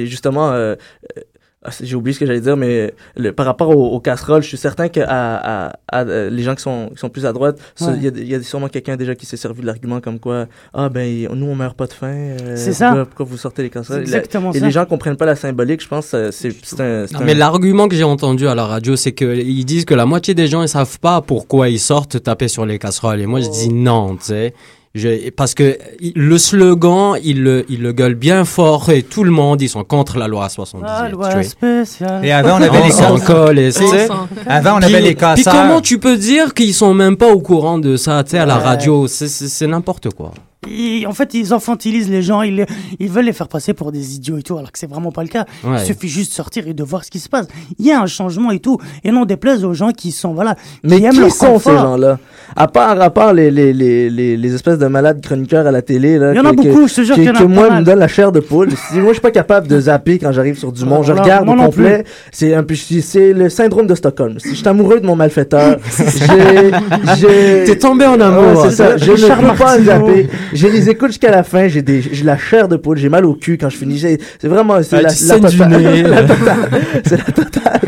justement, 0.05 0.51
euh, 0.51 0.75
euh, 1.17 1.21
ah, 1.67 1.71
j'ai 1.81 1.95
oublié 1.95 2.13
ce 2.13 2.19
que 2.19 2.27
j'allais 2.27 2.41
dire, 2.41 2.55
mais 2.55 2.93
le- 3.17 3.31
par 3.31 3.47
rapport 3.47 3.69
aux, 3.75 3.87
aux 3.95 3.99
casseroles, 3.99 4.43
je 4.43 4.49
suis 4.49 4.57
certain 4.57 4.87
que 4.87 4.99
à, 4.99 5.69
à, 5.71 5.73
à, 5.87 6.03
les 6.03 6.43
gens 6.43 6.53
qui 6.53 6.61
sont, 6.61 6.89
qui 6.93 6.99
sont 6.99 7.09
plus 7.09 7.25
à 7.25 7.33
droite, 7.33 7.57
il 7.81 7.87
Ouais. 7.87 7.97
y, 8.01 8.07
a, 8.07 8.11
il 8.15 8.27
y 8.27 8.35
a 8.35 8.43
sûrement 8.43 8.67
quelqu'un 8.69 8.95
déjà 8.97 9.15
qui 9.15 9.25
s'est 9.25 9.35
servi 9.37 9.61
de 9.61 9.65
l'argument 9.65 9.99
comme 9.99 10.19
quoi, 10.19 10.45
ah 10.75 10.89
ben, 10.89 11.27
nous 11.33 11.47
on 11.47 11.55
meurt 11.55 11.75
pas 11.75 11.87
de 11.87 11.93
faim. 11.93 12.35
euh, 12.39 12.53
C'est 12.55 12.71
ça. 12.73 12.89
pourquoi- 12.89 13.05
Pourquoi 13.07 13.25
vous 13.25 13.37
sortez 13.37 13.63
les 13.63 13.71
casseroles? 13.71 14.01
Exactement 14.01 14.51
et 14.51 14.59
ça. 14.59 14.65
les 14.67 14.71
gens 14.71 14.85
comprennent 14.85 15.17
pas 15.17 15.25
la 15.25 15.35
symbolique, 15.35 15.81
je 15.81 15.87
pense, 15.87 16.13
c'est 16.29 16.49
un. 16.79 17.05
un- 17.11 17.23
mais 17.23 17.33
l'argument 17.33 17.87
que 17.87 17.95
j'ai 17.95 18.03
entendu 18.03 18.47
à 18.47 18.53
la 18.53 18.65
radio, 18.67 18.95
c'est 18.95 19.13
qu'ils 19.13 19.65
disent 19.65 19.85
que 19.85 19.95
la 19.95 20.05
moitié 20.05 20.35
des 20.35 20.45
gens 20.45 20.61
ils 20.61 20.69
savent 20.69 20.99
pas 20.99 21.21
pourquoi 21.21 21.69
ils 21.69 21.79
sortent 21.79 22.21
taper 22.21 22.47
sur 22.47 22.67
les 22.67 22.77
casseroles. 22.77 23.21
Et 23.21 23.25
moi, 23.25 23.39
je 23.39 23.49
dis 23.49 23.69
non, 23.73 24.17
tu 24.17 24.25
sais. 24.25 24.53
Je- 24.97 25.29
parce 25.29 25.53
que 25.53 25.77
le 26.15 26.37
slogan, 26.37 27.15
il 27.21 27.43
le, 27.43 27.65
il 27.67 27.81
le 27.81 27.91
gueule 27.91 28.15
bien 28.15 28.45
fort 28.45 28.89
et 28.89 29.03
tout 29.03 29.25
le 29.25 29.31
monde, 29.31 29.61
ils 29.61 29.67
sont 29.67 29.83
contre 29.83 30.17
la 30.17 30.27
loi 30.29 30.47
78. 30.47 30.87
Ah, 30.89 31.09
loi 31.09 31.27
tu 31.27 31.33
vois. 31.33 31.43
spéciale. 31.43 32.23
Et 32.25 32.31
avant, 32.31 32.53
on 32.59 32.61
avait 32.61 32.81
les 32.81 32.89
casseurs. 32.89 34.27
Avant, 34.47 34.77
on 34.77 34.79
Puis- 34.79 34.85
avait 34.85 35.01
les 35.01 35.07
Puis 35.09 35.15
casseurs. 35.17 35.53
comment 35.53 35.81
tu 35.81 35.99
peux 35.99 36.17
dire 36.17 36.53
qu'ils 36.53 36.73
sont 36.73 36.93
même 36.93 37.17
pas 37.17 37.27
au 37.33 37.39
courant 37.39 37.77
de 37.77 37.97
ça, 37.97 38.23
tu 38.23 38.31
sais, 38.31 38.37
à 38.39 38.45
la 38.45 38.55
radio? 38.57 39.07
C'est- 39.07 39.27
C'est 39.27 39.49
c'est 39.49 39.67
n'importe 39.67 40.13
quoi. 40.13 40.31
Ils- 40.67 41.05
en 41.07 41.13
fait, 41.13 41.33
ils 41.33 41.53
infantilisent 41.53 42.09
les 42.09 42.21
gens, 42.21 42.41
ils, 42.41 42.65
veulent 43.09 43.25
les 43.25 43.33
faire 43.33 43.47
passer 43.47 43.73
pour 43.73 43.91
des 43.91 44.15
idiots 44.15 44.37
et 44.37 44.43
tout, 44.43 44.57
alors 44.57 44.71
que 44.71 44.79
c'est 44.79 44.89
vraiment 44.89 45.11
pas 45.11 45.21
le 45.23 45.29
cas. 45.29 45.45
Ouais. 45.63 45.77
Il 45.79 45.85
suffit 45.85 46.07
juste 46.09 46.31
de 46.31 46.35
sortir 46.35 46.67
et 46.67 46.73
de 46.73 46.83
voir 46.83 47.03
ce 47.03 47.11
qui 47.11 47.19
se 47.19 47.29
passe. 47.29 47.47
Il 47.79 47.85
y 47.85 47.91
a 47.91 47.99
un 48.01 48.05
changement 48.07 48.51
et 48.51 48.59
tout, 48.59 48.77
et 49.03 49.11
non 49.11 49.25
déplaise 49.25 49.63
aux 49.63 49.73
gens 49.73 49.91
qui 49.91 50.11
sont, 50.11 50.33
voilà, 50.33 50.55
qui 50.55 50.61
Mais 50.83 51.01
aiment 51.01 51.11
qui 51.13 51.19
leur 51.19 51.31
sont 51.31 51.45
ces 51.45 51.51
confort. 51.69 51.77
gens-là? 51.79 52.19
À 52.55 52.67
part, 52.67 52.99
à 53.01 53.09
part 53.09 53.33
les, 53.33 53.49
les, 53.51 53.73
les, 53.73 54.09
les, 54.09 54.37
les 54.37 54.53
espèces 54.55 54.77
de 54.77 54.87
malades 54.87 55.21
chroniqueurs 55.21 55.65
à 55.67 55.71
la 55.71 55.81
télé, 55.81 56.17
là, 56.17 56.31
Il 56.33 56.37
y 56.37 56.39
en 56.39 56.45
a 56.45 56.51
que- 56.51 56.55
beaucoup, 56.57 56.87
je 56.87 56.93
te 56.95 57.01
jure 57.01 57.15
qu'il 57.15 57.23
y 57.25 57.29
en 57.29 57.35
a 57.35 57.39
que 57.39 57.43
moi 57.43 57.69
mal. 57.69 57.79
me 57.81 57.85
donne 57.85 57.99
la 57.99 58.07
chair 58.07 58.31
de 58.31 58.39
poule. 58.39 58.69
Si 58.89 58.95
moi 58.97 59.07
je 59.09 59.13
suis 59.13 59.21
pas 59.21 59.31
capable 59.31 59.67
de 59.67 59.79
zapper 59.79 60.19
quand 60.19 60.31
j'arrive 60.31 60.57
sur 60.57 60.71
du 60.71 60.85
monde, 60.85 61.03
je 61.03 61.11
Voilà, 61.13 61.21
regarde 61.23 61.49
au 61.49 61.53
complet. 61.55 62.03
C'est 62.31 62.53
un 62.53 62.63
peu, 62.63 62.75
c'est 62.75 63.33
le 63.33 63.49
syndrome 63.49 63.87
de 63.87 63.95
Stockholm. 63.95 64.39
Si 64.39 64.49
je 64.49 64.55
suis 64.55 64.67
amoureux 64.67 64.99
de 64.99 65.05
mon 65.05 65.15
malfaiteur, 65.15 65.77
j'ai, 65.97 66.71
j'ai. 67.17 67.63
T'es 67.65 67.77
tombé 67.77 68.05
en 68.05 68.19
amour. 68.19 68.63
Ouais, 68.63 68.69
c'est 68.69 68.75
ça. 68.75 68.97
Je 68.97 69.11
ne 69.11 69.49
peux 69.51 69.57
pas 69.57 69.79
zapper. 69.79 70.29
Je 70.55 70.67
les 70.67 70.89
écoute 70.89 71.09
jusqu'à 71.09 71.31
la 71.31 71.43
fin. 71.43 71.67
J'ai 71.67 71.81
des, 71.81 72.01
j'ai 72.01 72.23
la 72.23 72.37
chair 72.37 72.67
de 72.67 72.77
poule. 72.77 72.97
J'ai 72.97 73.09
mal 73.09 73.25
au 73.25 73.33
cul 73.35 73.57
quand 73.57 73.69
je 73.69 73.77
finis. 73.77 73.99
C'est 73.99 74.47
vraiment, 74.47 74.81
c'est 74.81 74.95
Ah, 74.97 75.01
la, 75.01 75.09
la 76.09 76.23
totale. 76.23 76.69
C'est 77.05 77.17
la 77.17 77.33
totale. 77.33 77.81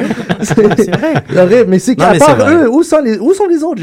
C'est 0.47 0.95
vrai. 0.95 1.65
Mais 1.67 1.79
c'est 1.79 1.95
qu'à 1.95 2.13
part 2.15 2.49
eux, 2.49 2.69
où 2.69 2.83
sont 2.83 3.01
les, 3.03 3.17
où 3.19 3.33
sont 3.33 3.47
les 3.47 3.63
autres? 3.63 3.81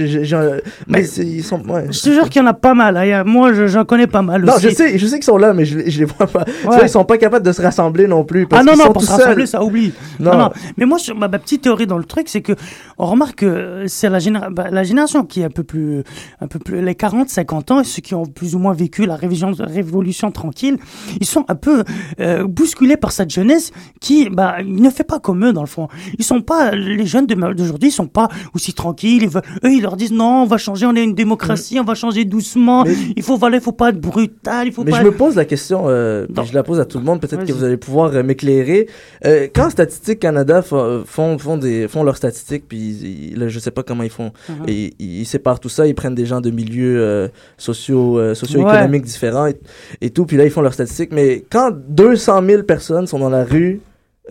Mais 0.86 1.04
ils 1.06 1.42
sont, 1.44 1.60
ouais. 1.68 1.86
Je 1.90 2.00
te 2.00 2.10
jure 2.10 2.28
qu'il 2.28 2.40
y 2.42 2.44
en 2.44 2.48
a 2.48 2.54
pas 2.54 2.74
mal. 2.74 2.96
hein. 2.96 3.24
Moi, 3.24 3.52
je- 3.52 3.66
j'en 3.66 3.84
connais 3.84 4.06
pas 4.06 4.22
mal 4.22 4.42
Non, 4.44 4.54
aussi. 4.54 4.68
je 4.70 4.74
sais, 4.74 4.98
je 4.98 5.06
sais 5.06 5.16
qu'ils 5.16 5.24
sont 5.24 5.36
là, 5.38 5.52
mais 5.52 5.64
je, 5.64 5.78
les- 5.78 5.90
je 5.90 5.98
les 6.00 6.04
vois 6.04 6.26
pas. 6.26 6.44
Ouais. 6.66 6.78
ils 6.82 6.88
sont 6.88 7.04
pas 7.04 7.18
capables 7.18 7.44
de 7.44 7.52
se 7.52 7.62
rassembler 7.62 8.06
non 8.06 8.24
plus. 8.24 8.46
Parce 8.46 8.62
Ah 8.62 8.64
non, 8.64 8.76
non, 8.76 8.86
sont 8.86 8.92
pour 8.92 9.02
se 9.02 9.10
rassembler, 9.10 9.46
ça 9.46 9.62
oublie. 9.62 9.92
Non. 10.20 10.32
Non, 10.32 10.38
non. 10.38 10.50
Mais 10.76 10.86
moi, 10.86 10.98
je- 10.98 11.12
ma, 11.12 11.28
ma 11.28 11.38
petite 11.38 11.62
théorie 11.62 11.86
dans 11.86 11.98
le 11.98 12.04
truc, 12.04 12.28
c'est 12.28 12.40
que 12.42 12.52
on 12.98 13.06
remarque 13.06 13.36
que 13.40 13.84
c'est 13.86 14.08
la, 14.08 14.18
généra- 14.18 14.50
bah, 14.50 14.66
la 14.70 14.84
génération 14.84 15.24
qui 15.24 15.40
est 15.40 15.44
un 15.44 15.50
peu 15.50 15.64
plus, 15.64 16.02
un 16.40 16.46
peu 16.46 16.58
plus, 16.58 16.80
les 16.82 16.94
40, 16.94 17.28
50 17.28 17.70
ans, 17.70 17.82
ceux 17.84 18.02
qui 18.02 18.14
ont 18.14 18.26
plus 18.26 18.54
ou 18.54 18.58
moins 18.58 18.72
vécu 18.74 19.06
la 19.06 19.16
révision, 19.16 19.52
révolution 19.58 20.30
tranquille, 20.30 20.78
ils 21.20 21.26
sont 21.26 21.44
un 21.48 21.54
peu 21.54 21.84
euh, 22.20 22.44
bousculés 22.46 22.96
par 22.96 23.12
cette 23.12 23.30
jeunesse 23.30 23.70
qui, 24.00 24.28
bah, 24.30 24.56
ne 24.64 24.90
fait 24.90 25.04
pas 25.04 25.18
comme 25.18 25.44
eux 25.44 25.52
dans 25.52 25.60
le 25.62 25.66
fond. 25.68 25.88
Ils 26.18 26.24
sont 26.24 26.40
pas, 26.40 26.53
les 26.72 27.06
jeunes 27.06 27.26
d'aujourd'hui, 27.26 27.90
sont 27.90 28.06
pas 28.06 28.28
aussi 28.54 28.72
tranquilles. 28.72 29.22
Ils 29.24 29.28
eux, 29.68 29.72
ils 29.72 29.82
leur 29.82 29.96
disent 29.96 30.12
non, 30.12 30.42
on 30.42 30.46
va 30.46 30.58
changer, 30.58 30.86
on 30.86 30.94
est 30.94 31.04
une 31.04 31.14
démocratie, 31.14 31.78
on 31.80 31.84
va 31.84 31.94
changer 31.94 32.24
doucement. 32.24 32.84
Mais- 32.84 32.94
il 33.16 33.22
faut, 33.22 33.36
voilà, 33.36 33.56
il 33.56 33.62
faut 33.62 33.72
pas 33.72 33.90
être 33.90 34.00
brutal, 34.00 34.66
il 34.66 34.72
faut 34.72 34.84
Mais 34.84 34.90
pas. 34.92 35.00
je 35.00 35.04
me 35.04 35.12
pose 35.12 35.36
la 35.36 35.44
question, 35.44 35.84
euh, 35.86 36.26
je 36.44 36.54
la 36.54 36.62
pose 36.62 36.80
à 36.80 36.84
tout 36.84 36.98
le 36.98 37.04
monde, 37.04 37.20
peut-être 37.20 37.44
que 37.44 37.52
vous 37.52 37.64
allez 37.64 37.76
pouvoir 37.76 38.14
euh, 38.14 38.22
m'éclairer. 38.22 38.88
Euh, 39.24 39.48
quand 39.54 39.70
Statistique 39.70 40.20
Canada 40.20 40.62
font, 40.62 41.04
font, 41.06 41.56
des, 41.56 41.88
font 41.88 42.02
leurs 42.04 42.16
statistiques, 42.16 42.64
puis 42.68 42.78
ils- 42.78 43.38
là, 43.38 43.48
je 43.48 43.58
sais 43.58 43.70
pas 43.70 43.82
comment 43.82 44.02
ils 44.02 44.10
font, 44.10 44.32
et, 44.68 44.94
ils 44.98 45.26
séparent 45.26 45.60
tout 45.60 45.68
ça, 45.68 45.86
ils 45.86 45.94
prennent 45.94 46.14
des 46.14 46.26
gens 46.26 46.40
de 46.40 46.50
milieux 46.50 47.30
sociaux, 47.58 48.34
socio-économiques 48.34 49.04
différents 49.04 49.46
et, 49.46 49.56
et 50.00 50.10
tout, 50.10 50.26
puis 50.26 50.36
là, 50.36 50.44
ils 50.44 50.50
font 50.50 50.62
leurs 50.62 50.74
statistiques. 50.74 51.10
Mais 51.12 51.44
quand 51.50 51.70
200 51.88 52.42
000 52.46 52.62
personnes 52.62 53.06
sont 53.06 53.18
dans 53.18 53.30
la 53.30 53.44
rue, 53.44 53.80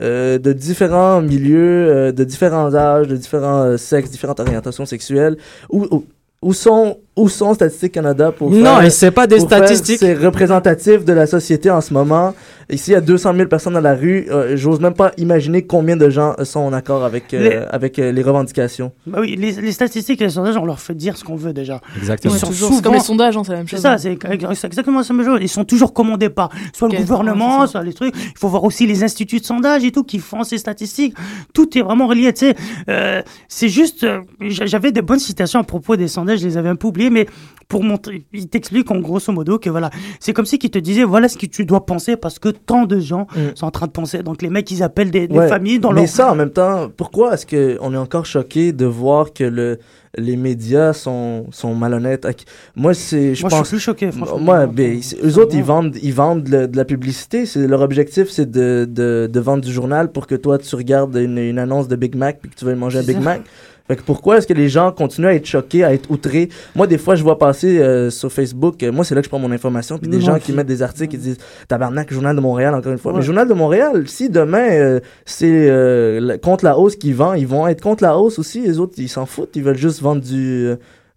euh, 0.01 0.39
de 0.39 0.53
différents 0.53 1.21
milieux, 1.21 1.87
euh, 1.89 2.11
de 2.11 2.23
différents 2.23 2.73
âges, 2.73 3.07
de 3.07 3.15
différents 3.15 3.63
euh, 3.63 3.77
sexes, 3.77 4.09
différentes 4.09 4.39
orientations 4.39 4.87
sexuelles, 4.87 5.37
où, 5.69 5.85
où, 5.91 6.05
où 6.41 6.53
sont 6.53 6.97
où 7.15 7.29
sont 7.29 7.53
Statistique 7.53 7.91
Canada 7.93 8.31
pour 8.31 8.49
Non, 8.49 8.63
faire- 8.77 8.83
et 8.85 8.89
c'est 8.89 9.11
pas 9.11 9.27
des 9.27 9.39
statistiques. 9.39 9.99
C'est 9.99 10.15
représentatif 10.15 11.05
de 11.05 11.13
la 11.13 11.27
société 11.27 11.69
en 11.69 11.79
ce 11.81 11.93
moment. 11.93 12.33
Ici, 12.69 12.91
il 12.91 12.93
y 12.93 12.95
a 12.97 13.01
200 13.01 13.35
000 13.35 13.47
personnes 13.49 13.73
dans 13.73 13.81
la 13.81 13.93
rue. 13.93 14.25
Euh, 14.31 14.55
J'ose 14.55 14.79
même 14.79 14.93
pas 14.93 15.11
imaginer 15.17 15.63
combien 15.63 15.95
de 15.97 16.09
gens 16.09 16.33
sont 16.43 16.61
en 16.61 16.73
accord 16.73 17.03
avec, 17.03 17.33
euh, 17.33 17.39
Les- 17.49 17.55
avec 17.69 17.99
euh, 17.99 18.11
les 18.11 18.23
revendications. 18.23 18.93
Bah 19.05 19.19
oui, 19.21 19.35
les, 19.37 19.51
les 19.51 19.71
statistiques 19.73 20.21
et 20.21 20.25
les 20.25 20.29
sondages, 20.31 20.57
on 20.57 20.65
leur 20.65 20.79
fait 20.79 20.95
dire 20.95 21.17
ce 21.17 21.23
qu'on 21.23 21.35
veut 21.35 21.53
déjà. 21.53 21.81
Exactement. 21.97 22.33
Ils 22.33 22.35
Ouais, 22.35 22.39
sont 22.39 22.47
toujours. 22.47 22.69
C'est 22.69 22.75
comme 22.81 22.93
souvent- 22.93 22.93
les 22.93 22.99
sondages, 23.05 23.37
hein, 23.37 23.41
c'est 23.45 23.51
la 23.51 23.57
même 23.59 23.67
C'est 23.67 23.75
chose. 23.75 23.81
ça, 23.81 23.97
c'est 23.97 24.17
c'est 24.55 24.67
exactement 24.67 25.03
ça. 25.03 25.13
même 25.13 25.25
chose. 25.25 25.39
Ils 25.41 25.49
sont 25.49 25.65
toujours 25.65 25.93
commandés 25.93 26.29
par 26.29 26.49
soit 26.73 26.87
le 26.87 26.97
gouvernement, 26.97 27.61
ça. 27.61 27.67
soit 27.67 27.83
les 27.83 27.93
trucs. 27.93 28.15
Il 28.15 28.39
faut 28.39 28.47
voir 28.47 28.63
aussi 28.63 28.87
les 28.87 29.03
instituts 29.03 29.39
de 29.39 29.45
sondage 29.45 29.83
et 29.83 29.91
tout 29.91 30.03
qui 30.03 30.19
font 30.19 30.43
ces 30.43 30.57
statistiques. 30.57 31.15
Tout 31.53 31.77
est 31.77 31.81
vraiment 31.81 32.07
relié. 32.07 32.33
Tu 32.33 32.47
sais, 32.47 32.55
Euh, 32.89 33.21
c'est 33.49 33.69
juste. 33.69 34.03
euh, 34.03 34.21
j'a- 34.41 34.65
J'avais 34.65 34.91
des 34.91 35.01
bonnes 35.03 35.19
citations 35.19 35.59
à 35.59 35.63
propos 35.63 35.95
des 35.97 36.07
sondages. 36.07 36.39
Je 36.39 36.47
les 36.47 36.57
avais 36.57 36.69
un 36.69 36.75
peu 36.75 36.87
oubliées, 36.87 37.02
mais 37.09 37.25
pour 37.69 37.83
montrer, 37.83 38.25
ils 38.33 38.47
t'expliquent 38.49 38.91
en 38.91 38.99
grosso 38.99 39.31
modo 39.31 39.57
que 39.57 39.69
voilà, 39.69 39.89
c'est 40.19 40.31
comme 40.33 40.45
si 40.45 40.59
qu'ils 40.59 40.69
te 40.69 40.77
disaient 40.77 41.05
voilà 41.05 41.27
ce 41.27 41.37
que 41.37 41.47
tu 41.47 41.65
dois 41.65 41.85
penser 41.85 42.17
parce 42.17 42.37
que 42.37 42.49
tant 42.49 42.83
de 42.85 42.99
gens 42.99 43.25
Mm. 43.35 43.55
sont 43.55 43.65
en 43.65 43.71
train 43.71 43.87
de 43.87 43.91
penser. 43.91 44.21
Donc 44.21 44.41
les 44.43 44.49
mecs, 44.49 44.69
ils 44.69 44.83
appellent 44.83 45.09
des, 45.09 45.27
des 45.27 45.35
Ouais, 45.37 45.47
familles 45.47 45.79
dans 45.79 45.91
Mais 45.91 46.01
leur. 46.01 46.09
ça, 46.09 46.31
en 46.31 46.35
même 46.35 46.51
temps, 46.51 46.89
pourquoi 46.95 47.33
est-ce 47.33 47.47
qu'on 47.47 47.93
est 47.93 47.97
encore 47.97 48.25
choqué 48.27 48.73
de 48.73 48.85
voir 48.85 49.33
que 49.33 49.43
le, 49.45 49.79
les 50.17 50.35
médias 50.35 50.93
sont, 50.93 51.47
sont 51.51 51.73
malhonnêtes? 51.73 52.27
Moi, 52.75 52.93
c'est, 52.93 53.33
je 53.33 53.41
Moi, 53.41 53.49
je 53.49 53.55
pense. 53.55 53.67
suis 53.67 53.77
plus 53.77 53.81
choqué, 53.83 54.11
franchement. 54.11 54.37
Moi, 54.39 54.67
ben, 54.67 54.99
eux 55.23 55.39
autres, 55.39 55.55
ils 55.55 55.63
vendent, 55.63 55.97
ils 56.03 56.13
vendent 56.13 56.47
le- 56.49 56.67
de 56.67 56.77
la 56.77 56.85
publicité. 56.85 57.47
C'est, 57.47 57.65
leur 57.65 57.81
objectif, 57.81 58.29
c'est 58.29 58.51
de, 58.51 58.85
de, 58.87 59.27
de 59.31 59.39
vendre 59.39 59.63
du 59.63 59.71
journal 59.71 60.11
pour 60.11 60.27
que 60.27 60.35
toi, 60.35 60.59
tu 60.59 60.75
regardes 60.75 61.15
une, 61.15 61.39
une 61.39 61.57
annonce 61.57 61.87
de 61.87 61.95
Big 61.95 62.13
Mac 62.15 62.37
puis 62.39 62.51
que 62.51 62.55
tu 62.55 62.65
veux 62.65 62.75
manger 62.75 62.99
un 62.99 63.03
Big 63.03 63.15
ça. 63.15 63.21
Mac. 63.21 63.41
Fait 63.87 63.97
que 63.97 64.01
pourquoi 64.01 64.37
est-ce 64.37 64.47
que 64.47 64.53
les 64.53 64.69
gens 64.69 64.91
continuent 64.93 65.27
à 65.27 65.33
être 65.33 65.45
choqués, 65.45 65.83
à 65.83 65.93
être 65.93 66.09
outrés? 66.09 66.47
Moi, 66.73 66.87
des 66.87 66.97
fois, 66.97 67.15
je 67.15 67.23
vois 67.23 67.37
passer 67.37 67.79
euh, 67.79 68.09
sur 68.09 68.31
Facebook, 68.31 68.81
euh, 68.81 68.93
moi, 68.93 69.03
c'est 69.03 69.13
là 69.13 69.19
que 69.21 69.25
je 69.25 69.29
prends 69.29 69.39
mon 69.39 69.51
information, 69.51 69.97
puis 69.97 70.09
des 70.09 70.21
gens 70.21 70.39
qui 70.39 70.53
mettent 70.53 70.67
des 70.67 70.81
articles 70.81 71.11
qui 71.11 71.17
disent 71.17 71.37
Tabarnak, 71.67 72.11
Journal 72.13 72.33
de 72.33 72.41
Montréal, 72.41 72.73
encore 72.75 72.93
une 72.93 72.97
fois. 72.97 73.11
Ouais. 73.11 73.19
Mais 73.19 73.25
Journal 73.25 73.47
de 73.47 73.53
Montréal, 73.53 74.07
si 74.07 74.29
demain, 74.29 74.69
euh, 74.71 74.99
c'est 75.25 75.69
euh, 75.69 76.37
contre 76.37 76.63
la 76.63 76.77
hausse 76.77 76.95
qu'ils 76.95 77.15
vendent, 77.15 77.37
ils 77.37 77.47
vont 77.47 77.67
être 77.67 77.81
contre 77.81 78.03
la 78.03 78.17
hausse 78.17 78.39
aussi. 78.39 78.61
Les 78.61 78.79
autres, 78.79 78.93
ils 78.97 79.09
s'en 79.09 79.25
foutent, 79.25 79.55
ils 79.55 79.63
veulent 79.63 79.77
juste 79.77 80.01
vendre 80.01 80.21
du. 80.21 80.69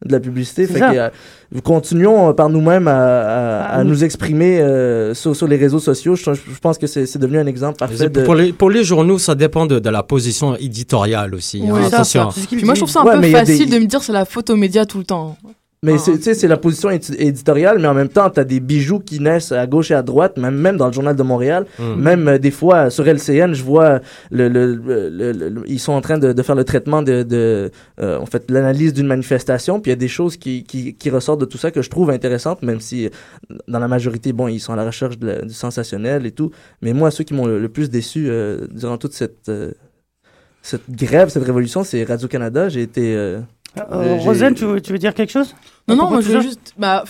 De 0.05 0.13
la 0.13 0.21
publicité. 0.21 0.67
Fait 0.67 0.79
ça. 0.79 0.93
que, 0.93 0.97
euh, 0.99 1.61
continuons 1.65 2.29
euh, 2.29 2.33
par 2.33 2.49
nous-mêmes 2.51 2.87
à, 2.89 2.93
à- 2.93 3.61
Ah, 3.63 3.79
à 3.79 3.85
nous- 3.85 3.91
nous 3.91 4.05
exprimer 4.05 4.61
euh, 4.61 5.15
sur, 5.15 5.35
sur 5.35 5.49
les 5.49 5.57
réseaux 5.57 5.79
sociaux. 5.79 6.15
Je, 6.17 6.35
je 6.35 6.59
pense 6.61 6.77
que 6.77 6.87
c'est 6.87 7.07
c'est 7.07 7.19
devenu 7.19 7.39
un 7.39 7.47
exemple 7.47 7.79
parfait 7.79 8.09
de... 8.11 8.23
Pour, 8.23 8.35
les, 8.35 8.53
pour 8.53 8.69
les 8.71 8.85
journaux, 8.85 9.19
ça 9.19 9.35
dépend 9.35 9.65
de, 9.67 9.79
de 9.79 9.89
la 9.91 10.03
position 10.03 10.55
éditoriale 10.57 11.35
aussi. 11.35 11.63
hein, 11.67 11.73
Ouais, 11.73 11.89
ça, 11.89 12.03
Puis 12.51 12.65
moi, 12.65 12.75
je 12.75 12.81
trouve 12.81 12.91
ça 12.91 13.01
un 13.01 13.05
Ouais, 13.05 13.21
peu 13.21 13.31
facile 13.31 13.71
des- 13.71 13.77
de 13.79 13.83
me 13.83 13.87
dire 13.89 14.03
c'est 14.03 14.13
la 14.13 14.25
faute 14.27 14.51
aux 14.51 14.57
médias 14.57 14.85
tout 14.85 14.99
le 14.99 15.05
temps. 15.05 15.37
Mais 15.83 15.93
Ah. 15.95 15.99
c'est- 15.99 16.17
tu 16.17 16.23
sais, 16.23 16.35
c'est 16.35 16.49
la 16.49 16.57
position 16.57 16.89
édi- 16.91 17.15
éditoriale, 17.19 17.79
mais 17.79 17.87
en 17.87 17.95
même 17.95 18.09
temps, 18.09 18.31
tu 18.31 18.41
as 18.41 18.45
des 18.45 18.61
bijoux 18.61 18.99
qui 18.99 19.21
naissent 19.21 19.53
à 19.53 19.67
gauche 19.67 19.91
et 19.91 19.95
à 19.95 20.03
droite, 20.03 20.37
même, 20.39 20.57
même 20.57 20.79
dans 20.79 20.87
le 20.87 20.93
Journal 20.93 21.15
de 21.15 21.23
Montréal. 21.23 21.67
Mm. 21.79 21.95
Même 22.01 22.29
euh, 22.29 22.39
des 22.39 22.51
fois, 22.51 22.89
sur 22.91 23.07
LCN, 23.07 23.53
je 23.55 23.63
vois, 23.63 24.01
le, 24.31 24.49
le, 24.49 24.75
le- 24.75 25.33
le- 25.33 25.63
ils 25.67 25.79
sont 25.79 25.93
en 25.93 26.01
train 26.01 26.19
de, 26.19 26.33
de 26.33 26.43
faire 26.43 26.55
le 26.57 26.65
traitement 26.65 27.03
de, 27.03 27.23
de 27.23 27.71
euh, 28.01 28.19
en 28.19 28.27
fait, 28.27 28.51
l'analyse 28.51 28.95
d'une 28.95 29.07
manifestation, 29.07 29.79
puis 29.81 29.91
il 29.91 29.93
y 29.93 29.97
a 29.97 29.97
des 29.97 30.09
choses 30.09 30.37
qui, 30.39 30.65
qui, 30.65 30.95
qui 30.95 31.11
ressortent 31.11 31.41
de 31.43 31.45
tout 31.47 31.59
ça 31.59 31.71
que 31.71 31.83
je 31.83 31.91
trouve 31.91 32.09
intéressantes, 32.11 32.63
même 32.63 32.81
si 32.81 33.07
euh, 33.07 33.11
dans 33.69 33.79
la 33.79 33.89
majorité, 33.89 34.33
bon, 34.33 34.49
ils 34.49 34.61
sont 34.61 34.73
à 34.73 34.77
la 34.77 34.87
recherche 34.87 35.19
de 35.19 35.27
la- 35.27 35.43
du 35.43 35.53
sensationnel 35.55 36.25
et 36.27 36.33
tout. 36.33 36.51
Mais 36.81 36.95
moi, 36.95 37.11
ceux 37.11 37.23
qui 37.25 37.35
m'ont 37.35 37.47
le, 37.47 37.59
le 37.61 37.69
plus 37.69 37.91
déçu 37.91 38.29
euh, 38.29 38.67
durant 38.71 38.97
toute 38.97 39.13
cette, 39.13 39.49
euh, 39.51 39.73
cette 40.63 40.91
grève, 40.91 41.29
cette 41.29 41.45
révolution, 41.45 41.85
c'est 41.85 42.03
Radio-Canada. 42.03 42.69
J'ai 42.71 42.83
été... 42.83 43.15
euh, 43.79 43.83
Euh, 43.93 44.19
j'ai- 44.19 44.25
Rosen, 44.29 44.55
tu 44.55 44.65
veux, 44.65 44.81
tu 44.81 44.93
veux 44.93 44.99
dire 44.99 45.15
quelque 45.15 45.31
chose 45.33 45.55
Non, 45.89 45.95
non, 45.97 46.11
moi 46.11 46.21
je 46.21 46.29
veux 46.33 46.41
juste. 46.41 46.73
Bah, 46.79 47.05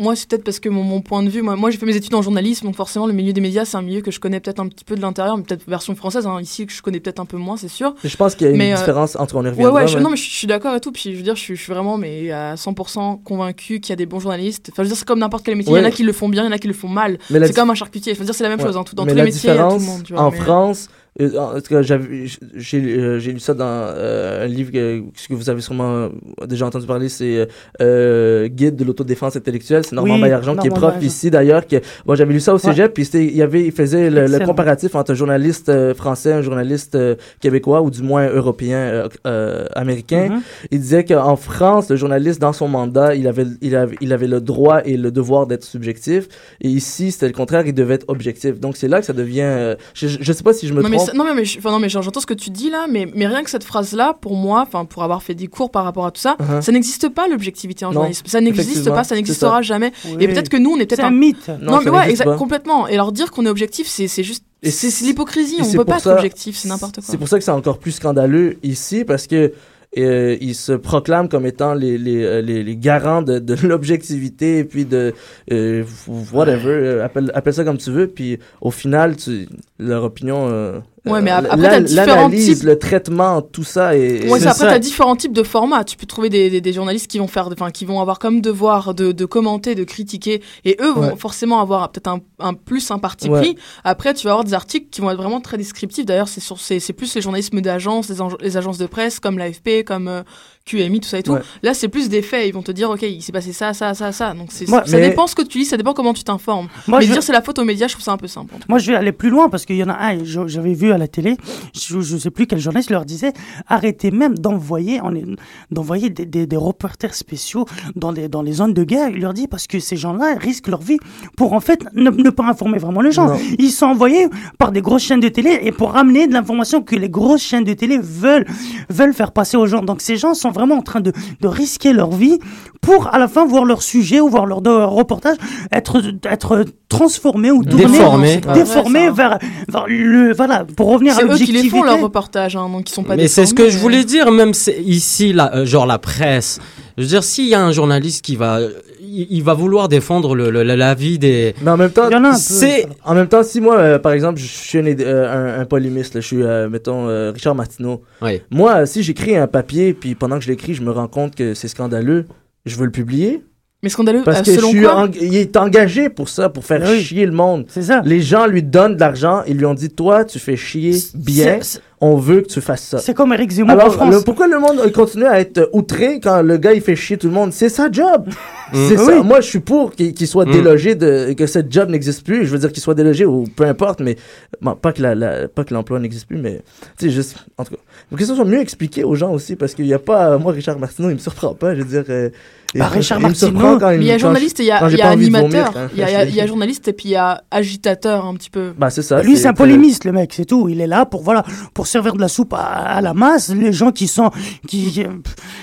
moi 0.00 0.16
c'est 0.16 0.28
peut-être 0.28 0.42
parce 0.44 0.58
que 0.58 0.68
mon, 0.68 0.82
mon 0.82 1.00
point 1.00 1.22
de 1.22 1.28
vue. 1.28 1.42
Moi, 1.42 1.54
moi 1.56 1.70
j'ai 1.70 1.78
fait 1.78 1.86
mes 1.86 1.94
études 1.94 2.14
en 2.14 2.22
journalisme, 2.22 2.66
donc 2.66 2.74
forcément 2.74 3.06
le 3.06 3.12
milieu 3.12 3.32
des 3.32 3.40
médias 3.40 3.64
c'est 3.64 3.76
un 3.76 3.82
milieu 3.82 4.00
que 4.00 4.10
je 4.10 4.18
connais 4.18 4.40
peut-être 4.40 4.58
un 4.58 4.66
petit 4.68 4.84
peu 4.84 4.96
de 4.96 5.00
l'intérieur, 5.00 5.36
mais 5.36 5.44
peut-être 5.44 5.64
version 5.68 5.94
française. 5.94 6.26
hein, 6.26 6.40
ici 6.40 6.66
que 6.66 6.72
je 6.72 6.82
connais 6.82 6.98
peut-être 6.98 7.20
un 7.20 7.24
peu 7.24 7.36
moins, 7.36 7.56
c'est 7.56 7.68
sûr. 7.68 7.94
Je 8.02 8.16
pense 8.16 8.34
qu'il 8.34 8.46
y 8.46 8.50
a 8.50 8.52
une 8.52 8.58
Mais, 8.58 8.72
euh, 8.72 8.76
différence 8.76 9.14
entre 9.16 9.36
on 9.36 9.42
y 9.42 9.44
Ouais, 9.44 9.50
reviendra. 9.50 9.74
ouais, 9.74 9.86
je, 9.86 9.96
mais- 9.98 10.02
non, 10.02 10.10
mais 10.10 10.16
je, 10.16 10.24
je 10.24 10.36
suis 10.36 10.46
d'accord 10.48 10.74
et 10.74 10.80
tout. 10.80 10.90
Puis 10.90 11.12
je 11.12 11.16
veux 11.18 11.22
dire, 11.22 11.36
je, 11.36 11.40
suis- 11.42 11.54
je 11.56 11.62
suis 11.62 11.72
vraiment 11.72 11.98
mais 11.98 12.30
à 12.32 12.56
100% 12.56 13.16
convaincu 13.22 13.78
qu'il 13.80 13.90
y 13.90 13.92
a 13.92 13.96
des 13.96 14.06
bons 14.06 14.18
journalistes. 14.20 14.70
Enfin, 14.72 14.82
je 14.82 14.88
veux 14.88 14.88
dire, 14.88 14.96
c'est 14.98 15.06
comme 15.06 15.20
n'importe 15.20 15.44
quel 15.44 15.54
métier. 15.56 15.72
Il 15.72 15.76
y 15.76 15.80
en 15.80 15.82
a 15.84 15.86
Ouais. 15.86 15.92
qui 15.92 16.02
le 16.02 16.12
font 16.12 16.28
bien, 16.28 16.42
il 16.42 16.46
y 16.46 16.48
en 16.48 16.52
a 16.52 16.58
qui 16.58 16.68
le 16.68 16.74
font 16.74 16.88
mal. 16.88 17.18
Mais 17.30 17.46
C'est 17.46 17.52
comme 17.54 17.70
un 17.70 17.74
charcutier. 17.74 18.14
Je 18.14 18.18
veux 18.18 18.24
dire, 18.24 18.34
c'est 18.34 18.42
la 18.42 18.50
même 18.50 18.58
Ouais. 18.58 18.66
chose. 18.66 18.76
hein, 18.76 18.82
tout- 18.84 18.94
dans 18.96 19.04
Mais 19.04 19.12
tous 19.12 19.18
les 19.18 19.22
métiers, 19.24 19.50
tout 19.50 19.56
le 19.56 19.78
monde. 19.84 20.02
tu 20.04 20.14
vois, 20.14 20.22
en 20.22 20.30
mais- 20.32 20.36
France, 20.38 20.88
euh, 20.90 20.92
en 21.20 21.54
tout 21.60 21.74
cas, 21.74 21.82
j'ai 21.82 21.94
euh, 21.94 23.18
j'ai 23.18 23.32
lu 23.32 23.40
ça 23.40 23.54
dans 23.54 23.64
euh, 23.64 24.44
un 24.44 24.46
livre 24.46 24.70
que, 24.70 25.00
que 25.00 25.34
vous 25.34 25.48
avez 25.48 25.60
sûrement 25.60 26.08
déjà 26.46 26.66
entendu 26.66 26.86
parler, 26.86 27.08
c'est 27.08 27.48
euh, 27.80 28.48
Guide 28.48 28.76
de 28.76 28.84
l'autodéfense 28.84 29.36
intellectuelle. 29.36 29.84
C'est 29.84 29.94
Normand 29.96 30.14
Oui, 30.14 30.20
Baillargeon 30.20 30.56
qui 30.56 30.66
est 30.66 30.70
prof 30.70 30.94
ici 31.02 31.30
d'ailleurs. 31.30 31.66
que- 31.66 31.76
Moi, 32.04 32.16
j'avais 32.16 32.32
lu 32.32 32.40
ça 32.40 32.52
au 32.52 32.56
Ouais. 32.56 32.60
cégep, 32.62 32.92
puis 32.92 33.04
c'était- 33.04 33.24
il 33.24 33.36
y 33.36 33.42
avait, 33.42 33.64
il 33.64 33.72
faisait 33.72 34.10
le, 34.10 34.26
le 34.26 34.44
comparatif 34.44 34.94
entre 34.94 35.12
un 35.12 35.14
journaliste 35.14 35.68
euh, 35.68 35.94
français, 35.94 36.32
un 36.32 36.42
journaliste 36.42 36.94
euh, 36.94 37.14
québécois 37.40 37.80
ou 37.82 37.90
du 37.90 38.02
moins 38.02 38.26
européen, 38.28 38.76
euh, 38.78 39.08
euh, 39.26 39.64
américain. 39.74 40.28
Mhm. 40.30 40.40
Il 40.70 40.80
disait 40.80 41.04
qu'en 41.04 41.36
France, 41.36 41.88
le 41.90 41.96
journaliste, 41.96 42.40
dans 42.40 42.52
son 42.52 42.68
mandat, 42.68 43.14
il 43.14 43.26
avait, 43.26 43.46
il 43.62 43.74
avait, 43.76 43.96
il 44.00 44.12
avait 44.12 44.26
le 44.26 44.40
droit 44.40 44.80
et 44.84 44.96
le 44.96 45.10
devoir 45.10 45.46
d'être 45.46 45.64
subjectif. 45.64 46.28
Et 46.60 46.68
ici, 46.68 47.10
c'était 47.12 47.26
le 47.28 47.32
contraire, 47.32 47.66
il 47.66 47.74
devait 47.74 47.94
être 47.94 48.06
objectif. 48.08 48.60
Donc, 48.60 48.76
c'est 48.76 48.88
là 48.88 49.00
que 49.00 49.06
ça 49.06 49.12
devient. 49.12 49.40
euh, 49.42 49.76
je, 49.94 50.08
je 50.08 50.18
je 50.20 50.32
sais 50.32 50.42
pas 50.42 50.52
si 50.52 50.66
je 50.66 50.74
me 50.74 50.82
non, 50.82 50.90
trompe. 50.90 51.05
Ça- 51.06 51.12
non, 51.14 51.24
mais, 51.24 51.34
mais, 51.34 51.44
je- 51.44 51.58
enfin, 51.58 51.70
non, 51.70 51.78
mais 51.78 51.88
j'entends 51.88 52.20
ce 52.20 52.26
que 52.26 52.34
tu 52.34 52.50
dis 52.50 52.70
là, 52.70 52.86
mais, 52.90 53.08
mais 53.14 53.26
rien 53.26 53.42
que 53.42 53.50
cette 53.50 53.64
phrase-là, 53.64 54.14
pour 54.20 54.34
moi, 54.36 54.66
pour 54.90 55.02
avoir 55.02 55.22
fait 55.22 55.34
des 55.34 55.46
cours 55.46 55.70
par 55.70 55.84
rapport 55.84 56.06
à 56.06 56.10
tout 56.10 56.20
ça, 56.20 56.36
Uh-huh. 56.38 56.60
ça 56.62 56.72
n'existe 56.72 57.08
pas 57.08 57.28
l'objectivité 57.28 57.84
en 57.84 57.88
Non, 57.88 57.94
journalisme. 57.94 58.26
Ça 58.26 58.40
n'existe 58.40 58.88
pas, 58.90 59.04
ça 59.04 59.14
n'existera 59.14 59.56
ça. 59.56 59.62
jamais. 59.62 59.92
Oui. 60.06 60.16
Et 60.20 60.28
peut-être 60.28 60.48
que 60.48 60.56
nous, 60.56 60.70
on 60.70 60.76
est 60.76 60.80
C'est 60.80 60.86
peut-être 60.86 61.04
un 61.04 61.08
un. 61.08 61.10
mythe. 61.12 61.48
Non, 61.62 61.80
mais 61.84 61.90
ouais, 61.90 62.14
pas. 62.16 62.36
complètement. 62.36 62.86
Et 62.88 62.96
leur 62.96 63.12
dire 63.12 63.30
qu'on 63.30 63.46
est 63.46 63.50
objectif, 63.50 63.86
c'est 63.88 64.08
c'est 64.08 64.22
juste. 64.24 64.44
Et 64.62 64.70
C'est 64.70 65.04
l'hypocrisie, 65.04 65.56
et 65.58 65.62
on 65.62 65.64
c'est 65.64 65.76
peut 65.76 65.84
pas 65.84 65.98
ça- 65.98 66.10
être 66.10 66.16
objectif, 66.16 66.56
c'est 66.56 66.68
n'importe 66.68 66.96
quoi. 66.96 67.04
C'est 67.06 67.18
pour 67.18 67.28
ça 67.28 67.38
que 67.38 67.44
c'est 67.44 67.50
encore 67.50 67.78
plus 67.78 67.92
scandaleux 67.92 68.56
ici, 68.62 69.04
parce 69.04 69.26
que 69.26 69.52
euh, 69.98 70.36
ils 70.40 70.54
se 70.54 70.72
proclament 70.72 71.28
comme 71.28 71.46
étant 71.46 71.72
les, 71.72 71.96
les, 71.96 72.22
euh, 72.22 72.42
les, 72.42 72.62
les 72.62 72.76
garants 72.76 73.22
de, 73.22 73.38
de 73.38 73.54
l'objectivité 73.66 74.58
et 74.58 74.64
puis 74.64 74.84
de 74.84 75.14
euh, 75.52 75.84
whatever, 76.32 76.68
euh, 76.70 77.04
appelle, 77.04 77.30
appelle 77.34 77.54
ça 77.54 77.64
comme 77.64 77.78
tu 77.78 77.90
veux, 77.90 78.06
puis 78.08 78.38
au 78.60 78.70
final, 78.70 79.16
tu, 79.16 79.48
leur 79.78 80.04
opinion, 80.04 80.48
euh, 80.50 80.80
Ouais, 81.06 81.20
mais 81.22 81.30
euh, 81.30 81.36
après, 81.38 81.56
la- 81.56 81.68
t'as 81.70 81.80
différents 81.80 82.30
types- 82.30 82.62
le 82.64 82.78
traitement, 82.78 83.42
tout 83.42 83.64
ça 83.64 83.96
est... 83.96 84.28
Ouais, 84.28 84.40
C'est 84.40 84.46
après, 84.48 84.66
t'as 84.68 84.78
différents 84.78 85.16
types 85.16 85.32
de 85.32 85.42
formats. 85.42 85.84
Tu 85.84 85.96
peux 85.96 86.06
trouver 86.06 86.28
des, 86.28 86.50
des, 86.50 86.60
des 86.60 86.72
journalistes 86.72 87.06
qui 87.10 87.18
vont 87.18 87.28
faire, 87.28 87.48
enfin, 87.52 87.70
qui 87.70 87.84
vont 87.84 88.00
avoir 88.00 88.18
comme 88.18 88.40
devoir 88.40 88.94
de, 88.94 89.12
de 89.12 89.24
commenter, 89.24 89.74
de 89.74 89.84
critiquer, 89.84 90.42
et 90.64 90.76
eux 90.80 90.90
vont 90.92 91.06
Ouais. 91.10 91.16
forcément 91.16 91.60
avoir 91.60 91.90
peut-être 91.92 92.08
un, 92.08 92.20
un 92.40 92.54
plus 92.54 92.90
un 92.90 92.98
parti 92.98 93.28
Ouais. 93.28 93.40
pris. 93.40 93.56
Après, 93.84 94.14
tu 94.14 94.24
vas 94.26 94.32
avoir 94.32 94.44
des 94.44 94.54
articles 94.54 94.88
qui 94.90 95.00
vont 95.00 95.10
être 95.10 95.16
vraiment 95.18 95.40
très 95.40 95.56
descriptifs. 95.56 96.04
D'ailleurs, 96.06 96.28
c'est 96.28 96.40
sur, 96.40 96.58
c'est, 96.60 96.80
c'est 96.80 96.92
plus 96.92 97.14
les 97.14 97.20
journalismes 97.20 97.60
d'agence, 97.60 98.08
les, 98.08 98.16
les 98.40 98.56
agences 98.56 98.78
de 98.78 98.86
presse 98.86 99.20
comme 99.20 99.38
l'AFP, 99.38 99.84
comme 99.84 100.08
euh, 100.08 100.22
QMI, 100.66 100.98
tout 101.00 101.08
ça 101.08 101.18
et 101.20 101.22
tout. 101.22 101.32
Ouais. 101.32 101.40
Là, 101.62 101.74
c'est 101.74 101.86
plus 101.88 102.08
des 102.08 102.22
faits. 102.22 102.46
Ils 102.48 102.52
vont 102.52 102.62
te 102.62 102.72
dire, 102.72 102.90
ok, 102.90 103.02
il 103.02 103.22
s'est 103.22 103.30
passé 103.30 103.52
ça, 103.52 103.72
ça, 103.72 103.94
ça, 103.94 104.10
ça. 104.10 104.34
Donc, 104.34 104.48
Moi, 104.66 104.82
ça 104.84 104.96
mais- 104.98 105.08
dépend 105.10 105.28
ce 105.28 105.36
que 105.36 105.42
tu 105.42 105.58
lis, 105.58 105.64
ça 105.64 105.76
dépend 105.76 105.94
comment 105.94 106.12
tu 106.12 106.24
t'informes. 106.24 106.66
Moi, 106.88 106.98
mais 106.98 107.06
je- 107.06 107.12
dire 107.12 107.22
c'est 107.22 107.32
la 107.32 107.40
faute 107.40 107.58
aux 107.60 107.64
médias, 107.64 107.86
je 107.86 107.92
trouve 107.92 108.04
ça 108.04 108.10
un 108.12 108.16
peu 108.16 108.26
simple. 108.26 108.52
Moi, 108.68 108.80
je 108.80 108.90
vais 108.90 108.96
aller 108.96 109.12
plus 109.12 109.30
loin 109.30 109.48
parce 109.48 109.64
qu'il 109.64 109.76
y 109.76 109.84
en 109.84 109.88
a 109.88 109.94
un, 109.94 110.24
je- 110.24 110.48
j'avais 110.48 110.74
vu 110.74 110.90
à 110.90 110.98
la 110.98 111.06
télé, 111.06 111.36
je, 111.72 112.00
je 112.00 112.16
sais 112.16 112.30
plus 112.30 112.48
quel 112.48 112.58
journaliste 112.58 112.90
leur 112.90 113.04
disait, 113.04 113.32
arrêtez 113.68 114.10
même 114.10 114.36
d'envoyer, 114.36 115.00
on 115.04 115.14
est- 115.14 115.24
d'envoyer 115.70 116.10
des, 116.10 116.26
des, 116.26 116.46
des 116.48 116.56
reporters 116.56 117.14
spéciaux 117.14 117.64
dans 117.94 118.10
les, 118.10 118.28
dans 118.28 118.42
les 118.42 118.52
zones 118.52 118.74
de 118.74 118.82
guerre. 118.82 119.10
Il 119.10 119.20
leur 119.20 119.34
dit 119.34 119.46
parce 119.46 119.68
que 119.68 119.78
ces 119.78 119.96
gens-là 119.96 120.34
risquent 120.36 120.66
leur 120.68 120.82
vie 120.82 120.98
pour 121.36 121.52
en 121.52 121.60
fait 121.60 121.84
ne, 121.94 122.10
ne 122.10 122.30
pas 122.30 122.44
informer 122.44 122.78
vraiment 122.78 123.02
les 123.02 123.12
gens. 123.12 123.28
Non. 123.28 123.38
Ils 123.60 123.70
sont 123.70 123.86
envoyés 123.86 124.26
par 124.58 124.72
des 124.72 124.80
grosses 124.82 125.02
chaînes 125.04 125.20
de 125.20 125.28
télé 125.28 125.60
et 125.62 125.70
pour 125.70 125.92
ramener 125.92 126.26
de 126.26 126.32
l'information 126.32 126.82
que 126.82 126.96
les 126.96 127.08
grosses 127.08 127.42
chaînes 127.42 127.62
de 127.64 127.72
télé 127.72 127.98
veulent, 128.02 128.46
veulent 128.90 129.14
faire 129.14 129.30
passer 129.30 129.56
aux 129.56 129.66
gens. 129.66 129.82
Donc 129.82 130.00
ces 130.00 130.16
gens 130.16 130.34
sont 130.34 130.50
vraiment 130.56 130.76
en 130.76 130.82
train 130.82 131.00
de, 131.00 131.12
de 131.40 131.48
risquer 131.48 131.92
leur 131.92 132.10
vie 132.10 132.38
pour 132.80 133.12
à 133.14 133.18
la 133.18 133.28
fin 133.28 133.46
voir 133.46 133.64
leur 133.64 133.82
sujet 133.82 134.20
ou 134.20 134.28
voir 134.28 134.46
leur 134.46 134.60
reportage 134.90 135.36
être, 135.72 136.02
être 136.30 136.64
transformé 136.88 137.50
ou 137.50 137.62
tourné, 137.64 137.86
Déformé. 137.86 138.36
Vrai, 138.38 138.54
déformé 138.54 139.06
ça. 139.06 139.12
vers, 139.12 139.38
vers 139.68 139.84
le 139.88 140.32
voilà 140.34 140.64
pour 140.76 140.88
revenir 140.88 141.12
à 141.14 141.16
C'est 141.16 141.24
eux 141.24 141.26
qui 141.28 141.46
les 141.46 141.52
l'objectivité. 141.52 141.68
font 141.70 141.82
leurs 141.84 142.00
reportages, 142.00 142.56
hein, 142.56 142.68
donc 142.68 142.88
ils 142.90 142.92
sont 142.92 143.02
pas 143.04 143.16
Mais 143.16 143.28
c'est 143.28 143.46
ce 143.46 143.54
que 143.54 143.68
je 143.70 143.78
voulais 143.78 144.04
dire, 144.04 144.30
même 144.30 144.52
ici, 144.84 145.32
la, 145.32 145.54
euh, 145.54 145.66
genre 145.66 145.86
la 145.86 145.98
presse. 145.98 146.60
Je 146.96 147.02
veux 147.02 147.08
dire, 147.08 147.22
s'il 147.24 147.46
y 147.48 147.54
a 147.54 147.62
un 147.62 147.72
journaliste 147.72 148.24
qui 148.24 148.36
va, 148.36 148.58
il, 149.00 149.26
il 149.30 149.42
va 149.42 149.52
vouloir 149.54 149.88
défendre 149.88 150.34
le, 150.34 150.50
le- 150.50 150.62
la 150.62 150.94
vie 150.94 151.18
des. 151.18 151.54
Mais 151.62 151.70
en 151.70 151.76
même 151.76 151.90
temps. 151.90 152.08
C'est 152.34 152.86
En 153.04 153.14
même 153.14 153.28
temps, 153.28 153.42
si 153.42 153.60
moi, 153.60 153.76
euh, 153.78 153.98
par 153.98 154.12
exemple, 154.12 154.38
je 154.40 154.46
suis 154.46 154.78
un, 154.78 154.86
euh, 154.86 155.56
un, 155.58 155.60
un 155.60 155.64
polémiste, 155.66 156.14
là, 156.14 156.20
je 156.20 156.26
suis, 156.26 156.42
euh, 156.42 156.68
mettons, 156.70 157.08
euh, 157.08 157.32
Richard 157.32 157.54
Martineau. 157.54 158.02
Oui. 158.22 158.40
Moi, 158.50 158.86
si 158.86 159.02
j'écris 159.02 159.36
un 159.36 159.46
papier, 159.46 159.92
puis 159.94 160.14
pendant 160.14 160.38
que 160.38 160.44
je 160.44 160.48
l'écris, 160.50 160.74
je 160.74 160.82
me 160.82 160.90
rends 160.90 161.08
compte 161.08 161.34
que 161.34 161.52
c'est 161.54 161.68
scandaleux, 161.68 162.24
je 162.64 162.76
veux 162.76 162.86
le 162.86 162.90
publier. 162.92 163.42
Mais 163.86 163.90
scandaleux, 163.90 164.22
Parce 164.24 164.40
euh, 164.40 164.42
que 164.42 164.50
je 164.50 164.56
selon 164.56 164.70
suis 164.70 164.82
quoi 164.82 165.08
il 165.20 165.36
est 165.36 165.56
engagé 165.56 166.08
pour 166.08 166.28
ça, 166.28 166.48
pour 166.48 166.64
faire 166.64 166.82
Oui. 166.84 167.00
chier 167.00 167.24
le 167.24 167.30
monde. 167.30 167.66
C'est 167.68 167.82
ça. 167.82 168.02
Les 168.04 168.20
gens 168.20 168.48
lui 168.48 168.64
donnent 168.64 168.96
de 168.96 169.00
l'argent, 169.00 169.42
ils 169.46 169.56
lui 169.56 169.64
ont 169.64 169.74
dit 169.74 169.90
Toi, 169.90 170.24
tu 170.24 170.40
fais 170.40 170.56
chier 170.56 170.96
bien, 171.14 171.58
c'est- 171.62 171.78
on 172.00 172.16
veut 172.16 172.40
que 172.40 172.48
tu 172.48 172.60
fasses 172.60 172.82
ça. 172.82 172.98
C'est 172.98 173.14
comme 173.14 173.32
Eric 173.32 173.50
Zemmour 173.52 173.76
en 173.82 173.90
France. 173.90 174.12
le- 174.12 174.20
pourquoi 174.22 174.48
le 174.48 174.58
monde 174.58 174.90
continue 174.92 175.24
à 175.24 175.38
être 175.40 175.70
outré 175.72 176.18
quand 176.20 176.42
le 176.42 176.56
gars 176.56 176.72
il 176.72 176.80
fait 176.82 176.96
chier 176.96 177.16
tout 177.16 177.28
le 177.28 177.32
monde? 177.32 177.52
C'est 177.52 177.68
sa 177.68 177.88
job. 177.90 178.26
C'est 178.72 178.98
Oui. 178.98 179.06
ça. 179.06 179.22
Moi, 179.22 179.40
je 179.40 179.46
suis 179.46 179.60
pour 179.60 179.92
qu'il 179.92 180.12
qu'il 180.12 180.26
soit 180.26 180.44
Mm. 180.46 180.52
délogé 180.52 180.94
de 180.96 181.32
que 181.34 181.46
cette 181.46 181.72
job 181.72 181.88
n'existe 181.88 182.24
plus. 182.24 182.44
Je 182.44 182.50
veux 182.50 182.58
dire 182.58 182.72
qu'il 182.72 182.82
soit 182.82 182.94
délogé 182.96 183.24
ou 183.24 183.44
peu 183.44 183.64
importe, 183.64 184.00
mais 184.00 184.16
bon, 184.60 184.74
pas 184.74 184.92
que 184.92 185.00
la, 185.00 185.14
la- 185.14 185.46
pas 185.46 185.62
que 185.62 185.72
l'emploi 185.72 186.00
n'existe 186.00 186.26
plus, 186.26 186.38
mais 186.38 186.60
tu 186.98 187.06
sais 187.06 187.10
juste 187.14 187.36
en 187.56 187.64
tout 187.64 187.74
cas, 187.74 187.80
faut 188.10 188.16
que 188.16 188.24
ça 188.24 188.34
soit 188.34 188.44
mieux 188.44 188.60
expliqué 188.60 189.04
aux 189.04 189.14
gens 189.14 189.32
aussi 189.32 189.54
parce 189.54 189.72
qu'il 189.74 189.86
y 189.86 189.94
a 189.94 189.98
pas 190.00 190.36
moi 190.38 190.52
Richard 190.52 190.78
Martineau, 190.80 191.10
il 191.10 191.14
me 191.14 191.18
surprend 191.20 191.54
pas. 191.54 191.74
Je 191.76 191.82
veux 191.82 192.02
dire. 192.02 192.04
euh, 192.10 192.30
Bah, 192.78 192.88
il- 192.92 192.96
Richard 192.98 193.20
Martineau, 193.20 193.78
il 193.94 194.02
y 194.04 194.10
a 194.12 194.18
journaliste 194.18 194.60
et 194.60 194.64
il 194.64 194.66
y 194.66 194.70
a, 194.70 194.88
y 194.90 195.00
animateur. 195.02 195.72
hein. 195.76 195.88
Il 195.92 195.98
y, 195.98 196.02
a- 196.02 196.24
il 196.24 196.34
y 196.34 196.40
a 196.40 196.46
journaliste 196.46 196.88
et 196.88 196.92
puis 196.92 197.08
il 197.08 197.12
y 197.12 197.16
a 197.16 197.42
agitateur 197.50 198.24
un 198.26 198.34
petit 198.34 198.50
peu. 198.50 198.72
Bah 198.78 198.90
c'est 198.90 199.02
ça. 199.02 199.22
Lui, 199.22 199.36
c'est 199.36 199.48
un 199.48 199.54
polémiste, 199.54 200.04
le 200.04 200.12
mec, 200.12 200.32
c'est 200.34 200.44
tout. 200.44 200.68
Il 200.68 200.80
est 200.80 200.86
là 200.86 201.06
pour 201.06 201.22
voilà, 201.22 201.44
pour 201.74 201.86
servir 201.86 202.14
de 202.14 202.20
la 202.20 202.28
soupe 202.28 202.52
à, 202.54 202.58
à 202.58 203.00
la 203.00 203.14
masse. 203.14 203.50
Les 203.54 203.72
gens 203.72 203.90
qui 203.92 204.08
sont, 204.08 204.30
qui, 204.66 204.90
je 204.90 205.02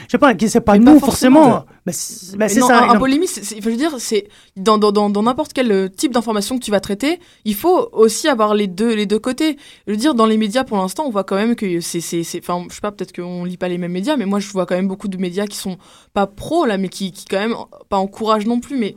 sais 0.09 0.18
pas, 0.18 0.34
qui 0.34 0.49
c'est 0.49 0.61
pas 0.61 0.74
Mais 0.74 0.80
nous 0.80 0.99
pas 0.99 1.05
forcément. 1.07 1.43
forcément. 1.43 1.66
C'est 1.91 2.31
mais 2.38 2.45
Mais 2.45 2.49
c'est 2.49 2.59
non, 2.61 2.67
ça. 2.67 2.89
un, 2.91 2.97
polémiste, 2.97 3.55
je 3.61 3.69
veux 3.69 3.75
dire, 3.75 3.95
c'est 3.99 4.27
dans 4.55 4.77
dans 4.77 4.93
dans 4.93 5.09
dans 5.09 5.23
n'importe 5.23 5.51
quel 5.51 5.69
euh, 5.71 5.89
type 5.89 6.13
d'information 6.13 6.57
que 6.57 6.63
tu 6.63 6.71
vas 6.71 6.79
traiter, 6.79 7.19
il 7.43 7.55
faut 7.55 7.89
aussi 7.91 8.29
avoir 8.29 8.53
les 8.55 8.67
deux 8.67 8.95
les 8.95 9.05
deux 9.05 9.19
côtés. 9.19 9.57
Je 9.86 9.91
veux 9.91 9.97
dire, 9.97 10.15
dans 10.15 10.25
les 10.25 10.38
médias 10.38 10.63
pour 10.63 10.77
l'instant, 10.77 11.03
on 11.05 11.09
voit 11.09 11.25
quand 11.25 11.36
même 11.36 11.55
que 11.55 11.81
c'est 11.81 11.99
enfin, 12.39 12.63
je 12.69 12.75
sais 12.75 12.81
pas, 12.81 12.91
peut-être 12.93 13.13
qu'on 13.13 13.43
lit 13.43 13.57
pas 13.57 13.67
les 13.67 13.77
mêmes 13.77 13.91
médias, 13.91 14.15
mais 14.15 14.25
moi 14.25 14.39
je 14.39 14.49
vois 14.51 14.65
quand 14.65 14.75
même 14.75 14.88
beaucoup 14.88 15.09
de 15.09 15.17
médias 15.17 15.45
qui 15.45 15.57
sont 15.57 15.77
pas 16.13 16.25
pro 16.25 16.65
là, 16.65 16.77
mais 16.77 16.88
qui 16.88 17.11
qui 17.11 17.25
quand 17.25 17.39
même 17.39 17.55
pas 17.89 17.97
encouragent 17.97 18.45
non 18.45 18.61
plus, 18.61 18.77
mais 18.77 18.95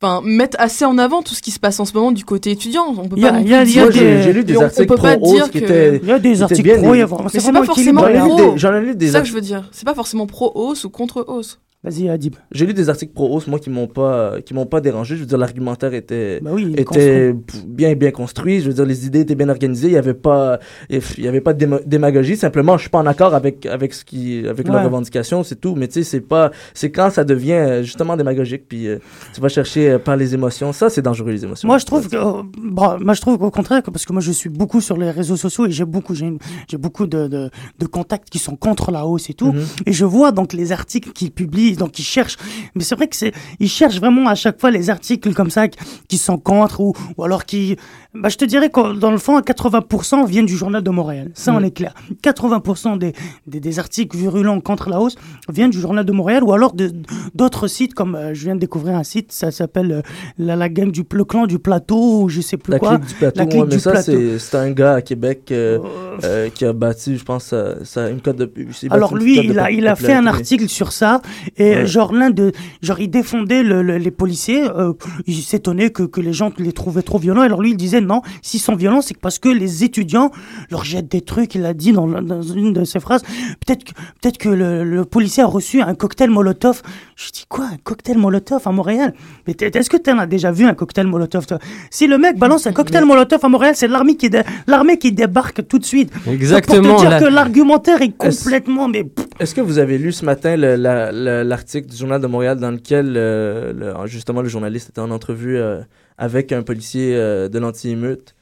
enfin 0.00 0.20
mettent 0.24 0.56
assez 0.60 0.84
en 0.84 0.98
avant 0.98 1.22
tout 1.22 1.34
ce 1.34 1.42
qui 1.42 1.50
se 1.50 1.58
passe 1.58 1.80
en 1.80 1.84
ce 1.84 1.94
moment 1.94 2.12
du 2.12 2.24
côté 2.24 2.52
étudiant. 2.52 2.94
On 2.96 3.08
peut 3.08 3.16
Il 3.16 3.22
y 3.24 3.26
a- 3.26 3.32
pas 3.32 3.40
il 3.40 3.48
y 3.48 3.54
a- 3.54 3.64
des- 3.88 4.22
j'ai 4.22 4.32
lu 4.32 4.44
articles 4.56 4.86
pro 4.94 5.48
qui 5.50 5.58
étaient. 5.58 5.98
Il 6.00 6.08
y 6.08 6.12
a 6.12 6.18
des 6.20 6.42
articles 6.42 6.76
pro, 6.76 6.94
il 6.94 6.98
y 6.98 7.00
a 7.00 7.04
des- 7.06 7.10
vraiment- 7.10 7.28
Mais 7.34 7.40
c'est 7.40 7.50
pas 7.52 7.64
forcément 7.64 8.02
pro. 8.02 8.56
j'en 8.56 8.72
ai 8.76 8.80
lu 8.82 8.94
des 8.94 9.06
C'est 9.06 9.12
ça 9.12 9.20
que 9.20 9.26
je 9.26 9.32
veux 9.32 9.40
dire. 9.40 9.68
C'est 9.72 9.84
pas 9.84 9.94
forcément 9.94 10.26
pro 10.28 10.52
hausse 10.54 10.84
ou 10.84 10.90
contre 10.90 11.24
hausse. 11.26 11.58
Vas-y, 11.84 12.08
Adib. 12.08 12.36
J'ai 12.50 12.64
lu 12.64 12.72
des 12.72 12.88
articles 12.88 13.12
pro 13.12 13.28
hausse, 13.34 13.46
moi, 13.46 13.58
qui 13.58 13.68
m'ont 13.68 13.86
pas, 13.86 14.40
qui 14.40 14.54
m'ont 14.54 14.64
pas 14.64 14.80
dérangé. 14.80 15.16
Je 15.16 15.20
veux 15.20 15.26
dire, 15.26 15.36
l'argumentaire 15.36 15.92
était, 15.92 16.40
Bah 16.40 16.50
oui, 16.54 16.74
était 16.78 17.34
bien, 17.66 17.94
bien 17.94 18.10
construit. 18.10 18.60
Je 18.60 18.68
veux 18.68 18.72
dire, 18.74 18.86
les 18.86 19.04
idées 19.06 19.20
étaient 19.20 19.34
bien 19.34 19.50
organisées. 19.50 19.88
Il 19.88 19.92
y 19.92 19.98
avait 19.98 20.14
pas, 20.14 20.58
il 20.88 21.02
y 21.18 21.28
avait 21.28 21.42
pas 21.42 21.52
de 21.52 21.62
déma- 21.66 21.84
démagogie. 21.86 22.36
Simplement, 22.36 22.76
je 22.78 22.82
suis 22.82 22.90
pas 22.90 23.00
en 23.00 23.06
accord 23.06 23.34
avec, 23.34 23.66
avec 23.66 23.92
ce 23.92 24.02
qui, 24.04 24.46
avec 24.48 24.66
leurs 24.66 24.76
Ouais. 24.78 24.84
revendications, 24.84 25.42
c'est 25.42 25.60
tout. 25.60 25.74
Mais 25.76 25.86
tu 25.88 25.94
sais, 25.94 26.04
c'est 26.04 26.20
pas, 26.22 26.50
c'est 26.72 26.90
quand 26.90 27.10
ça 27.10 27.22
devient 27.22 27.52
euh, 27.52 27.82
justement 27.82 28.16
démagogique, 28.16 28.62
puis 28.66 28.88
euh, 28.88 28.98
tu 29.34 29.42
vas 29.42 29.48
chercher 29.48 29.90
euh, 29.90 29.98
par 29.98 30.16
les 30.16 30.32
émotions. 30.32 30.72
Ça, 30.72 30.88
c'est 30.88 31.02
dangereux, 31.02 31.32
les 31.32 31.44
émotions. 31.44 31.68
Moi, 31.68 31.76
je 31.76 31.84
trouve 31.84 32.08
que, 32.08 32.16
euh, 32.16 32.42
bon, 32.62 32.96
moi, 33.00 33.12
je 33.12 33.20
trouve 33.20 33.36
qu'au 33.36 33.50
contraire, 33.50 33.82
parce 33.82 34.06
que 34.06 34.12
moi, 34.14 34.22
je 34.22 34.32
suis 34.32 34.48
beaucoup 34.48 34.80
sur 34.80 34.96
les 34.96 35.10
réseaux 35.10 35.36
sociaux 35.36 35.66
et 35.66 35.70
j'ai 35.70 35.84
beaucoup, 35.84 36.14
j'ai, 36.14 36.32
beaucoup 36.78 37.06
de, 37.06 37.28
de, 37.28 37.50
de 37.78 37.86
contacts 37.86 38.30
qui 38.30 38.38
sont 38.38 38.56
contre 38.56 38.90
la 38.90 39.06
hausse 39.06 39.28
et 39.28 39.34
tout. 39.34 39.52
Mhm. 39.52 39.62
Et 39.84 39.92
je 39.92 40.06
vois 40.06 40.32
donc 40.32 40.54
les 40.54 40.72
articles 40.72 41.12
qu'ils 41.12 41.30
publient, 41.30 41.73
donc 41.76 41.98
ils 41.98 42.04
cherchent. 42.04 42.36
Mais 42.74 42.84
c'est 42.84 42.94
vrai 42.94 43.08
que 43.08 43.16
c'est, 43.16 43.32
ils 43.60 43.68
cherchent 43.68 43.98
vraiment 43.98 44.28
à 44.28 44.34
chaque 44.34 44.60
fois 44.60 44.70
les 44.70 44.90
articles 44.90 45.32
comme 45.34 45.50
ça 45.50 45.68
qui, 45.68 46.18
sont 46.18 46.38
contre 46.38 46.80
ou 46.80 46.94
alors 47.22 47.44
qui, 47.44 47.76
bah, 48.14 48.28
je 48.28 48.36
te 48.36 48.44
dirais 48.44 48.70
que 48.70 48.96
dans 48.96 49.10
le 49.10 49.18
fond, 49.18 49.38
80% 49.40 50.26
viennent 50.26 50.46
du 50.46 50.56
journal 50.56 50.82
de 50.82 50.90
Montréal. 50.90 51.30
Ça, 51.34 51.52
on 51.52 51.58
Mhm. 51.60 51.64
est 51.66 51.70
clair. 51.72 51.94
80% 52.22 52.96
des, 52.96 53.12
des, 53.46 53.60
des 53.60 53.78
articles 53.78 54.16
virulents 54.16 54.60
contre 54.60 54.88
la 54.88 55.00
hausse 55.00 55.16
viennent 55.48 55.70
du 55.70 55.80
journal 55.80 56.04
de 56.04 56.12
Montréal 56.12 56.44
ou 56.44 56.52
alors 56.52 56.72
de, 56.74 56.92
d'autres 57.34 57.66
sites 57.66 57.94
comme, 57.94 58.14
euh, 58.14 58.32
je 58.34 58.44
viens 58.44 58.54
de 58.54 58.60
découvrir 58.60 58.96
un 58.96 59.04
site, 59.04 59.32
ça 59.32 59.50
s'appelle 59.50 59.90
euh, 59.92 60.02
la, 60.38 60.56
la 60.56 60.68
gang 60.68 60.90
du, 60.90 61.02
le 61.12 61.24
clan 61.24 61.46
du 61.46 61.58
plateau 61.58 62.22
ou 62.22 62.28
je 62.28 62.40
sais 62.40 62.56
plus 62.56 62.70
La 62.72 62.78
quoi. 62.78 62.96
clique 62.98 63.08
du 63.08 63.14
plateau, 63.14 63.38
La 63.40 63.46
clique 63.46 63.60
ouais, 63.62 63.68
mais 63.68 63.74
du 63.76 63.80
ça, 63.80 64.02
c'est 64.02 64.38
c'est 64.38 64.56
un 64.56 64.70
gars 64.70 64.94
à 64.94 65.02
Québec 65.02 65.48
euh, 65.50 65.78
euh, 66.24 66.48
qui 66.50 66.64
a 66.64 66.72
bâti, 66.72 67.16
je 67.16 67.24
pense, 67.24 67.44
ça, 67.44 67.84
ça, 67.84 68.08
une 68.10 68.20
cote 68.20 68.36
de. 68.36 68.46
bâti 68.46 68.86
Alors 68.90 69.16
lui, 69.16 69.38
il 69.44 69.58
a, 69.58 69.70
il 69.70 69.86
a 69.88 69.96
fait 69.96 70.12
un 70.14 70.26
article 70.26 70.68
sur 70.68 70.92
ça 70.92 71.20
et 71.56 71.74
Ouais. 71.74 71.86
genre 71.86 72.12
l'un 72.12 72.30
de, 72.30 72.52
genre 72.82 73.00
il 73.00 73.08
défendait 73.10 73.62
le- 73.62 73.82
le- 73.82 73.98
les 73.98 74.10
policiers. 74.10 74.62
euh, 74.70 74.92
il 75.26 75.34
s'étonnait 75.42 75.90
que, 75.90 76.02
que 76.04 76.20
les 76.20 76.32
gens 76.32 76.52
les 76.58 76.72
trouvaient 76.72 77.02
trop 77.02 77.18
violents. 77.18 77.40
Alors 77.42 77.60
lui, 77.60 77.70
il 77.70 77.76
disait 77.76 78.00
non, 78.04 78.22
s'ils 78.42 78.60
sont 78.60 78.76
violents, 78.76 79.00
c'est 79.00 79.16
parce 79.16 79.38
que 79.38 79.48
les 79.48 79.84
étudiants 79.84 80.30
leur 80.70 80.84
jettent 80.84 81.10
des 81.10 81.20
trucs. 81.20 81.54
Il 81.54 81.64
a 81.64 81.74
dit 81.74 81.92
dans, 81.92 82.06
dans 82.06 82.42
une 82.42 82.72
de 82.72 82.84
ses 82.84 83.00
phrases, 83.00 83.22
peut-être 83.66 83.84
que 83.84 83.92
peut-être 84.20 84.38
que 84.38 84.48
le, 84.48 84.84
le 84.84 85.04
policier 85.04 85.42
a 85.42 85.46
reçu 85.46 85.80
un 85.82 85.94
cocktail 85.94 86.30
Molotov. 86.30 86.82
Je 87.16 87.30
dis 87.30 87.44
quoi, 87.48 87.66
un 87.72 87.76
cocktail 87.82 88.18
Molotov 88.18 88.62
à 88.66 88.72
Montréal? 88.72 89.14
Mais 89.46 89.54
est-ce 89.60 89.90
que 89.90 89.96
tu 89.96 90.10
en 90.10 90.18
as 90.18 90.26
déjà 90.26 90.50
vu 90.52 90.64
un 90.66 90.74
cocktail 90.74 91.06
Molotov 91.06 91.46
toi? 91.46 91.58
Si 91.90 92.06
le 92.06 92.18
mec 92.18 92.38
balance 92.38 92.66
un 92.66 92.72
cocktail 92.72 93.04
Molotov 93.04 93.40
à 93.44 93.48
Montréal, 93.48 93.74
c'est 93.76 93.88
l'armée 93.88 94.16
qui 94.16 94.30
dé- 94.30 94.42
l'armée 94.66 94.98
qui 94.98 95.12
débarque 95.12 95.66
tout 95.66 95.78
de 95.78 95.84
suite. 95.84 96.12
Exactement, 96.26 96.94
Pour 96.94 97.02
te 97.02 97.06
dire 97.08 97.18
que 97.18 97.24
l'argumentaire 97.24 98.02
est 98.02 98.16
complètement 98.16 98.88
mais 98.88 99.06
Est-ce 99.40 99.54
que 99.54 99.60
vous 99.60 99.78
avez 99.78 99.98
lu 99.98 100.12
ce 100.12 100.24
matin 100.24 100.56
le- 100.56 100.76
la- 100.76 101.10
la- 101.12 101.44
l'article 101.44 101.88
du 101.88 101.96
Journal 101.96 102.20
de 102.20 102.26
Montréal 102.26 102.58
dans 102.58 102.70
lequel 102.70 103.14
euh, 103.16 103.72
le- 103.72 104.06
justement 104.06 104.42
le 104.42 104.48
journaliste 104.48 104.90
était 104.90 105.00
en 105.00 105.10
entrevue 105.10 105.56
euh, 105.56 105.80
avec 106.18 106.52
un 106.52 106.62
policier 106.62 107.14
euh, 107.14 107.48
de 107.48 107.58
l'anti-émeute? 107.58 108.34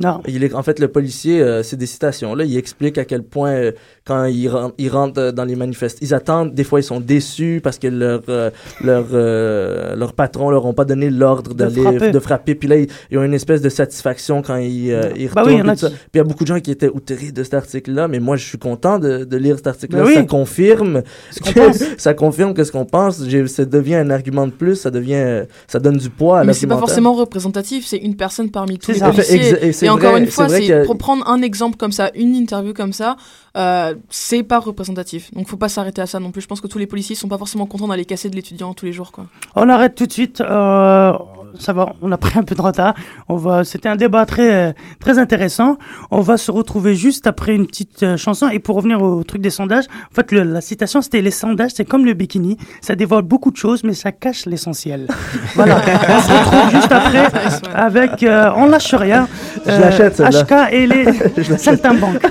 Non. 0.00 0.22
Il 0.26 0.42
est, 0.42 0.54
en 0.54 0.62
fait, 0.62 0.78
le 0.78 0.88
policier, 0.88 1.42
euh, 1.42 1.62
c'est 1.62 1.76
des 1.76 1.86
citations. 1.86 2.34
Là, 2.34 2.44
il 2.44 2.56
explique 2.56 2.96
à 2.96 3.04
quel 3.04 3.22
point, 3.22 3.52
euh, 3.52 3.72
quand 4.10 4.24
ils, 4.24 4.48
ren- 4.48 4.72
ils 4.76 4.88
rentrent 4.88 5.30
dans 5.30 5.44
les 5.44 5.54
manifestes, 5.54 5.98
ils 6.00 6.12
attendent, 6.12 6.52
des 6.52 6.64
fois, 6.64 6.80
ils 6.80 6.82
sont 6.92 6.98
déçus 7.00 7.60
parce 7.62 7.78
que 7.78 7.86
leur, 7.86 8.22
euh, 8.28 8.50
leur, 8.82 9.06
euh, 9.12 9.94
leur 9.94 10.12
patron 10.14 10.50
leur 10.50 10.66
ont 10.66 10.72
pas 10.74 10.84
donné 10.84 11.10
l'ordre 11.10 11.54
De 11.54 11.58
d'aller 11.64 11.80
frapper. 11.82 12.10
de 12.10 12.18
frapper. 12.18 12.54
Puis 12.56 12.68
là, 12.68 12.76
ils, 12.76 12.88
ils 13.10 13.18
ont 13.18 13.22
une 13.22 13.34
espèce 13.34 13.62
de 13.62 13.68
satisfaction 13.68 14.42
quand 14.42 14.56
ils, 14.56 14.90
euh, 14.90 15.10
ils 15.16 15.28
Bah 15.28 15.42
retournent. 15.42 15.46
oui, 15.46 15.54
il 15.54 15.58
y 15.58 15.62
en 15.62 15.68
a 15.68 15.74
tout 15.76 15.80
ça. 15.82 15.88
qui- 15.90 15.94
Puis 15.94 16.08
il 16.14 16.18
y 16.18 16.20
a 16.20 16.24
beaucoup 16.24 16.42
de 16.44 16.48
gens 16.48 16.58
qui 16.60 16.70
étaient 16.72 16.88
outrés 16.88 17.30
de 17.32 17.42
cet 17.44 17.54
article-là, 17.54 18.08
mais 18.08 18.18
moi, 18.18 18.36
je 18.36 18.44
suis 18.46 18.58
content 18.58 18.98
de, 18.98 19.24
de 19.24 19.36
lire 19.36 19.56
cet 19.58 19.68
article-là. 19.68 20.02
Bah 20.02 20.08
oui. 20.08 20.14
Ça 20.14 20.22
confirme, 20.24 21.02
qu'on 21.44 21.52
que- 21.52 21.60
pense. 21.68 21.82
ça 21.98 22.14
confirme 22.14 22.52
que 22.54 22.64
ce 22.64 22.72
qu'on 22.72 22.84
pense, 22.84 23.22
j'ai- 23.28 23.46
ça 23.46 23.64
devient 23.64 23.94
un 23.96 24.10
argument 24.10 24.46
de 24.46 24.52
plus, 24.52 24.74
ça 24.74 24.90
devient, 24.90 25.44
ça 25.68 25.78
donne 25.78 25.96
du 25.98 26.10
poids 26.10 26.40
à 26.40 26.44
Mais 26.44 26.52
c'est 26.52 26.66
pas 26.66 26.78
forcément 26.78 27.14
représentatif, 27.14 27.86
c'est 27.86 27.98
une 27.98 28.16
personne 28.16 28.50
parmi 28.50 28.78
tous 28.78 28.86
C'est 28.86 28.92
les 28.94 28.98
ça. 28.98 29.10
policiers. 29.10 29.56
Et 29.66 29.72
c'est 29.72 29.86
Et 29.86 29.88
encore 29.88 30.10
vrai- 30.12 30.20
une 30.20 30.26
fois, 30.26 30.48
c'est 30.48 30.82
pour 30.84 30.98
prendre 30.98 31.28
un 31.28 31.42
exemple 31.42 31.76
comme 31.76 31.92
ça, 31.92 32.10
une 32.16 32.34
interview 32.34 32.72
comme 32.74 32.92
ça, 32.92 33.16
euh, 33.56 33.94
c'est 34.10 34.42
pas 34.42 34.58
représentatif. 34.58 35.32
Donc 35.34 35.48
faut 35.48 35.56
pas 35.56 35.68
s'arrêter 35.68 36.00
à 36.02 36.06
ça 36.06 36.20
non 36.20 36.30
plus. 36.30 36.40
Je 36.42 36.46
pense 36.46 36.60
que 36.60 36.66
tous 36.68 36.78
les 36.78 36.86
policiers 36.86 37.16
sont 37.16 37.28
pas 37.28 37.38
forcément 37.38 37.66
contents 37.66 37.88
d'aller 37.88 38.04
casser 38.04 38.30
de 38.30 38.36
l'étudiant 38.36 38.74
tous 38.74 38.86
les 38.86 38.92
jours, 38.92 39.12
quoi. 39.12 39.26
On 39.56 39.68
arrête 39.68 39.94
tout 39.94 40.06
de 40.06 40.12
suite. 40.12 40.40
euh, 40.40 41.12
ça 41.58 41.72
va, 41.72 41.94
on 42.00 42.12
a 42.12 42.16
pris 42.16 42.38
un 42.38 42.44
peu 42.44 42.54
de 42.54 42.62
retard. 42.62 42.94
On 43.28 43.34
va. 43.36 43.64
C'était 43.64 43.88
un 43.88 43.96
débat 43.96 44.24
très 44.24 44.74
très 45.00 45.18
intéressant. 45.18 45.78
On 46.12 46.20
va 46.20 46.36
se 46.36 46.50
retrouver 46.52 46.94
juste 46.94 47.26
après 47.26 47.54
une 47.56 47.66
petite 47.66 48.04
euh, 48.04 48.16
chanson. 48.16 48.48
Et 48.50 48.60
pour 48.60 48.76
revenir 48.76 49.02
au 49.02 49.24
truc 49.24 49.42
des 49.42 49.50
sondages, 49.50 49.86
en 50.10 50.14
fait, 50.14 50.30
le- 50.30 50.44
la 50.44 50.60
citation 50.60 51.02
c'était 51.02 51.20
les 51.22 51.32
sondages, 51.32 51.72
c'est 51.74 51.84
comme 51.84 52.04
le 52.06 52.14
bikini, 52.14 52.56
ça 52.80 52.94
dévoile 52.94 53.22
beaucoup 53.22 53.50
de 53.50 53.56
choses, 53.56 53.82
mais 53.82 53.94
ça 53.94 54.12
cache 54.12 54.46
l'essentiel. 54.46 55.08
voilà. 55.56 55.80
on 56.08 56.20
se 56.22 56.30
retrouve 56.32 56.70
juste 56.70 56.92
après 56.92 57.26
avec 57.74 58.22
euh, 58.22 58.52
on 58.54 58.66
lâche 58.66 58.94
rien. 58.94 59.26
Je 59.66 59.70
l'achète. 59.72 60.20
HK 60.20 60.52
et 60.72 60.86
les 60.86 61.04
Je 61.36 61.50
l'achète. 61.50 61.58
saltimbanques. 61.60 62.26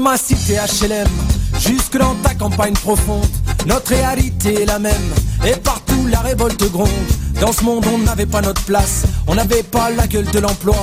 Ma 0.00 0.16
cité 0.16 0.54
HLM 0.54 1.08
jusque 1.58 1.98
dans 1.98 2.14
ta 2.22 2.34
campagne 2.34 2.72
profonde, 2.72 3.26
notre 3.66 3.90
réalité 3.90 4.62
est 4.62 4.66
la 4.66 4.78
même. 4.78 4.94
Et 5.46 5.56
partout 5.56 6.06
la 6.10 6.20
révolte 6.20 6.70
gronde. 6.70 6.88
Dans 7.40 7.52
ce 7.52 7.62
monde 7.64 7.84
on 7.92 7.98
n'avait 7.98 8.26
pas 8.26 8.40
notre 8.40 8.62
place, 8.62 9.04
on 9.26 9.34
n'avait 9.34 9.62
pas 9.62 9.90
la 9.90 10.06
gueule 10.06 10.30
de 10.30 10.38
l'emploi. 10.38 10.76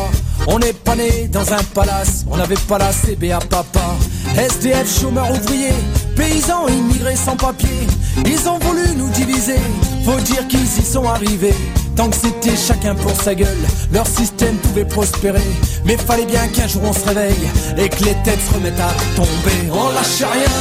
On 0.48 0.60
n'est 0.60 0.74
pas 0.74 0.96
né 0.96 1.28
dans 1.28 1.52
un 1.54 1.64
palace, 1.74 2.26
on 2.30 2.38
n'avait 2.38 2.56
pas 2.68 2.78
la 2.78 2.92
CBA 2.92 3.40
papa. 3.50 3.96
SDF, 4.38 5.02
chômeurs 5.02 5.32
ouvriers, 5.32 5.74
paysans 6.16 6.68
immigrés 6.68 7.16
sans 7.16 7.36
papier. 7.36 7.88
Ils 8.26 8.48
ont 8.48 8.60
voulu 8.60 8.96
nous 8.96 9.10
diviser, 9.10 9.60
faut 10.06 10.20
dire 10.22 10.48
qu'ils 10.48 10.64
y 10.64 10.86
sont 10.86 11.06
arrivés. 11.06 11.56
Tant 11.98 12.10
que 12.12 12.16
c'était 12.16 12.56
chacun 12.56 12.94
pour 12.94 13.12
sa 13.20 13.34
gueule, 13.34 13.66
leur 13.92 14.06
système 14.06 14.56
pouvait 14.58 14.86
prospérer. 14.86 15.42
Mais 15.84 15.98
fallait 15.98 16.28
bien 16.28 16.48
qu'un 16.48 16.68
jour 16.68 16.84
on 16.86 16.94
se 16.94 17.04
réveille 17.06 17.50
et 17.76 17.90
que 17.90 18.04
les 18.04 18.14
têtes 18.24 18.40
se 18.48 18.54
remettent 18.54 18.80
à 18.80 18.94
tomber. 19.16 19.58
On 19.72 19.90
lâche 19.90 20.22
rien, 20.22 20.56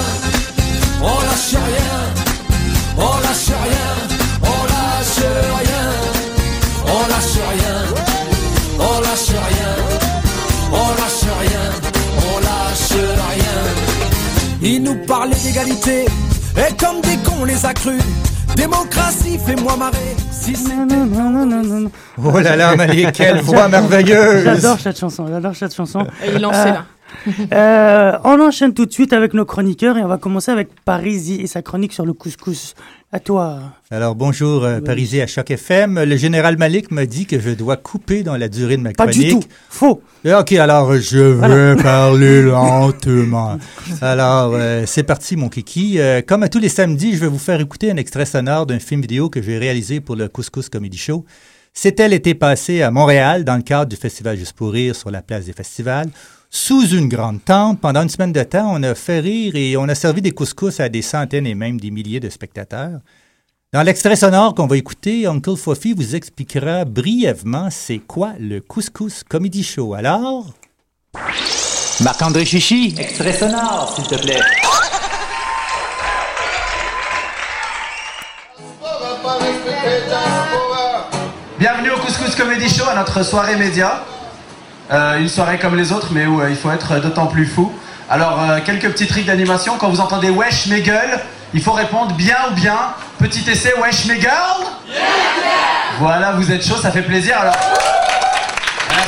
on 1.02 1.20
lâche 1.28 1.52
rien, 1.52 1.92
on 2.96 3.20
lâche 3.20 3.52
rien, 3.66 3.88
on 4.42 4.62
lâche 4.72 5.26
rien, 5.60 5.84
on 6.86 7.06
lâche 7.06 7.38
rien, 7.52 7.76
on 8.78 9.00
lâche 9.02 9.28
rien, 9.28 9.72
on 10.72 10.88
lâche 10.96 11.26
rien, 11.40 11.64
on 12.16 12.40
lâche 12.40 13.10
rien. 13.12 13.56
Ils 14.62 14.82
nous 14.82 14.96
parlaient 15.06 15.36
d'égalité, 15.44 16.06
Et 16.56 16.74
comme 16.76 17.02
des 17.02 17.18
cons 17.18 17.44
les 17.44 17.66
a 17.66 17.74
crus, 17.74 18.02
démocratie, 18.56 19.38
fais-moi 19.38 19.76
marrer. 19.76 20.16
Si 20.32 20.56
c'est 20.56 20.72
Oh 22.22 22.40
là 22.40 22.56
là, 22.56 22.74
Malik, 22.74 23.12
quelle 23.12 23.40
voix 23.42 23.68
merveilleuse 23.68 24.44
J'adore 24.44 24.80
cette 24.80 24.98
chanson, 24.98 25.26
j'adore 25.28 25.54
cette 25.54 25.74
chanson. 25.74 26.06
Et 26.24 26.32
il 26.34 26.40
lancé, 26.40 26.70
là. 26.70 26.84
Euh, 27.52 28.12
on 28.24 28.40
enchaîne 28.40 28.74
tout 28.74 28.86
de 28.86 28.92
suite 28.92 29.12
avec 29.12 29.34
nos 29.34 29.44
chroniqueurs 29.44 29.96
et 29.98 30.02
on 30.02 30.08
va 30.08 30.18
commencer 30.18 30.50
avec 30.50 30.68
Parisi 30.84 31.40
et 31.40 31.46
sa 31.46 31.62
chronique 31.62 31.92
sur 31.92 32.04
le 32.06 32.12
couscous. 32.12 32.74
À 33.12 33.20
toi. 33.20 33.60
Alors 33.90 34.16
bonjour 34.16 34.64
euh, 34.64 34.80
Parisi 34.80 35.20
à 35.20 35.26
Choc 35.28 35.50
FM. 35.50 36.02
Le 36.02 36.16
général 36.16 36.56
Malik 36.58 36.90
m'a 36.90 37.06
dit 37.06 37.24
que 37.24 37.38
je 37.38 37.50
dois 37.50 37.76
couper 37.76 38.22
dans 38.24 38.36
la 38.36 38.48
durée 38.48 38.76
de 38.76 38.82
ma 38.82 38.90
Pas 38.92 39.06
chronique. 39.06 39.26
du 39.28 39.32
tout. 39.34 39.42
Faux. 39.70 40.02
Euh, 40.26 40.40
Ok, 40.40 40.52
alors 40.54 40.92
je 40.96 41.18
vais 41.18 41.76
parler 41.82 42.42
lentement. 42.42 43.58
Alors 44.00 44.52
euh, 44.54 44.82
c'est 44.86 45.04
parti 45.04 45.36
mon 45.36 45.48
kiki. 45.48 45.98
Euh, 46.00 46.20
comme 46.20 46.42
à 46.42 46.48
tous 46.48 46.58
les 46.58 46.68
samedis, 46.68 47.14
je 47.14 47.20
vais 47.20 47.28
vous 47.28 47.38
faire 47.38 47.60
écouter 47.60 47.90
un 47.90 47.96
extrait 47.96 48.26
sonore 48.26 48.66
d'un 48.66 48.80
film 48.80 49.00
vidéo 49.00 49.30
que 49.30 49.40
j'ai 49.40 49.56
réalisé 49.58 50.00
pour 50.00 50.16
le 50.16 50.28
Couscous 50.28 50.68
Comedy 50.68 50.98
Show. 50.98 51.24
C'était 51.72 52.08
l'été 52.08 52.34
passé 52.34 52.82
à 52.82 52.90
Montréal 52.90 53.44
dans 53.44 53.56
le 53.56 53.62
cadre 53.62 53.90
du 53.90 53.96
festival 53.96 54.36
Juste 54.38 54.54
pour 54.54 54.72
rire 54.72 54.96
sur 54.96 55.10
la 55.10 55.20
place 55.22 55.44
des 55.44 55.52
festivals. 55.52 56.08
Sous 56.58 56.88
une 56.88 57.10
grande 57.10 57.44
tente, 57.44 57.82
pendant 57.82 58.00
une 58.00 58.08
semaine 58.08 58.32
de 58.32 58.42
temps, 58.42 58.72
on 58.72 58.82
a 58.82 58.94
fait 58.94 59.20
rire 59.20 59.54
et 59.56 59.76
on 59.76 59.90
a 59.90 59.94
servi 59.94 60.22
des 60.22 60.30
couscous 60.30 60.80
à 60.80 60.88
des 60.88 61.02
centaines 61.02 61.46
et 61.46 61.54
même 61.54 61.78
des 61.78 61.90
milliers 61.90 62.18
de 62.18 62.30
spectateurs. 62.30 63.00
Dans 63.74 63.82
l'extrait 63.82 64.16
sonore 64.16 64.54
qu'on 64.54 64.66
va 64.66 64.78
écouter, 64.78 65.26
Uncle 65.26 65.54
Fofi 65.54 65.92
vous 65.92 66.16
expliquera 66.16 66.86
brièvement 66.86 67.68
c'est 67.70 67.98
quoi 67.98 68.32
le 68.40 68.62
Couscous 68.62 69.22
Comedy 69.22 69.62
Show. 69.62 69.92
Alors, 69.92 70.46
Marc-André 72.00 72.46
Chichi, 72.46 72.94
extrait 72.98 73.34
sonore, 73.34 73.92
s'il 73.94 74.06
te 74.06 74.14
plaît. 74.14 74.40
Bienvenue 81.58 81.90
au 81.90 81.98
Couscous 81.98 82.34
Comedy 82.34 82.68
Show, 82.70 82.88
à 82.88 82.96
notre 82.96 83.22
soirée 83.22 83.56
média. 83.56 84.06
Euh, 84.92 85.18
une 85.18 85.28
soirée 85.28 85.58
comme 85.58 85.76
les 85.76 85.90
autres, 85.90 86.08
mais 86.12 86.26
où 86.26 86.40
euh, 86.40 86.48
il 86.48 86.56
faut 86.56 86.70
être 86.70 87.00
d'autant 87.00 87.26
plus 87.26 87.46
fou. 87.46 87.72
Alors, 88.08 88.40
euh, 88.40 88.58
quelques 88.64 88.88
petits 88.92 89.08
tricks 89.08 89.26
d'animation. 89.26 89.74
Quand 89.78 89.88
vous 89.88 90.00
entendez 90.00 90.30
wesh 90.30 90.66
mes 90.66 90.80
gueules, 90.80 91.18
il 91.54 91.60
faut 91.60 91.72
répondre 91.72 92.12
bien 92.12 92.36
ou 92.50 92.54
bien. 92.54 92.76
Petit 93.18 93.50
essai, 93.50 93.74
wesh 93.82 94.04
mes 94.06 94.20
girls 94.20 94.64
Voilà, 95.98 96.32
vous 96.32 96.52
êtes 96.52 96.64
chaud, 96.64 96.76
ça 96.76 96.92
fait 96.92 97.02
plaisir. 97.02 97.36
Alors, 97.40 97.56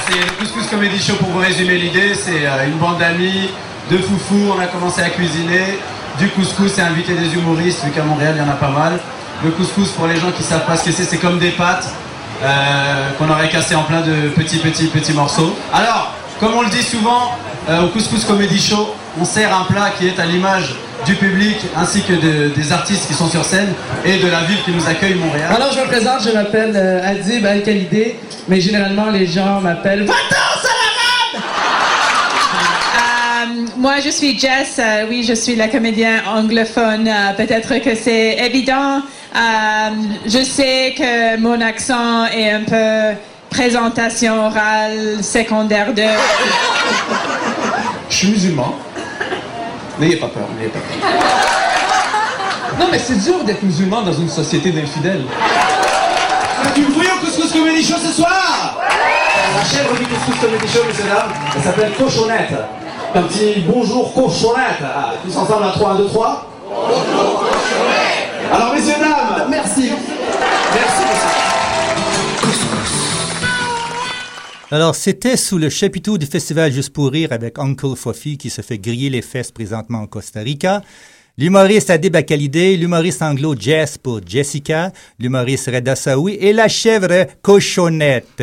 c'est 0.08 0.18
le 0.18 0.32
Couscous 0.38 0.66
Comedy 0.68 1.00
Show 1.00 1.14
pour 1.14 1.28
vous 1.28 1.38
résumer 1.38 1.76
l'idée. 1.76 2.12
C'est 2.14 2.46
une 2.66 2.78
bande 2.78 2.98
d'amis, 2.98 3.50
de 3.88 3.98
foufous. 3.98 4.52
On 4.56 4.60
a 4.60 4.66
commencé 4.66 5.00
à 5.00 5.10
cuisiner 5.10 5.78
du 6.18 6.28
couscous 6.30 6.76
et 6.78 6.80
inviter 6.80 7.14
des 7.14 7.34
humoristes, 7.34 7.84
vu 7.84 7.92
qu'à 7.92 8.02
Montréal, 8.02 8.34
il 8.36 8.42
y 8.42 8.44
en 8.44 8.50
a 8.50 8.56
pas 8.56 8.70
mal. 8.70 8.98
Le 9.44 9.52
couscous, 9.52 9.90
pour 9.92 10.08
les 10.08 10.16
gens 10.16 10.32
qui 10.32 10.42
savent 10.42 10.66
pas 10.66 10.76
ce 10.76 10.86
que 10.86 10.90
c'est, 10.90 11.04
c'est 11.04 11.18
comme 11.18 11.38
des 11.38 11.50
pâtes 11.50 11.88
euh, 12.42 13.10
qu'on 13.18 13.28
aurait 13.30 13.48
cassé 13.48 13.74
en 13.74 13.82
plein 13.82 14.00
de 14.00 14.28
petits, 14.30 14.58
petits, 14.58 14.86
petits 14.86 15.12
morceaux. 15.12 15.56
Alors, 15.72 16.12
comme 16.40 16.54
on 16.54 16.62
le 16.62 16.70
dit 16.70 16.82
souvent, 16.82 17.32
euh, 17.68 17.82
au 17.84 17.88
Couscous 17.88 18.24
Comedy 18.24 18.60
Show, 18.60 18.94
on 19.20 19.24
sert 19.24 19.54
un 19.56 19.64
plat 19.64 19.90
qui 19.98 20.06
est 20.06 20.18
à 20.20 20.26
l'image 20.26 20.74
du 21.06 21.14
public 21.14 21.56
ainsi 21.76 22.02
que 22.02 22.12
de- 22.12 22.48
des 22.54 22.72
artistes 22.72 23.06
qui 23.06 23.14
sont 23.14 23.28
sur 23.28 23.44
scène 23.44 23.72
et 24.04 24.18
de 24.18 24.28
la 24.28 24.40
ville 24.42 24.62
qui 24.64 24.70
nous 24.72 24.86
accueille, 24.88 25.14
Montréal. 25.14 25.52
Alors 25.54 25.72
je 25.72 25.78
me 25.80 25.86
présente, 25.86 26.22
je 26.24 26.30
m'appelle 26.30 26.72
euh, 26.74 27.08
Adib 27.10 27.44
Al-Khalidé, 27.46 28.16
mais 28.48 28.60
généralement 28.60 29.06
les 29.10 29.26
gens 29.26 29.60
m'appellent 29.60 30.06
Euh, 32.94 33.66
moi, 33.76 34.00
je 34.04 34.10
suis 34.10 34.38
Jess. 34.38 34.78
euh, 34.78 35.04
oui, 35.08 35.24
je 35.26 35.34
suis 35.34 35.54
la 35.56 35.68
comédienne 35.68 36.20
anglophone. 36.26 37.06
Euh, 37.08 37.32
Peut-être 37.36 37.78
que 37.82 37.94
c'est 37.94 38.36
évident. 38.44 39.02
Euh, 39.34 39.90
je 40.26 40.42
sais 40.42 40.94
que 40.96 41.36
mon 41.38 41.60
accent 41.60 42.26
est 42.26 42.50
un 42.50 42.62
peu 42.64 43.16
présentation 43.50 44.46
orale 44.46 45.22
secondaire 45.22 45.92
de. 45.92 46.02
Je 48.08 48.16
suis 48.16 48.28
musulman. 48.28 48.74
N'ayez 49.98 50.16
pas 50.16 50.28
peur, 50.28 50.48
n'ayez 50.56 50.70
pas 50.70 50.78
peur. 50.78 51.10
Non, 52.78 52.86
mais 52.90 52.98
c'est 52.98 53.18
dur 53.22 53.44
d'être 53.44 53.62
musulman 53.62 54.02
dans 54.02 54.12
une 54.12 54.28
société 54.28 54.70
d'infidèles. 54.70 55.24
Du 56.74 56.82
bruit 56.84 57.08
au 57.08 57.24
Couscous 57.24 57.52
Comedy 57.52 57.84
Show 57.84 57.96
ce 57.98 58.12
soir 58.12 58.78
La 59.56 59.64
chèvre 59.64 59.96
du 59.96 60.06
Couscous 60.06 60.40
Comedy 60.40 60.68
Show, 60.68 60.84
messieurs 60.86 61.04
dames, 61.08 61.32
elle 61.56 61.62
s'appelle 61.62 61.92
Cochonnette. 61.98 62.54
Un 63.14 63.22
petit 63.22 63.64
bonjour 63.66 64.12
Cochonnette. 64.14 64.82
Ah, 64.82 65.12
tous 65.24 65.36
ensemble 65.36 65.64
à 65.64 65.70
3, 65.72 65.90
1, 65.92 65.94
2, 65.96 66.06
3. 66.06 66.46
Bonjour 66.70 67.40
Cochonnette 67.40 68.07
Alors, 68.50 68.74
messieurs, 68.74 68.94
dames, 68.98 69.50
merci. 69.50 69.90
Merci, 70.74 71.02
Alors, 74.70 74.94
c'était 74.94 75.36
sous 75.36 75.58
le 75.58 75.70
chapiteau 75.70 76.18
du 76.18 76.26
festival 76.26 76.72
Juste 76.72 76.92
pour 76.92 77.10
rire 77.10 77.32
avec 77.32 77.58
Uncle 77.58 77.96
Fofi 77.96 78.36
qui 78.38 78.50
se 78.50 78.62
fait 78.62 78.78
griller 78.78 79.10
les 79.10 79.22
fesses 79.22 79.50
présentement 79.50 80.00
en 80.00 80.06
Costa 80.06 80.40
Rica. 80.40 80.82
L'humoriste 81.38 81.90
Adib 81.90 82.16
Akalidé, 82.16 82.76
l'humoriste 82.76 83.22
anglo 83.22 83.54
Jess 83.56 83.96
pour 83.96 84.20
Jessica, 84.26 84.92
l'humoriste 85.20 85.70
Reda 85.72 85.94
Saoui 85.94 86.34
et 86.34 86.52
la 86.52 86.68
chèvre 86.68 87.26
Cochonnette. 87.42 88.42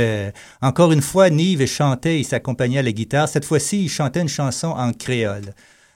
Encore 0.61 0.93
une 0.93 1.01
fois, 1.01 1.29
Nive 1.29 1.65
chantait 1.65 2.21
et 2.21 2.23
s'accompagnait 2.23 2.79
à 2.79 2.83
la 2.83 2.91
guitare. 2.91 3.27
Cette 3.27 3.43
fois-ci, 3.43 3.83
il 3.83 3.89
chantait 3.89 4.21
une 4.21 4.29
chanson 4.29 4.67
en 4.69 4.93
créole. 4.93 5.53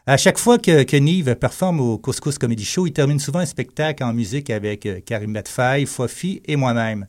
À 0.09 0.17
chaque 0.17 0.39
fois 0.39 0.57
que, 0.57 0.81
que 0.81 0.97
Nive 0.97 1.35
performe 1.35 1.79
au 1.81 1.99
Couscous 1.99 2.39
Comedy 2.39 2.65
Show, 2.65 2.87
il 2.87 2.93
termine 2.93 3.19
souvent 3.19 3.37
un 3.37 3.45
spectacle 3.45 4.03
en 4.03 4.11
musique 4.11 4.49
avec 4.49 4.87
euh, 4.87 5.01
Karim 5.05 5.29
Medfaï, 5.29 5.85
Fofi 5.85 6.41
et 6.47 6.55
moi-même. 6.55 7.05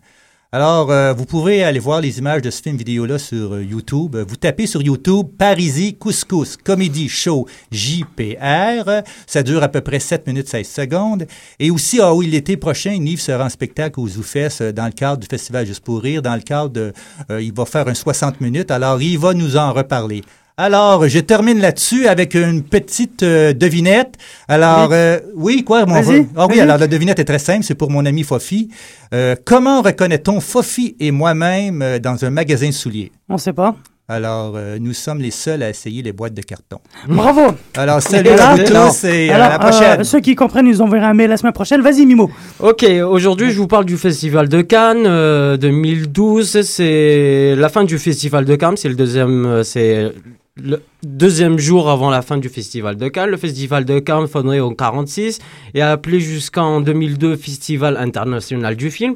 Alors, 0.52 0.90
euh, 0.90 1.14
vous 1.14 1.24
pouvez 1.24 1.64
aller 1.64 1.78
voir 1.78 2.02
les 2.02 2.18
images 2.18 2.42
de 2.42 2.50
ce 2.50 2.60
film 2.60 2.76
vidéo-là 2.76 3.18
sur 3.18 3.54
euh, 3.54 3.64
YouTube. 3.64 4.16
Vous 4.16 4.36
tapez 4.36 4.66
sur 4.66 4.82
YouTube 4.82 5.28
Parisie 5.38 5.96
Couscous 5.96 6.58
Comedy 6.58 7.08
Show 7.08 7.48
JPR. 7.72 9.00
Ça 9.26 9.42
dure 9.42 9.62
à 9.62 9.68
peu 9.68 9.80
près 9.80 9.98
7 9.98 10.26
minutes 10.26 10.50
16 10.50 10.68
secondes. 10.68 11.26
Et 11.58 11.70
aussi, 11.70 12.00
ah 12.02 12.14
oui, 12.14 12.26
l'été 12.26 12.58
prochain, 12.58 12.98
Nive 12.98 13.22
sera 13.22 13.46
en 13.46 13.48
spectacle 13.48 13.98
aux 13.98 14.08
Zoufès 14.08 14.60
dans 14.60 14.84
le 14.84 14.92
cadre 14.92 15.20
du 15.22 15.26
Festival 15.26 15.64
Juste 15.64 15.84
pour 15.84 16.02
rire. 16.02 16.20
Dans 16.20 16.34
le 16.34 16.42
cadre 16.42 16.68
de... 16.68 16.92
il 17.30 17.54
va 17.54 17.64
faire 17.64 17.88
un 17.88 17.94
60 17.94 18.42
minutes. 18.42 18.70
Alors, 18.70 19.00
il 19.00 19.18
va 19.18 19.32
nous 19.32 19.56
en 19.56 19.72
reparler. 19.72 20.22
Alors, 20.64 21.08
je 21.08 21.18
termine 21.20 21.58
là-dessus 21.58 22.06
avec 22.06 22.34
une 22.34 22.62
petite 22.62 23.22
euh, 23.22 23.54
devinette. 23.54 24.16
Alors, 24.46 24.90
Oui. 24.90 24.94
euh, 24.94 25.18
oui, 25.34 25.64
quoi, 25.64 25.86
mon 25.86 25.94
Ah 26.36 26.46
oui, 26.50 26.60
alors 26.60 26.76
la 26.76 26.86
devinette 26.86 27.18
est 27.18 27.24
très 27.24 27.38
simple, 27.38 27.64
c'est 27.64 27.74
pour 27.74 27.90
mon 27.90 28.04
ami 28.04 28.24
Fofi. 28.24 28.68
Euh, 29.14 29.36
comment 29.42 29.80
reconnaît-on 29.80 30.38
Fofi 30.40 30.96
et 31.00 31.12
moi-même 31.12 31.80
euh, 31.80 31.98
dans 31.98 32.22
un 32.26 32.30
magasin 32.30 32.66
de 32.68 32.72
souliers? 32.74 33.10
On 33.30 33.38
sait 33.38 33.54
pas. 33.54 33.74
Alors, 34.06 34.52
euh, 34.56 34.76
nous 34.80 34.92
sommes 34.92 35.20
les 35.22 35.30
seuls 35.30 35.62
à 35.62 35.70
essayer 35.70 36.02
les 36.02 36.12
boîtes 36.12 36.34
de 36.34 36.42
carton. 36.42 36.78
Bravo. 37.08 37.54
Alors, 37.76 38.02
salut 38.02 38.28
à 38.30 38.56
vous 38.56 38.64
tous 38.64 39.04
et 39.04 39.30
alors, 39.30 39.46
à 39.46 39.50
la 39.50 39.58
prochaine. 39.60 40.00
euh, 40.00 40.04
ceux 40.04 40.20
qui 40.20 40.34
comprennent, 40.34 40.66
nous 40.66 40.82
enverront 40.82 41.06
un 41.06 41.14
mail 41.14 41.30
la 41.30 41.36
semaine 41.38 41.52
prochaine. 41.54 41.80
Vas-y, 41.80 42.04
Mimo. 42.04 42.30
Ok, 42.58 42.84
aujourd'hui 43.08 43.50
je 43.50 43.56
vous 43.56 43.68
parle 43.68 43.86
du 43.86 43.96
Festival 43.96 44.48
de 44.50 44.60
Cannes 44.60 45.04
euh, 45.06 45.56
2012. 45.56 46.60
C'est 46.62 47.54
la 47.56 47.68
fin 47.70 47.84
du 47.84 47.98
Festival 47.98 48.44
de 48.44 48.56
Cannes, 48.56 48.76
c'est 48.76 48.88
le 48.90 48.96
deuxième, 48.96 49.46
euh, 49.46 49.62
c'est 49.62 50.12
le 50.56 50.82
deuxième 51.02 51.58
jour 51.58 51.88
avant 51.88 52.10
la 52.10 52.22
fin 52.22 52.36
du 52.36 52.48
Festival 52.48 52.96
de 52.96 53.08
Cannes. 53.08 53.30
Le 53.30 53.36
Festival 53.36 53.84
de 53.84 53.98
Cannes 53.98 54.26
fondé 54.26 54.60
en 54.60 54.74
46 54.74 55.38
et 55.74 55.82
appelé 55.82 56.20
jusqu'en 56.20 56.80
2002 56.80 57.36
Festival 57.36 57.96
international 57.96 58.76
du 58.76 58.90
film 58.90 59.14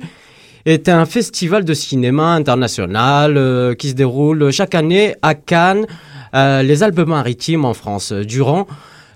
est 0.64 0.88
un 0.88 1.04
festival 1.04 1.64
de 1.64 1.74
cinéma 1.74 2.32
international 2.32 3.36
euh, 3.36 3.74
qui 3.74 3.90
se 3.90 3.94
déroule 3.94 4.50
chaque 4.50 4.74
année 4.74 5.14
à 5.20 5.34
Cannes, 5.34 5.86
euh, 6.34 6.62
les 6.62 6.82
Alpes-Maritimes 6.82 7.66
en 7.66 7.74
France, 7.74 8.12
euh, 8.12 8.24
durant 8.24 8.66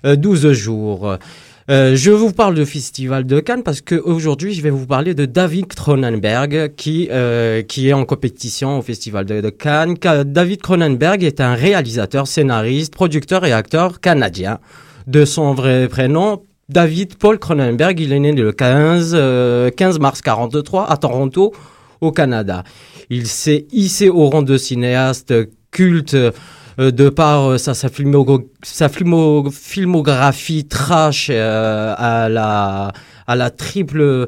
euh, 0.05 0.15
12 0.15 0.51
jours. 0.51 1.17
Euh, 1.69 1.95
je 1.95 2.09
vous 2.09 2.31
parle 2.31 2.55
de 2.55 2.65
Festival 2.65 3.27
de 3.27 3.39
Cannes 3.39 3.61
parce 3.61 3.81
qu'aujourd'hui, 3.81 4.53
je 4.55 4.61
vais 4.63 4.71
vous 4.71 4.87
parler 4.87 5.13
de 5.13 5.25
David 5.25 5.67
Cronenberg 5.67 6.73
qui, 6.75 7.07
euh, 7.11 7.61
qui 7.61 7.89
est 7.89 7.93
en 7.93 8.05
compétition 8.05 8.79
au 8.79 8.81
Festival 8.81 9.25
de, 9.25 9.49
Cannes. 9.51 9.95
Ca- 10.01 10.23
David 10.23 10.61
Cronenberg 10.63 11.23
est 11.23 11.39
un 11.39 11.53
réalisateur, 11.53 12.25
scénariste, 12.25 12.91
producteur 12.95 13.45
et 13.45 13.53
acteur 13.53 13.99
canadien. 14.01 14.57
De 15.05 15.25
son 15.25 15.53
vrai 15.53 15.87
prénom, 15.87 16.41
David 16.69 17.15
Paul 17.15 17.37
Cronenberg, 17.37 17.99
il 17.99 18.13
est 18.13 18.19
né 18.19 18.31
le 18.31 18.51
15, 18.51 19.11
euh, 19.13 19.69
15 19.69 19.99
mars 19.99 20.23
43 20.23 20.89
à 20.89 20.97
Toronto, 20.97 21.53
au 22.01 22.11
Canada. 22.11 22.63
Il 23.11 23.27
s'est 23.27 23.67
hissé 23.71 24.09
au 24.09 24.27
rang 24.29 24.41
de 24.41 24.57
cinéaste 24.57 25.33
culte 25.69 26.17
de 26.79 27.09
par 27.09 27.51
euh, 27.51 27.57
sa, 27.57 27.73
sa, 27.73 27.89
filmogo- 27.89 28.47
sa 28.63 28.87
filmo- 28.87 29.51
filmographie 29.51 30.65
trash 30.65 31.27
euh, 31.29 31.93
à, 31.97 32.29
la, 32.29 32.91
à 33.27 33.35
la 33.35 33.49
triple 33.49 34.27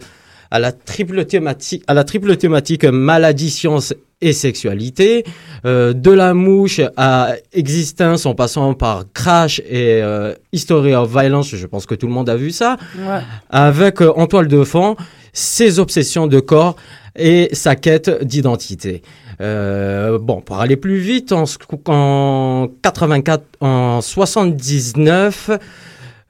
à 0.54 0.60
la 0.60 0.74
triple 0.74 1.24
thématique, 1.24 1.82
à 1.88 1.94
la 1.94 2.04
triple 2.04 2.36
thématique 2.36 2.84
maladie, 2.84 3.50
science 3.50 3.94
et 4.20 4.34
sexualité, 4.34 5.24
euh, 5.66 5.94
de 5.94 6.12
la 6.12 6.34
mouche 6.34 6.82
à 6.98 7.36
existence 7.54 8.26
en 8.26 8.36
passant 8.36 8.74
par 8.74 9.06
Crash 9.14 9.60
et 9.62 10.02
euh, 10.04 10.34
History 10.52 10.94
of 10.94 11.10
Violence, 11.10 11.56
je 11.56 11.66
pense 11.68 11.86
que 11.86 11.96
tout 11.96 12.06
le 12.08 12.12
monde 12.12 12.30
a 12.30 12.36
vu 12.36 12.52
ça, 12.52 12.76
Ouais. 13.00 13.22
avec 13.50 14.02
euh, 14.02 14.12
en 14.18 14.28
toile 14.28 14.50
de 14.50 14.62
fond 14.66 14.98
ses 15.32 15.80
obsessions 15.80 16.28
de 16.28 16.42
corps 16.42 16.76
et 17.16 17.48
sa 17.54 17.78
quête 17.78 18.22
d'identité. 18.22 19.04
Euh, 19.42 20.20
bon, 20.20 20.42
pour 20.42 20.60
aller 20.60 20.78
plus 20.78 20.98
vite, 20.98 21.32
en, 21.32 21.46
en 21.88 22.70
84, 22.84 23.44
en 23.60 24.02
79, 24.02 25.52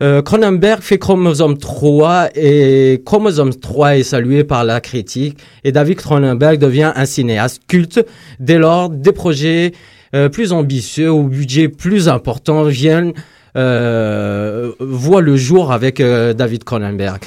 euh, 0.01 0.21
Cronenberg 0.21 0.81
fait 0.81 0.97
Chromosome 0.97 1.57
3 1.57 2.29
et 2.35 3.03
Chromosome 3.05 3.53
3 3.53 3.97
est 3.97 4.03
salué 4.03 4.43
par 4.43 4.63
la 4.63 4.81
critique 4.81 5.37
et 5.63 5.71
David 5.71 5.97
Cronenberg 5.97 6.57
devient 6.57 6.91
un 6.95 7.05
cinéaste 7.05 7.61
culte. 7.67 8.03
Dès 8.39 8.57
lors, 8.57 8.89
des 8.89 9.11
projets 9.11 9.73
euh, 10.15 10.29
plus 10.29 10.53
ambitieux 10.53 11.11
au 11.11 11.23
budget 11.23 11.69
plus 11.69 12.09
important 12.09 12.63
viennent 12.63 13.13
euh, 13.55 14.71
voient 14.79 15.21
le 15.21 15.35
jour 15.35 15.71
avec 15.71 15.99
euh, 15.99 16.33
David 16.33 16.63
Cronenberg. 16.63 17.21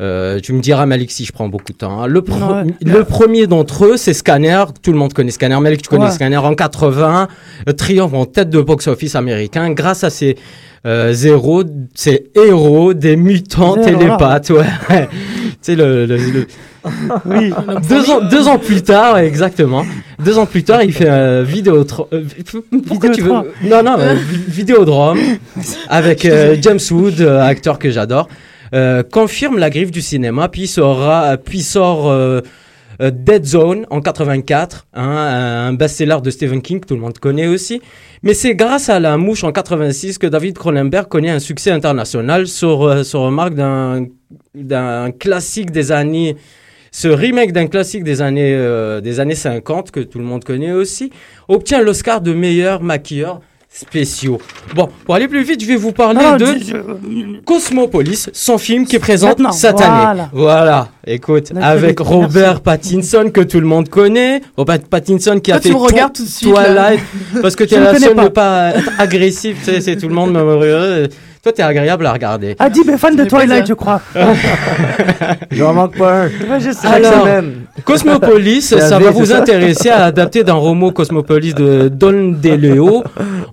Euh, 0.00 0.38
tu 0.40 0.52
me 0.52 0.60
diras 0.60 0.86
Malik 0.86 1.10
si 1.10 1.24
je 1.24 1.32
prends 1.32 1.48
beaucoup 1.48 1.72
de 1.72 1.78
temps. 1.78 2.02
hein. 2.02 2.06
Le, 2.06 2.20
Ouais. 2.20 2.72
le 2.84 3.02
premier 3.04 3.46
d'entre 3.48 3.84
eux, 3.86 3.96
c'est 3.96 4.12
Scanner. 4.14 4.64
Tout 4.80 4.92
le 4.92 4.98
monde 4.98 5.12
connaît 5.12 5.32
Scanner. 5.32 5.58
Malik, 5.60 5.82
tu 5.82 5.88
connais 5.88 6.04
Ouais. 6.04 6.10
Scanner 6.12 6.36
en 6.36 6.54
80. 6.54 7.26
euh, 7.68 7.72
triomphe 7.72 8.14
en 8.14 8.24
tête 8.24 8.48
de 8.50 8.60
box-office 8.60 9.16
américain 9.16 9.70
grâce 9.72 10.04
à 10.04 10.10
ses 10.10 10.36
euh, 10.86 11.12
zéros, 11.12 11.64
ses 11.94 12.30
héros, 12.36 12.94
des 12.94 13.16
mutants 13.16 13.74
Zéro, 13.82 13.98
télépathes. 13.98 14.50
Ouais. 14.50 14.64
tu 14.88 14.98
sais, 15.62 15.74
le, 15.74 16.06
le- 16.06 16.16
le- 16.16 16.46
Oui. 17.26 17.52
deux, 17.88 18.08
ans, 18.08 18.20
deux 18.30 18.46
ans 18.46 18.58
plus 18.60 18.82
tard, 18.82 19.18
exactement. 19.18 19.84
Deux 20.24 20.38
ans 20.38 20.46
plus 20.46 20.62
tard, 20.62 20.84
il 20.84 20.92
fait 20.92 21.08
un 21.08 21.42
vidéo. 21.42 21.84
Pourquoi 22.86 23.10
tu 23.10 23.22
veux. 23.22 23.32
Non, 23.32 23.82
non, 23.84 23.96
euh, 23.98 24.14
vi- 24.14 24.44
Vidéodrome 24.58 25.18
avec 25.88 26.24
euh, 26.24 26.56
James 26.62 26.78
Wood, 26.92 27.20
euh, 27.20 27.40
acteur 27.42 27.80
que 27.80 27.90
j'adore. 27.90 28.28
Euh, 28.74 29.02
confirme 29.02 29.58
la 29.58 29.70
griffe 29.70 29.90
du 29.90 30.02
cinéma, 30.02 30.48
puis 30.48 30.66
sort 30.66 31.08
euh, 31.08 32.40
euh, 33.00 33.10
Dead 33.10 33.44
Zone 33.44 33.86
en 33.90 34.00
84, 34.00 34.86
hein, 34.94 35.02
un 35.02 35.72
best-seller 35.72 36.18
de 36.22 36.30
Stephen 36.30 36.60
King 36.60 36.80
que 36.80 36.86
tout 36.86 36.94
le 36.94 37.00
monde 37.00 37.18
connaît 37.18 37.46
aussi. 37.46 37.80
Mais 38.22 38.34
c'est 38.34 38.54
grâce 38.54 38.88
à 38.88 39.00
La 39.00 39.16
Mouche 39.16 39.44
en 39.44 39.52
86 39.52 40.18
que 40.18 40.26
David 40.26 40.58
Cronenberg 40.58 41.08
connaît 41.08 41.30
un 41.30 41.38
succès 41.38 41.70
international 41.70 42.46
sur, 42.46 43.04
sur 43.04 43.20
remarque 43.20 43.54
d'un 43.54 45.10
classique 45.12 45.70
des 45.70 45.92
années 45.92 46.36
ce 46.90 47.06
remake 47.06 47.52
d'un 47.52 47.66
classique 47.66 48.02
des 48.02 48.22
années, 48.22 48.56
des 49.02 49.20
années 49.20 49.34
50 49.34 49.90
que 49.90 50.00
tout 50.00 50.18
le 50.18 50.24
monde 50.24 50.42
connaît 50.42 50.72
aussi 50.72 51.12
obtient 51.46 51.82
l'Oscar 51.82 52.22
de 52.22 52.32
meilleur 52.32 52.82
maquilleur 52.82 53.40
spéciaux. 53.70 54.38
Bon, 54.74 54.88
pour 55.04 55.14
aller 55.14 55.28
plus 55.28 55.42
vite, 55.42 55.62
je 55.62 55.66
vais 55.68 55.76
vous 55.76 55.92
parler 55.92 56.20
Non, 56.20 56.36
de 56.36 57.40
Cosmopolis, 57.44 58.30
son 58.32 58.58
film 58.58 58.86
qui 58.86 58.96
est 58.96 58.98
présent 58.98 59.28
Maintenant, 59.28 59.52
cette 59.52 59.76
voilà. 59.76 60.10
année. 60.10 60.22
Voilà, 60.32 60.88
écoute, 61.06 61.52
avec 61.60 62.00
merci. 62.00 62.12
Robert 62.14 62.60
Pattinson 62.60 63.30
que 63.32 63.40
tout 63.42 63.60
le 63.60 63.66
monde 63.66 63.88
connaît, 63.88 64.40
Robert 64.56 64.80
Pattinson 64.80 65.38
qui 65.38 65.52
a 65.52 65.60
Toi, 65.60 65.88
fait 65.88 66.00
tout 66.12 66.24
de 66.24 66.28
suite. 66.28 66.52
Twilight, 66.54 67.00
parce 67.42 67.56
que 67.56 67.64
tu 67.64 67.74
es 67.74 67.80
la 67.80 67.98
seule 67.98 68.14
pas. 68.14 68.24
ne 68.24 68.28
pas 68.28 68.70
être 68.70 68.90
agressif, 68.98 69.58
tu 69.64 69.70
sais, 69.70 69.80
c'est 69.80 69.96
tout 69.96 70.08
le 70.08 70.14
monde 70.14 70.32
Toi, 71.48 71.54
t'es 71.54 71.62
agréable 71.62 72.04
à 72.04 72.12
regarder. 72.12 72.56
Adib 72.58 72.90
est 72.90 72.98
fan 72.98 73.16
de 73.16 73.24
Twilight, 73.24 73.66
je 73.66 73.72
crois. 73.72 74.02
J'en 75.50 75.72
manque 75.72 75.96
pas 75.96 76.24
un. 76.24 76.28
Je 76.28 76.86
Alors. 76.86 77.26
Cosmopolis, 77.86 78.60
ça 78.78 78.98
va 78.98 79.10
vous 79.10 79.32
intéresser 79.32 79.88
à 79.88 80.04
adapter 80.04 80.44
d'un 80.44 80.52
roman 80.52 80.90
Cosmopolis 80.90 81.54
de 81.54 81.88
Don 81.88 82.34
DeLeo. 82.38 83.02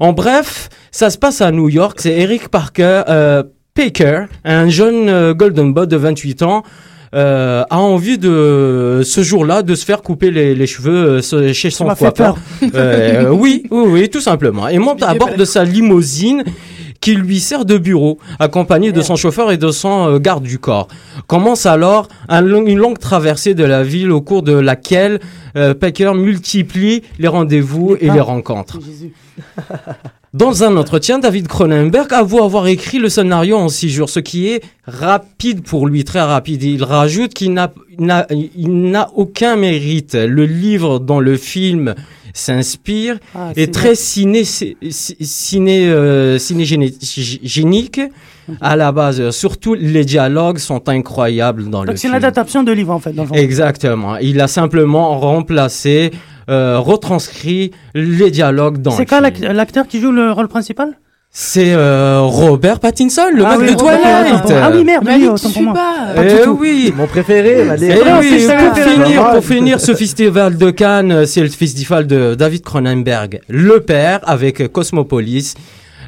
En 0.02 0.12
bref, 0.12 0.68
ça 0.92 1.10
se 1.10 1.18
passe 1.18 1.40
à 1.40 1.52
New 1.52 1.70
York. 1.70 2.00
C'est 2.02 2.12
Eric 2.20 2.50
Parker, 2.50 3.04
euh, 3.08 3.44
Baker, 3.78 4.26
un 4.44 4.68
jeune 4.68 5.08
euh, 5.08 5.34
Golden 5.34 5.74
Boy 5.74 5.88
de 5.88 5.96
28 5.96 6.42
ans, 6.42 6.64
euh, 7.16 7.64
a 7.70 7.78
envie 7.80 8.18
de 8.18 9.00
ce 9.06 9.24
jour-là 9.24 9.62
de 9.62 9.74
se 9.74 9.86
faire 9.86 10.02
couper 10.02 10.32
les, 10.32 10.54
les 10.54 10.68
cheveux 10.68 11.22
euh, 11.34 11.54
chez 11.54 11.70
son 11.70 11.86
m'a 11.86 11.96
fait 11.96 12.14
coiffeur. 12.14 12.36
Euh, 12.74 13.30
oui, 13.30 13.64
oui, 13.72 13.84
oui, 13.88 14.10
tout 14.10 14.20
simplement. 14.20 14.68
Et 14.68 14.80
monte 14.80 15.02
à 15.02 15.14
bord 15.14 15.34
de 15.34 15.46
sa 15.46 15.64
limousine 15.64 16.44
qui 17.06 17.14
lui 17.14 17.40
sert 17.40 17.66
de 17.66 17.78
bureau, 17.78 18.18
accompagné 18.40 18.92
de 18.92 19.04
son 19.04 19.16
chauffeur 19.16 19.52
et 19.52 19.58
de 19.58 19.70
son 19.70 20.10
euh, 20.10 20.18
garde 20.18 20.44
du 20.44 20.58
corps. 20.58 20.88
Commence 21.28 21.68
alors 21.68 22.08
un 22.30 22.42
long- 22.42 22.66
une 22.66 22.80
longue 22.80 22.98
traversée 22.98 23.54
de 23.54 23.64
la 23.64 23.84
ville 23.84 24.12
au 24.12 24.22
cours 24.22 24.42
de 24.42 24.54
laquelle 24.54 25.20
euh, 25.56 25.76
Packer 25.76 26.16
multiplie 26.16 27.04
les 27.20 27.28
rendez-vous 27.28 27.96
et 28.02 28.10
les 28.10 28.20
rencontres. 28.22 28.80
Dans 30.36 30.66
un 30.66 30.76
entretien, 30.76 31.18
David 31.18 31.48
Cronenberg 31.48 32.14
avoue 32.14 32.44
avoir 32.44 32.68
écrit 32.68 32.98
le 33.00 33.08
scénario 33.08 33.56
en 33.56 33.70
six 33.70 33.90
jours, 33.90 34.10
ce 34.10 34.20
qui 34.20 34.50
est 34.50 34.62
rapide 34.86 35.64
pour 35.64 35.88
lui, 35.88 36.04
très 36.04 36.20
rapide. 36.20 36.62
Il 36.62 36.84
rajoute 36.84 37.34
qu'il 37.34 37.54
n'a, 37.54 37.72
aucun 39.16 39.56
mérite. 39.56 40.14
Le 40.16 40.46
livre 40.46 41.00
dont 41.00 41.22
le 41.22 41.38
film 41.38 41.96
s'inspire 42.34 43.18
Ah, 43.34 43.52
est 43.56 43.74
très 43.74 43.96
ciné, 43.96 44.44
ci- 44.44 44.76
ciné, 44.92 45.88
euh, 45.88 46.38
cinégénique 46.38 48.02
à 48.60 48.76
la 48.76 48.92
base. 48.92 49.30
Surtout, 49.30 49.74
les 49.74 50.04
dialogues 50.04 50.58
sont 50.58 50.90
incroyables 50.90 51.70
dans 51.70 51.84
le 51.84 51.88
Donc 51.88 51.98
c'est 51.98 52.08
une 52.08 52.14
film. 52.14 52.24
adaptation 52.24 52.62
de 52.64 52.74
livre 52.74 52.92
en 52.92 53.00
fait. 53.00 53.14
dans 53.14 53.24
le. 53.24 53.34
Exactement. 53.38 54.18
Il 54.18 54.42
a 54.42 54.50
simplement 54.50 55.18
remplacé, 55.18 56.12
euh, 56.50 56.80
retranscrit 56.80 57.72
les 57.94 58.32
dialogues 58.32 58.82
dans 58.82 58.92
C'est 58.92 59.06
quoi 59.06 59.22
l'acteur 59.22 59.88
qui 59.88 60.00
joue 60.00 60.12
le 60.12 60.32
rôle 60.32 60.48
principal? 60.48 60.94
C'est 61.38 61.74
euh, 61.74 62.22
Robert 62.22 62.80
Pattinson, 62.80 63.26
le 63.34 63.44
Ah 63.46 63.58
mec 63.58 63.68
oui, 63.68 63.74
de 63.74 63.78
Twilight. 63.78 64.54
Ah 64.56 64.72
oui, 64.74 64.86
merde, 64.86 65.06
autant 65.34 65.50
pour 65.50 65.62
moi. 65.64 65.74
pas. 65.74 66.24
Eh 66.24 66.44
tout. 66.44 66.58
oui. 66.58 66.94
Mon 66.96 67.08
préféré. 67.08 67.68
Eh 67.82 67.94
oui, 68.22 68.48
pour 68.48 68.78
finir, 68.78 69.32
pour 69.32 69.44
finir 69.44 69.82
ce 69.82 69.94
festival 69.94 70.56
de 70.58 70.72
Cannes, 70.72 71.12
euh, 71.12 71.26
c'est 71.26 71.42
le 71.42 71.50
festival 71.50 72.08
de 72.08 72.36
David 72.36 72.62
Cronenberg, 72.64 73.42
le 73.50 73.82
père, 73.82 74.22
avec 74.24 74.62
euh, 74.62 74.70
Cosmopolis. 74.70 75.56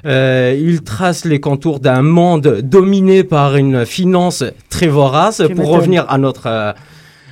Euh, 0.06 0.56
il 0.58 0.82
trace 0.84 1.26
les 1.26 1.42
contours 1.42 1.82
d'un 1.82 2.04
monde 2.04 2.62
dominé 2.64 3.26
par 3.26 3.58
une 3.58 3.86
finance 3.86 4.46
très 4.70 4.88
vorace, 4.88 5.42
Tu 5.46 5.54
pour 5.56 5.68
revenir 5.68 6.06
à 6.08 6.18
notre 6.18 6.48
euh, 6.48 6.72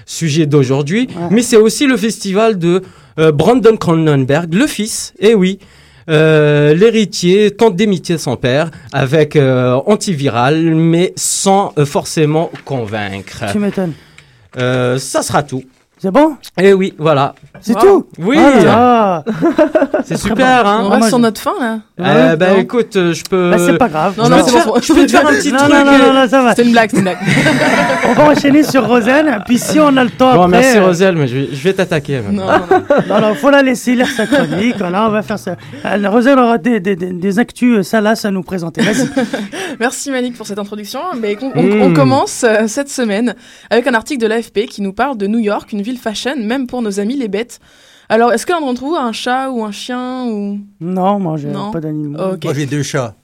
sujet 0.06 0.46
d'aujourd'hui. 0.46 1.08
Ouais. 1.10 1.28
Mais 1.32 1.42
c'est 1.42 1.58
aussi 1.58 1.88
le 1.88 1.98
festival 1.98 2.58
de 2.58 2.82
euh, 3.20 3.32
Brandon 3.32 3.76
Cronenberg, 3.78 4.54
le 4.54 4.68
fils, 4.68 5.14
et 5.20 5.36
oui, 5.36 5.60
euh, 6.10 6.74
l'héritier 6.74 7.52
tente 7.52 7.76
d'imiter 7.76 8.18
son 8.18 8.36
père 8.36 8.72
avec 8.94 9.36
euh, 9.36 9.80
antiviral, 9.86 10.76
mais 10.76 11.14
sans 11.16 11.74
forcément 11.86 12.52
convaincre. 12.66 13.46
Tu 13.52 13.60
m'étonnes. 13.60 13.94
Ça 14.58 15.22
sera 15.22 15.44
tout. 15.44 15.64
C'est 15.98 16.12
bon? 16.12 16.36
Eh 16.60 16.74
oui, 16.74 16.94
voilà. 16.98 17.36
C'est 17.62 17.74
Wow. 17.76 17.82
tout 17.82 18.06
Oui, 18.20 18.38
Ah 18.40 18.64
là. 18.64 19.24
c'est 20.04 20.18
super, 20.18 20.64
On 20.66 20.68
hein. 20.70 20.82
moi, 20.84 20.96
reste 20.98 21.08
sur 21.10 21.20
notre 21.20 21.42
fin 21.42 21.54
là. 21.60 21.80
Euh, 22.00 22.36
ben 22.36 22.54
non. 22.54 22.60
écoute, 22.60 22.96
euh, 22.96 23.14
je 23.14 23.24
peux. 23.24 23.52
Bah, 23.52 23.58
c'est 23.60 23.78
pas 23.78 23.88
grave. 23.90 24.16
Non, 24.18 24.26
je 24.26 24.30
non, 24.30 24.38
peux 24.38 24.44
c'est 24.44 24.52
te 24.52 24.52
bon, 24.52 24.58
faire- 24.58 24.64
c'est 24.66 24.70
bon. 24.70 24.82
je 24.82 24.94
peux 25.02 25.06
te 25.06 25.12
faire 25.12 25.28
un 25.28 25.34
petit 25.34 25.52
non, 25.52 25.58
truc. 25.60 25.70
non, 25.74 25.86
non, 25.86 25.92
euh, 25.94 26.14
non, 26.24 26.30
ça 26.30 26.42
va. 26.44 26.50
C'était 26.52 26.64
une 26.64 26.72
blague, 26.72 26.90
c'était 26.90 27.00
une 27.00 27.04
blague. 27.06 27.18
On 28.10 28.14
va 28.14 28.24
enchaîner 28.32 28.64
sur 28.64 28.88
Rosen, 28.88 29.40
puis 29.46 29.58
si 29.58 29.80
on 29.80 29.96
a 29.98 30.04
le 30.04 30.10
temps 30.10 30.34
Bon, 30.36 30.44
après... 30.44 30.60
merci 30.60 30.78
euh, 30.78 30.86
Roselle, 30.86 31.16
mais 31.16 31.28
je 31.28 31.36
vais, 31.38 31.48
je 31.52 31.64
vais 31.64 31.74
t'attaquer. 31.74 32.20
maintenant. 32.22 32.46
Non, 32.46 33.22
non, 33.22 33.22
non. 33.30 33.36
Faut 33.36 33.50
la 33.50 33.62
laisser 33.62 33.96
lire 33.96 34.08
sa 34.10 34.26
chronique. 34.28 34.76
Voilà, 34.78 35.08
on 35.08 35.12
va 35.12 35.22
faire 35.22 35.40
ça. 35.40 35.56
Euh, 35.86 36.10
Rosel 36.10 36.38
aura 36.38 36.58
des, 36.58 36.80
des, 36.80 36.96
des, 36.96 37.12
des 37.14 37.40
actus 37.40 37.82
salaces 37.88 38.26
à 38.26 38.32
nous 38.32 38.44
présenter. 38.44 38.82
Vas-y. 38.82 39.08
Merci 39.80 40.12
Malik 40.12 40.36
pour 40.38 40.46
cette 40.48 40.60
introduction. 40.60 41.00
Mais 41.20 41.38
on, 41.42 41.52
on- 41.56 41.64
Mm. 41.66 41.82
on 41.82 41.94
commence 41.94 42.44
euh, 42.44 42.68
cette 42.68 42.90
semaine 42.90 43.34
avec 43.72 43.88
un 43.88 43.94
article 43.96 44.22
de 44.22 44.28
l'AFP 44.28 44.66
qui 44.70 44.82
nous 44.84 44.94
parle 44.94 45.18
de 45.18 45.26
New 45.28 45.40
York, 45.40 45.72
une 45.74 45.82
ville 45.82 45.98
fashion, 45.98 46.36
même 46.38 46.68
pour 46.68 46.82
nos 46.84 47.00
amis 47.00 47.16
les 47.18 47.28
bêtes. 47.28 47.55
Alors, 48.10 48.32
est-ce 48.34 48.46
que 48.46 48.52
l'un 48.52 48.62
d'entre 48.62 48.84
vous 48.84 48.96
a 48.96 49.02
un 49.02 49.12
chat 49.12 49.50
ou 49.50 49.64
un 49.64 49.72
chien 49.72 50.26
ou... 50.28 50.60
Non, 50.80 51.20
moi, 51.20 51.38
j'ai 51.38 51.48
Non. 51.50 51.72
pas 51.72 51.80
d'animaux. 51.80 52.20
Ok. 52.34 52.44
Moi, 52.44 52.54
j'ai 52.54 52.66
deux 52.68 52.84
chats. 52.84 53.16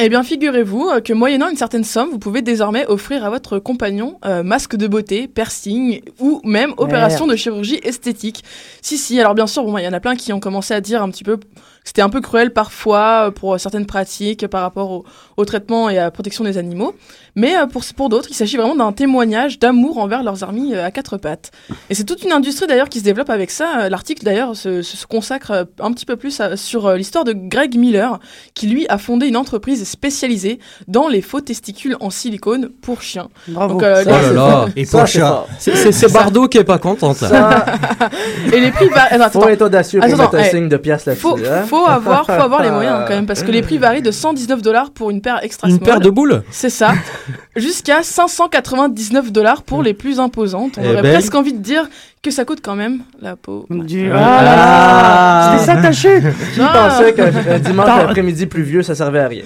Eh 0.00 0.08
bien, 0.08 0.24
figurez-vous 0.24 0.88
euh, 0.88 1.00
que 1.00 1.12
moyennant 1.12 1.48
une 1.48 1.56
certaine 1.56 1.84
somme, 1.84 2.08
vous 2.10 2.18
pouvez 2.18 2.42
désormais 2.42 2.84
offrir 2.86 3.24
à 3.24 3.30
votre 3.30 3.60
compagnon 3.60 4.18
euh, 4.24 4.42
masque 4.42 4.74
de 4.74 4.88
beauté, 4.88 5.28
piercing 5.28 6.00
ou 6.18 6.40
même 6.42 6.74
opération 6.78 7.28
de 7.28 7.36
chirurgie 7.36 7.78
esthétique. 7.84 8.42
Si, 8.82 8.98
si. 8.98 9.20
Alors 9.20 9.34
bien 9.36 9.46
sûr, 9.46 9.62
bon, 9.62 9.78
il 9.78 9.84
y 9.84 9.88
en 9.88 9.92
a 9.92 10.00
plein 10.00 10.16
qui 10.16 10.32
ont 10.32 10.40
commencé 10.40 10.74
à 10.74 10.80
dire 10.80 11.00
un 11.00 11.10
petit 11.10 11.22
peu 11.22 11.38
c'était 11.84 12.02
un 12.02 12.08
peu 12.08 12.20
cruel 12.20 12.52
parfois 12.52 13.26
euh, 13.26 13.30
pour 13.30 13.60
certaines 13.60 13.86
pratiques 13.86 14.46
par 14.48 14.62
rapport 14.62 14.90
au, 14.90 15.04
au 15.36 15.44
traitement 15.44 15.88
et 15.90 15.98
à 15.98 16.04
la 16.04 16.10
protection 16.10 16.42
des 16.44 16.58
animaux. 16.58 16.94
Mais 17.36 17.56
euh, 17.56 17.66
pour, 17.66 17.82
pour 17.96 18.08
d'autres, 18.08 18.28
il 18.30 18.34
s'agit 18.34 18.56
vraiment 18.56 18.74
d'un 18.76 18.92
témoignage 18.92 19.58
d'amour 19.58 19.98
envers 19.98 20.22
leurs 20.22 20.44
amis 20.44 20.74
euh, 20.74 20.84
à 20.86 20.90
quatre 20.90 21.16
pattes. 21.18 21.50
Et 21.90 21.94
c'est 21.94 22.04
toute 22.04 22.22
une 22.24 22.32
industrie 22.32 22.66
d'ailleurs 22.66 22.88
qui 22.88 23.00
se 23.00 23.04
développe 23.04 23.28
avec 23.30 23.50
ça. 23.50 23.88
L'article 23.88 24.24
d'ailleurs 24.24 24.56
se, 24.56 24.82
se- 24.82 24.96
se 24.96 25.06
consacre 25.06 25.66
un 25.80 25.92
petit 25.92 26.06
peu 26.06 26.16
plus 26.16 26.40
à- 26.40 26.56
sur 26.56 26.92
l'histoire 26.94 27.24
de 27.24 27.32
Greg 27.34 27.76
Miller, 27.76 28.18
qui 28.54 28.66
lui 28.66 28.86
a 28.88 28.98
fondé 28.98 29.26
une 29.26 29.36
entreprise 29.36 29.86
spécialisée 29.88 30.58
dans 30.88 31.08
les 31.08 31.20
faux 31.22 31.40
testicules 31.40 31.96
en 32.00 32.10
silicone 32.10 32.70
pour 32.80 33.02
chiens. 33.02 33.28
Bravo. 33.48 33.74
Donc, 33.74 33.82
euh, 33.82 34.02
Oh 34.06 34.10
là 34.10 34.32
là. 34.32 34.66
Et 34.76 34.84
Ça, 34.84 34.98
pour 35.00 35.08
c'est 35.08 35.18
chat. 35.18 35.46
C'est- 35.58 36.12
Bardot 36.12 36.46
qui 36.48 36.58
est 36.58 36.64
pas 36.64 36.78
contente 36.78 37.20
là. 37.22 37.64
Et 38.52 38.60
les 38.60 38.70
prix. 38.70 38.88
Attends, 38.94 39.30
Faut 39.30 39.40
attends. 39.40 39.48
être 39.48 39.62
audacieux 39.62 40.00
pour 40.00 40.08
Attends, 40.08 40.18
mettre 40.22 40.34
un 40.36 40.44
eh, 40.44 40.50
signe 40.50 40.68
de 40.68 40.76
pièce 40.76 41.06
là-dessus. 41.06 41.22
Faut, 41.22 41.36
hein. 41.38 41.62
faut 41.66 41.73
avoir, 41.86 42.24
faut 42.26 42.32
avoir 42.32 42.62
les 42.62 42.70
moyens 42.70 43.00
quand 43.06 43.14
même, 43.14 43.26
parce 43.26 43.42
que 43.42 43.50
les 43.50 43.62
prix 43.62 43.78
varient 43.78 44.02
de 44.02 44.10
119 44.10 44.62
dollars 44.62 44.90
pour 44.90 45.10
une 45.10 45.20
paire 45.20 45.40
extra 45.42 45.68
Une 45.68 45.76
small. 45.76 45.84
paire 45.88 46.00
de 46.00 46.10
boules 46.10 46.42
C'est 46.50 46.70
ça. 46.70 46.92
Jusqu'à 47.56 48.02
599 48.02 49.32
dollars 49.32 49.62
pour 49.62 49.82
les 49.82 49.94
plus 49.94 50.20
imposantes. 50.20 50.78
On 50.78 50.82
Eh 50.84 50.88
aurait 50.92 51.02
ben. 51.02 51.12
presque 51.12 51.34
envie 51.34 51.52
de 51.52 51.58
dire 51.58 51.88
que 52.22 52.30
ça 52.30 52.44
coûte 52.44 52.60
quand 52.62 52.74
même 52.74 53.00
la 53.20 53.36
peau. 53.36 53.66
Du... 53.70 54.10
Ah. 54.14 55.56
Ah 55.66 55.90
Qui 55.90 56.60
Non. 56.60 56.66
pensait 56.72 57.12
qu'un 57.12 57.58
dimanche 57.58 57.88
après-midi 57.88 58.46
pluvieux, 58.46 58.82
ça 58.82 58.94
servait 58.94 59.20
à 59.20 59.28
rien? 59.28 59.44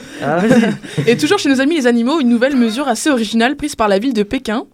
Et 1.06 1.16
toujours 1.16 1.38
chez 1.38 1.48
nos 1.48 1.60
amis 1.60 1.74
les 1.76 1.86
animaux, 1.86 2.20
une 2.20 2.28
nouvelle 2.28 2.56
mesure 2.56 2.86
assez 2.88 3.10
originale 3.10 3.56
prise 3.56 3.74
par 3.74 3.88
la 3.88 3.98
ville 3.98 4.14
de 4.14 4.22
Pékin. 4.22 4.64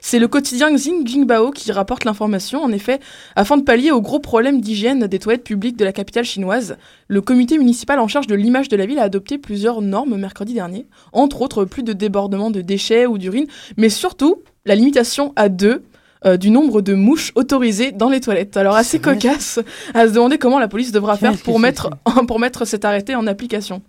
C'est 0.00 0.18
le 0.18 0.28
quotidien 0.28 0.72
Xing 0.72 1.06
Jingbao 1.06 1.50
qui 1.50 1.72
rapporte 1.72 2.04
l'information. 2.04 2.62
En 2.62 2.72
effet, 2.72 3.00
afin 3.34 3.56
de 3.56 3.62
pallier 3.62 3.90
aux 3.90 4.00
gros 4.00 4.20
problèmes 4.20 4.60
d'hygiène 4.60 5.06
des 5.06 5.18
toilettes 5.18 5.44
publiques 5.44 5.76
de 5.76 5.84
la 5.84 5.92
capitale 5.92 6.24
chinoise, 6.24 6.76
le 7.08 7.20
comité 7.20 7.58
municipal 7.58 7.98
en 7.98 8.08
charge 8.08 8.26
de 8.26 8.34
l'image 8.34 8.68
de 8.68 8.76
la 8.76 8.86
ville 8.86 8.98
a 8.98 9.02
adopté 9.02 9.38
plusieurs 9.38 9.82
normes 9.82 10.16
mercredi 10.16 10.54
dernier. 10.54 10.86
Entre 11.12 11.42
autres, 11.42 11.64
plus 11.64 11.82
de 11.82 11.92
débordements 11.92 12.50
de 12.50 12.60
déchets 12.60 13.06
ou 13.06 13.18
d'urine, 13.18 13.46
mais 13.76 13.88
surtout 13.88 14.42
la 14.64 14.74
limitation 14.74 15.32
à 15.36 15.48
deux 15.48 15.82
euh, 16.24 16.36
du 16.36 16.50
nombre 16.50 16.80
de 16.82 16.94
mouches 16.94 17.32
autorisées 17.34 17.92
dans 17.92 18.08
les 18.08 18.20
toilettes. 18.20 18.56
Alors 18.56 18.74
assez 18.74 18.98
cocasse 18.98 19.60
à 19.94 20.08
se 20.08 20.12
demander 20.14 20.38
comment 20.38 20.58
la 20.58 20.68
police 20.68 20.90
devra 20.90 21.16
faire 21.16 21.34
mettre, 21.58 21.90
pour 22.26 22.40
mettre 22.40 22.64
cet 22.64 22.84
arrêté 22.84 23.14
en 23.14 23.26
application. 23.26 23.82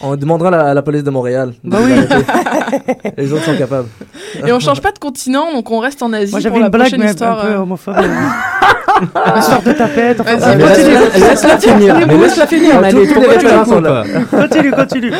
On 0.00 0.16
demandera 0.16 0.48
à 0.48 0.50
la, 0.50 0.60
à 0.70 0.74
la 0.74 0.82
police 0.82 1.04
de 1.04 1.10
Montréal. 1.10 1.54
de 1.62 1.70
Bah 1.70 1.78
oui. 1.82 1.92
Les 3.16 3.32
autres 3.32 3.44
sont 3.44 3.56
capables. 3.56 3.88
Et 4.44 4.52
on 4.52 4.58
change 4.60 4.80
pas 4.80 4.92
de 4.92 4.98
continent, 4.98 5.52
donc 5.52 5.70
on 5.70 5.78
reste 5.78 6.02
en 6.02 6.12
Asie 6.12 6.32
Moi 6.32 6.40
pour 6.40 6.42
j'avais 6.42 6.58
la 6.60 6.66
une 6.66 6.70
blague 6.70 6.82
prochaine 6.88 7.00
mais 7.00 7.10
histoire. 7.10 7.38
un 7.38 7.42
peu 7.42 7.48
euh, 7.52 7.58
homophobe. 7.60 7.96
Histoire 9.38 9.62
de 9.62 9.72
tapette. 9.72 10.20
Enfin, 10.20 10.36
continue. 10.36 10.94
Laisse-la 11.16 11.58
finir. 11.58 11.98
Laisse-la 12.06 12.46
finir, 12.46 12.80
la. 12.80 12.92
Continue, 14.30 14.70
continue. 14.70 15.12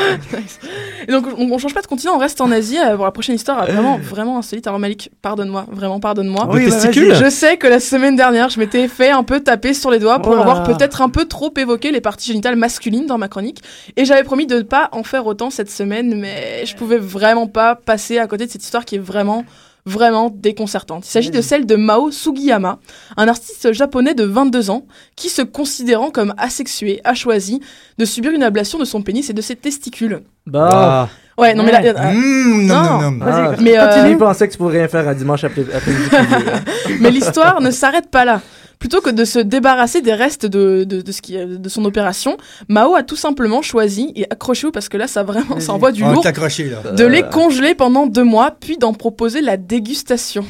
Et 1.06 1.12
donc 1.12 1.26
on, 1.36 1.50
on 1.50 1.58
change 1.58 1.74
pas 1.74 1.82
de 1.82 1.86
continent, 1.86 2.12
on 2.14 2.18
reste 2.18 2.40
en 2.40 2.50
Asie 2.50 2.78
euh, 2.78 2.96
pour 2.96 3.04
la 3.04 3.10
prochaine 3.10 3.34
histoire 3.34 3.62
euh, 3.62 3.72
vraiment 3.72 3.98
vraiment 3.98 4.38
insolite. 4.38 4.66
Alors 4.66 4.78
Malik, 4.78 5.10
pardonne-moi, 5.22 5.66
vraiment 5.70 6.00
pardonne-moi. 6.00 6.48
Oui, 6.52 6.68
bah. 6.70 6.90
Je 6.92 7.30
sais 7.30 7.56
que 7.56 7.66
la 7.66 7.80
semaine 7.80 8.16
dernière, 8.16 8.48
je 8.48 8.58
m'étais 8.58 8.88
fait 8.88 9.10
un 9.10 9.22
peu 9.22 9.40
taper 9.40 9.74
sur 9.74 9.90
les 9.90 9.98
doigts 9.98 10.18
pour 10.20 10.32
Oh 10.36 10.40
avoir 10.40 10.62
peut-être 10.62 11.02
un 11.02 11.08
peu 11.08 11.26
trop 11.26 11.52
évoqué 11.56 11.90
les 11.90 12.00
parties 12.00 12.28
génitales 12.28 12.56
masculines 12.56 13.06
dans 13.06 13.18
ma 13.18 13.28
chronique. 13.28 13.60
Et 13.96 14.04
j'avais 14.04 14.24
promis 14.24 14.46
de 14.46 14.62
pas 14.64 14.88
en 14.92 15.02
faire 15.02 15.26
autant 15.26 15.50
cette 15.50 15.70
semaine, 15.70 16.18
mais 16.20 16.64
je 16.66 16.74
pouvais 16.76 16.98
vraiment 16.98 17.46
pas 17.46 17.74
passer 17.76 18.18
à 18.18 18.26
côté 18.26 18.46
de 18.46 18.50
cette 18.50 18.64
histoire 18.64 18.84
qui 18.84 18.96
est 18.96 19.00
vraiment 19.00 19.44
vraiment 19.86 20.30
déconcertante. 20.34 21.06
Il 21.06 21.10
s'agit 21.10 21.30
de 21.30 21.42
celle 21.42 21.66
de 21.66 21.76
Mao 21.76 22.10
Sugiyama, 22.10 22.78
un 23.18 23.28
artiste 23.28 23.72
japonais 23.72 24.14
de 24.14 24.24
22 24.24 24.70
ans 24.70 24.86
qui, 25.14 25.28
se 25.28 25.42
considérant 25.42 26.10
comme 26.10 26.34
asexué, 26.38 27.00
a 27.04 27.14
choisi 27.14 27.60
de 27.98 28.04
subir 28.04 28.32
une 28.32 28.42
ablation 28.42 28.78
de 28.78 28.84
son 28.84 29.02
pénis 29.02 29.28
et 29.28 29.34
de 29.34 29.42
ses 29.42 29.56
testicules. 29.56 30.22
Bah. 30.46 30.68
Ah. 30.72 31.08
Ouais, 31.36 31.52
non 31.54 31.64
mais 31.64 31.72
là, 31.72 31.80
euh, 31.82 32.12
Mmh, 32.12 32.66
non. 32.66 33.00
nom, 33.00 33.10
nom. 33.10 33.26
Ah, 33.26 33.52
Mais, 33.60 33.76
euh, 33.78 33.86
Continue, 33.88 34.16
pensait 34.16 34.46
que 34.46 34.52
tu 34.52 34.58
pourrais 34.58 34.78
rien 34.78 34.88
faire 34.88 35.06
un 35.08 35.14
dimanche 35.14 35.42
après, 35.44 35.62
hein. 35.62 36.60
Mais 37.00 37.10
l'histoire 37.10 37.60
ne 37.60 37.70
s'arrête 37.70 38.08
pas 38.08 38.24
là. 38.24 38.40
Plutôt 38.84 39.00
que 39.00 39.08
de 39.08 39.24
se 39.24 39.38
débarrasser 39.38 40.02
des 40.02 40.12
restes 40.12 40.44
de, 40.44 40.84
de, 40.84 41.00
de 41.00 41.10
ce 41.10 41.22
qui, 41.22 41.38
de 41.38 41.68
son 41.70 41.86
opération, 41.86 42.36
Mao 42.68 42.94
a 42.94 43.02
tout 43.02 43.16
simplement 43.16 43.62
choisi, 43.62 44.12
et 44.14 44.26
accrochez-vous 44.28 44.72
parce 44.72 44.90
que 44.90 44.98
là 44.98 45.06
ça 45.06 45.22
vraiment 45.22 45.58
ça 45.58 45.72
envoie 45.72 45.90
du 45.90 46.04
On 46.04 46.12
lourd, 46.12 46.22
là. 46.22 46.92
de 46.92 47.04
les 47.06 47.22
congeler 47.22 47.74
pendant 47.74 48.06
deux 48.06 48.24
mois, 48.24 48.50
puis 48.60 48.76
d'en 48.76 48.92
proposer 48.92 49.40
la 49.40 49.56
dégustation. 49.56 50.44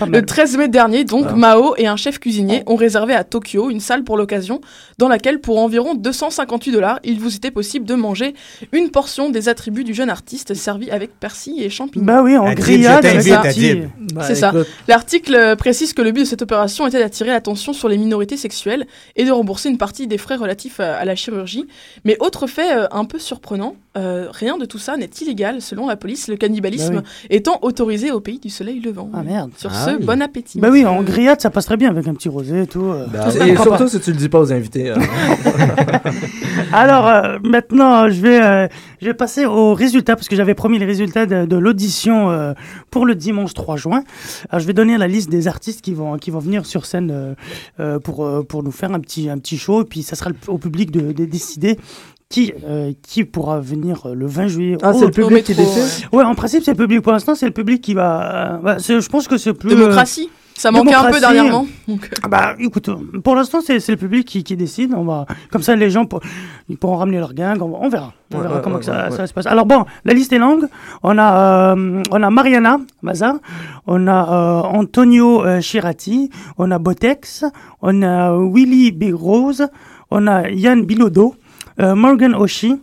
Le 0.00 0.06
mal. 0.06 0.26
13 0.26 0.56
mai 0.58 0.68
dernier, 0.68 1.04
donc, 1.04 1.32
Mao 1.36 1.74
et 1.78 1.86
un 1.86 1.96
chef 1.96 2.18
cuisinier 2.18 2.62
ont 2.66 2.74
réservé 2.74 3.14
à 3.14 3.22
Tokyo 3.24 3.70
une 3.70 3.78
salle 3.80 4.02
pour 4.04 4.16
l'occasion, 4.16 4.60
dans 4.98 5.08
laquelle, 5.08 5.40
pour 5.40 5.58
environ 5.58 5.94
258 5.94 6.72
dollars, 6.72 6.98
il 7.04 7.20
vous 7.20 7.36
était 7.36 7.52
possible 7.52 7.86
de 7.86 7.94
manger 7.94 8.34
une 8.72 8.90
portion 8.90 9.30
des 9.30 9.48
attributs 9.48 9.84
du 9.84 9.94
jeune 9.94 10.10
artiste, 10.10 10.52
servi 10.54 10.90
avec 10.90 11.18
persil 11.18 11.62
et 11.62 11.70
champignons. 11.70 12.04
Bah 12.04 12.22
oui, 12.22 12.36
en 12.36 12.52
grillade. 12.52 13.04
Bah, 14.12 14.24
C'est 14.26 14.34
ça. 14.34 14.50
écoute, 14.50 14.66
L'article 14.88 15.34
euh, 15.34 15.56
précise 15.56 15.92
que 15.92 16.02
le 16.02 16.10
but 16.10 16.20
de 16.22 16.26
cette 16.26 16.42
opération 16.42 16.86
était 16.86 16.98
d'attirer 16.98 17.30
l'attention 17.30 17.72
sur 17.78 17.88
les 17.88 17.98
minorités 17.98 18.36
sexuelles 18.36 18.86
et 19.16 19.24
de 19.24 19.30
rembourser 19.30 19.68
une 19.68 19.78
partie 19.78 20.06
des 20.06 20.18
frais 20.18 20.36
relatifs 20.36 20.80
à, 20.80 21.04
la 21.04 21.14
chirurgie. 21.14 21.66
Mais 22.04 22.16
autre 22.20 22.46
fait 22.46 22.76
euh, 22.76 22.86
un 22.90 23.04
peu 23.04 23.18
surprenant, 23.18 23.76
euh, 23.98 24.28
rien 24.30 24.56
de 24.58 24.64
tout 24.64 24.78
ça 24.78 24.96
n'est 24.96 25.10
illégal 25.20 25.60
selon 25.60 25.88
la 25.88 25.96
police, 25.96 26.28
le 26.28 26.36
cannibalisme 26.36 26.94
Bah 26.96 27.02
étant 27.30 27.58
autorisé 27.62 28.10
au 28.12 28.20
pays 28.20 28.38
du 28.38 28.48
soleil 28.48 28.80
levant. 28.80 29.10
Ah 29.12 29.22
merde. 29.22 29.50
Sur 29.56 29.70
Ah 29.74 29.86
ce, 29.86 29.90
oui. 29.96 30.04
bon 30.04 30.22
appétit. 30.22 30.60
Bah 30.60 30.68
oui, 30.70 30.86
en 30.86 31.02
grillade 31.02 31.40
ça 31.40 31.50
passe 31.50 31.66
très 31.66 31.76
bien 31.76 31.90
avec 31.90 32.06
un 32.08 32.14
petit 32.14 32.28
rosé 32.28 32.62
et 32.62 32.66
tout. 32.66 32.84
euh. 32.86 33.06
bah, 33.12 33.26
et 33.46 33.54
pas. 33.54 33.62
surtout 33.62 33.88
si 33.88 34.00
tu 34.00 34.10
le 34.12 34.16
dis 34.16 34.28
pas 34.28 34.40
aux 34.40 34.52
invités. 34.52 34.90
hein. 34.90 34.98
Alors 36.72 37.06
euh, 37.06 37.38
maintenant, 37.42 38.08
je 38.08 38.20
vais, 38.20 38.42
euh, 38.42 38.68
je 39.00 39.06
vais 39.06 39.14
passer 39.14 39.46
aux 39.46 39.74
résultats 39.74 40.16
parce 40.16 40.28
que 40.28 40.36
j'avais 40.36 40.54
promis 40.54 40.78
les 40.78 40.86
résultats 40.86 41.26
de, 41.26 41.44
de 41.46 41.56
l'audition 41.56 42.30
euh, 42.30 42.52
pour 42.90 43.06
le 43.06 43.14
dimanche 43.14 43.54
3 43.54 43.76
juin. 43.76 44.04
Alors, 44.50 44.60
je 44.60 44.66
vais 44.66 44.72
donner 44.74 44.98
la 44.98 45.08
liste 45.08 45.30
des 45.30 45.48
artistes 45.48 45.80
qui 45.82 45.94
vont, 45.94 46.18
qui 46.18 46.30
vont 46.30 46.38
venir 46.40 46.66
sur 46.66 46.86
scène 46.86 47.34
pour, 48.04 48.24
euh, 48.26 48.42
pour 48.42 48.62
nous 48.62 48.70
faire 48.72 48.92
un 48.92 49.00
petit, 49.00 49.28
un 49.30 49.38
petit 49.38 49.58
show 49.58 49.82
et 49.82 49.84
puis 49.84 50.02
ça 50.02 50.16
sera 50.16 50.30
au 50.46 50.58
public 50.58 50.90
de, 50.90 51.12
de 51.12 51.24
décider. 51.24 51.78
Qui, 52.30 52.52
euh, 52.66 52.92
qui 53.02 53.24
pourra 53.24 53.58
venir 53.58 54.04
euh, 54.04 54.14
le 54.14 54.26
20 54.26 54.48
juillet 54.48 54.76
Ah, 54.82 54.92
c'est 54.92 55.06
le 55.06 55.10
public 55.10 55.44
qui 55.44 55.54
décide? 55.54 56.08
Ouais, 56.12 56.22
en 56.24 56.34
principe, 56.34 56.62
c'est 56.62 56.72
le 56.72 56.76
public. 56.76 57.00
Pour 57.00 57.12
l'instant, 57.12 57.34
c'est 57.34 57.46
le 57.46 57.52
public 57.52 57.80
qui 57.80 57.94
va. 57.94 58.60
euh, 58.66 58.74
c'est- 58.78 59.00
je 59.00 59.08
pense 59.08 59.26
que 59.26 59.38
c'est 59.38 59.54
plus. 59.54 59.72
euh, 59.72 59.76
Démocratie, 59.76 60.28
ça 60.54 60.70
manquait 60.70 60.92
un 60.92 61.10
peu 61.10 61.20
dernièrement. 61.20 61.66
Donc, 61.88 62.10
Ah 62.22 62.28
Bah, 62.28 62.54
écoute, 62.58 62.90
euh, 62.90 62.96
pour 63.24 63.34
l'instant, 63.34 63.60
c'est 63.64 63.80
c'est 63.80 63.92
le 63.92 63.96
public 63.98 64.26
qui, 64.28 64.44
qui 64.44 64.56
décide. 64.58 64.92
On 64.94 65.04
va, 65.04 65.24
comme 65.50 65.62
ça, 65.62 65.74
les 65.74 65.88
gens 65.88 66.04
pour- 66.04 66.20
ils 66.68 66.76
pourront 66.76 66.96
ramener 66.96 67.16
leur 67.16 67.32
gang. 67.32 67.62
On, 67.62 67.68
va- 67.70 67.78
on 67.80 67.88
verra. 67.88 68.12
On 68.34 68.36
Ouais, 68.36 68.42
verra 68.42 68.56
ouais, 68.56 68.60
comment 68.62 68.74
ouais, 68.74 68.80
que 68.80 68.84
ça, 68.84 69.04
ouais, 69.06 69.10
ça 69.16 69.22
ouais. 69.22 69.26
se 69.26 69.32
passe. 69.32 69.46
Alors 69.46 69.64
bon, 69.64 69.86
la 70.04 70.12
liste 70.12 70.34
est 70.34 70.38
longue. 70.38 70.66
On 71.02 71.16
a, 71.16 71.74
euh, 71.76 72.02
on 72.10 72.22
a 72.22 72.28
Mariana 72.28 72.78
Maza, 73.00 73.38
on 73.86 74.06
a 74.06 74.32
euh, 74.66 74.76
Antonio 74.78 75.46
euh, 75.46 75.62
Chirati, 75.62 76.28
on 76.58 76.70
a 76.72 76.78
Botex, 76.78 77.46
on 77.80 78.02
a 78.02 78.36
Willy 78.36 78.92
Big 78.92 79.14
Rose, 79.14 79.66
on 80.10 80.26
a 80.26 80.50
Yann 80.50 80.84
Bilodeau, 80.84 81.34
euh, 81.34 81.36
Morgan 81.78 82.34
Oshi, 82.34 82.80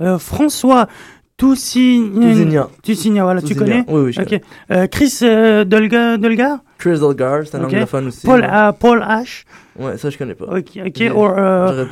euh, 0.00 0.18
François 0.18 0.86
Toussignan. 1.36 2.20
Tousignan. 2.20 2.66
Toussignan, 2.82 3.22
voilà, 3.24 3.40
tu 3.42 3.54
connais 3.54 3.84
Oui, 3.88 4.02
oui, 4.06 4.12
je 4.12 4.20
Ok. 4.22 4.40
Euh, 4.72 4.86
Chris 4.88 5.18
euh, 5.22 5.64
Delga, 5.64 6.16
Delgar 6.16 6.58
Chris 6.78 6.98
Delgar, 6.98 7.42
c'est 7.44 7.56
un 7.56 7.60
Ok. 7.64 7.72
anglophone 7.74 8.08
aussi. 8.08 8.26
Paul, 8.26 8.44
euh, 8.44 8.72
Paul 8.72 9.00
H. 9.00 9.44
Ouais, 9.78 9.96
ça 9.98 10.10
je 10.10 10.18
connais 10.18 10.34
pas. 10.34 10.46
Ok, 10.46 10.70
ok. 10.84 10.92
J'ai- 10.96 11.10
Or, 11.10 11.34
euh, 11.38 11.84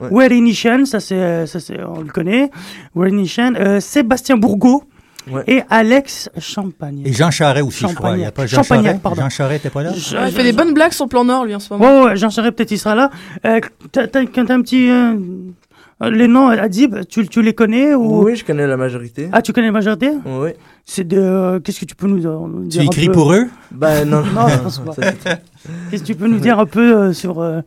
ouais. 0.00 0.08
Wery 0.10 0.40
Nishan, 0.40 0.84
ça 0.86 0.98
c'est, 1.00 1.46
ça 1.46 1.60
c'est, 1.60 1.80
on 1.84 2.00
le 2.00 2.08
connaît. 2.10 2.50
Wery 2.96 3.12
Nishan, 3.12 3.54
euh, 3.56 3.78
Sébastien 3.80 4.36
Bourgault 4.36 4.82
Ouais. 5.30 5.44
et 5.46 5.62
Alex 5.70 6.30
Champagne. 6.38 7.02
Et 7.04 7.12
Jean 7.12 7.30
Charest 7.30 7.64
aussi, 7.66 7.86
je 7.88 7.94
crois. 7.94 8.16
Il 8.16 8.22
y 8.22 8.24
a 8.24 8.32
pas 8.32 8.46
Jean 8.46 8.62
Champagnac, 8.62 8.84
Charest. 8.86 9.02
pardon. 9.02 9.20
Jean 9.22 9.28
Charest, 9.28 9.62
t'es 9.62 9.70
pas 9.70 9.82
là? 9.84 9.92
Je- 9.94 10.16
il 10.26 10.32
fait 10.32 10.42
des 10.42 10.52
bonnes 10.52 10.72
blagues 10.74 10.92
sur 10.92 11.04
le 11.04 11.10
plan 11.10 11.24
Nord, 11.24 11.44
lui, 11.44 11.54
en 11.54 11.60
ce 11.60 11.72
moment. 11.72 12.00
Ouais, 12.02 12.06
ouais, 12.06 12.16
Jean 12.16 12.30
Charest, 12.30 12.54
peut-être 12.56 12.70
il 12.72 12.78
sera 12.78 12.94
là. 12.96 13.10
Euh, 13.44 13.60
t'as, 13.92 14.06
t'as, 14.08 14.24
quand 14.26 14.46
t'as 14.46 14.54
un 14.54 14.62
petit, 14.62 14.88
euh, 14.88 15.12
euh, 15.12 15.16
les 16.08 16.28
noms, 16.28 16.48
Adib, 16.48 16.96
tu, 17.08 17.26
tu 17.28 17.42
les 17.42 17.52
connais 17.54 17.94
ou? 17.94 18.22
Oui, 18.24 18.36
je 18.36 18.44
connais 18.44 18.66
la 18.66 18.76
majorité. 18.76 19.28
Ah, 19.32 19.42
tu 19.42 19.52
connais 19.52 19.66
la 19.66 19.72
majorité? 19.72 20.10
Oui. 20.24 20.50
C'est 20.86 21.06
de, 21.06 21.18
euh, 21.18 21.60
qu'est-ce 21.60 21.80
que 21.80 21.84
tu 21.84 21.94
peux 21.94 22.06
nous, 22.06 22.26
euh, 22.26 22.46
nous 22.48 22.62
Tu 22.62 22.68
dire 22.68 22.80
un 22.82 22.84
écris 22.86 23.06
peu? 23.06 23.12
pour 23.12 23.32
eux? 23.34 23.46
Ben 23.70 24.04
non. 24.08 24.22
Non, 24.34 24.48
je 24.48 24.56
pense 24.62 24.78
pas. 24.78 24.92
Ça- 24.94 25.38
Qu'est-ce 25.90 26.02
que 26.02 26.06
tu 26.06 26.14
peux 26.14 26.26
nous 26.26 26.38
dire 26.38 26.58
un 26.58 26.66
peu 26.66 26.96
euh, 26.96 27.12
sur, 27.12 27.40
euh, 27.40 27.60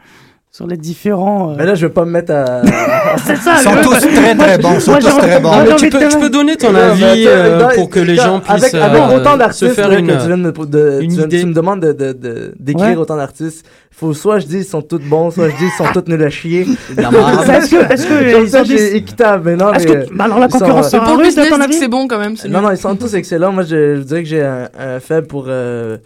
sur 0.55 0.67
les 0.67 0.77
différents, 0.77 1.49
euh, 1.49 1.55
Mais 1.57 1.65
là, 1.65 1.73
je 1.73 1.87
vais 1.87 1.91
pas 1.91 2.05
me 2.05 2.11
mettre 2.11 2.31
à. 2.31 2.61
C'est 3.25 3.37
ça. 3.37 3.53
Ils 3.57 3.63
sont 3.63 3.71
tous 3.81 3.99
très, 4.01 4.35
très 4.35 4.57
bons, 4.59 4.73
ils 4.75 4.81
sont 4.81 4.93
tous 4.99 5.17
très 5.17 5.39
bons. 5.39 5.49
tu, 5.77 5.89
peux, 5.89 6.07
tu 6.07 6.19
peux 6.19 6.29
donner 6.29 6.55
ton 6.57 6.75
avis 6.75 7.25
euh, 7.25 7.69
pour 7.73 7.89
que 7.89 7.99
les 7.99 8.15
gens 8.15 8.39
avec, 8.47 8.69
puissent 8.71 8.75
avec 8.75 9.01
euh, 9.01 9.17
autant 9.17 9.33
se 9.33 9.37
d'artistes 9.39 9.73
faire 9.73 9.91
une, 9.93 10.05
que 10.05 10.11
tu, 10.11 10.27
viens 10.27 10.37
de, 10.37 10.43
me- 10.43 10.51
de- 10.67 10.99
une 11.01 11.09
tu, 11.09 11.15
viens- 11.17 11.25
idée. 11.25 11.39
tu 11.39 11.45
me 11.47 11.53
demandes 11.55 11.79
de, 11.79 11.91
de, 11.91 12.13
de- 12.13 12.53
d'écrire 12.59 12.89
Ouais. 12.89 12.95
autant 12.97 13.15
d'artistes. 13.17 13.65
Faut 13.89 14.13
soit 14.13 14.37
je 14.37 14.45
dis 14.45 14.57
ils 14.57 14.63
sont 14.63 14.83
tous 14.83 14.99
bons, 14.99 15.31
soit 15.31 15.49
je 15.49 15.55
dis 15.55 15.65
ils 15.65 15.71
sont 15.71 15.91
tous 15.91 16.07
nuls 16.07 16.21
à 16.23 16.29
chier. 16.29 16.61
Est-ce 16.97 17.71
que, 17.71 17.91
est-ce 17.93 18.05
que 18.07 18.43
ils 18.43 18.49
ça, 18.49 18.61
ont 18.61 18.63
j'ai 18.63 18.75
des... 18.75 18.95
équitable, 18.97 19.43
mais 19.49 19.55
non, 19.55 19.73
Est-ce 19.73 19.87
mais, 19.87 20.05
que, 20.05 20.13
bah 20.15 20.25
alors 20.25 20.37
la 20.37 20.49
sont, 20.49 20.59
concurrence 20.59 20.93
euh, 20.93 20.99
rude, 20.99 21.19
à 21.19 21.23
business, 21.23 21.49
ton 21.49 21.61
avis 21.61 21.73
c'est 21.73 21.87
bon 21.87 22.07
quand 22.07 22.19
même. 22.19 22.37
c'est 22.37 22.47
Non, 22.47 22.61
non, 22.61 22.69
ils 22.69 22.77
sont 22.77 22.95
tous 22.95 23.15
excellents. 23.15 23.51
Moi, 23.51 23.63
je, 23.63 23.95
je 23.95 24.01
dirais 24.01 24.21
que 24.21 24.29
j'ai 24.29 24.43
un, 24.43 24.69
un 24.79 24.99
faible 24.99 25.25
pour 25.25 25.45
euh, 25.47 25.97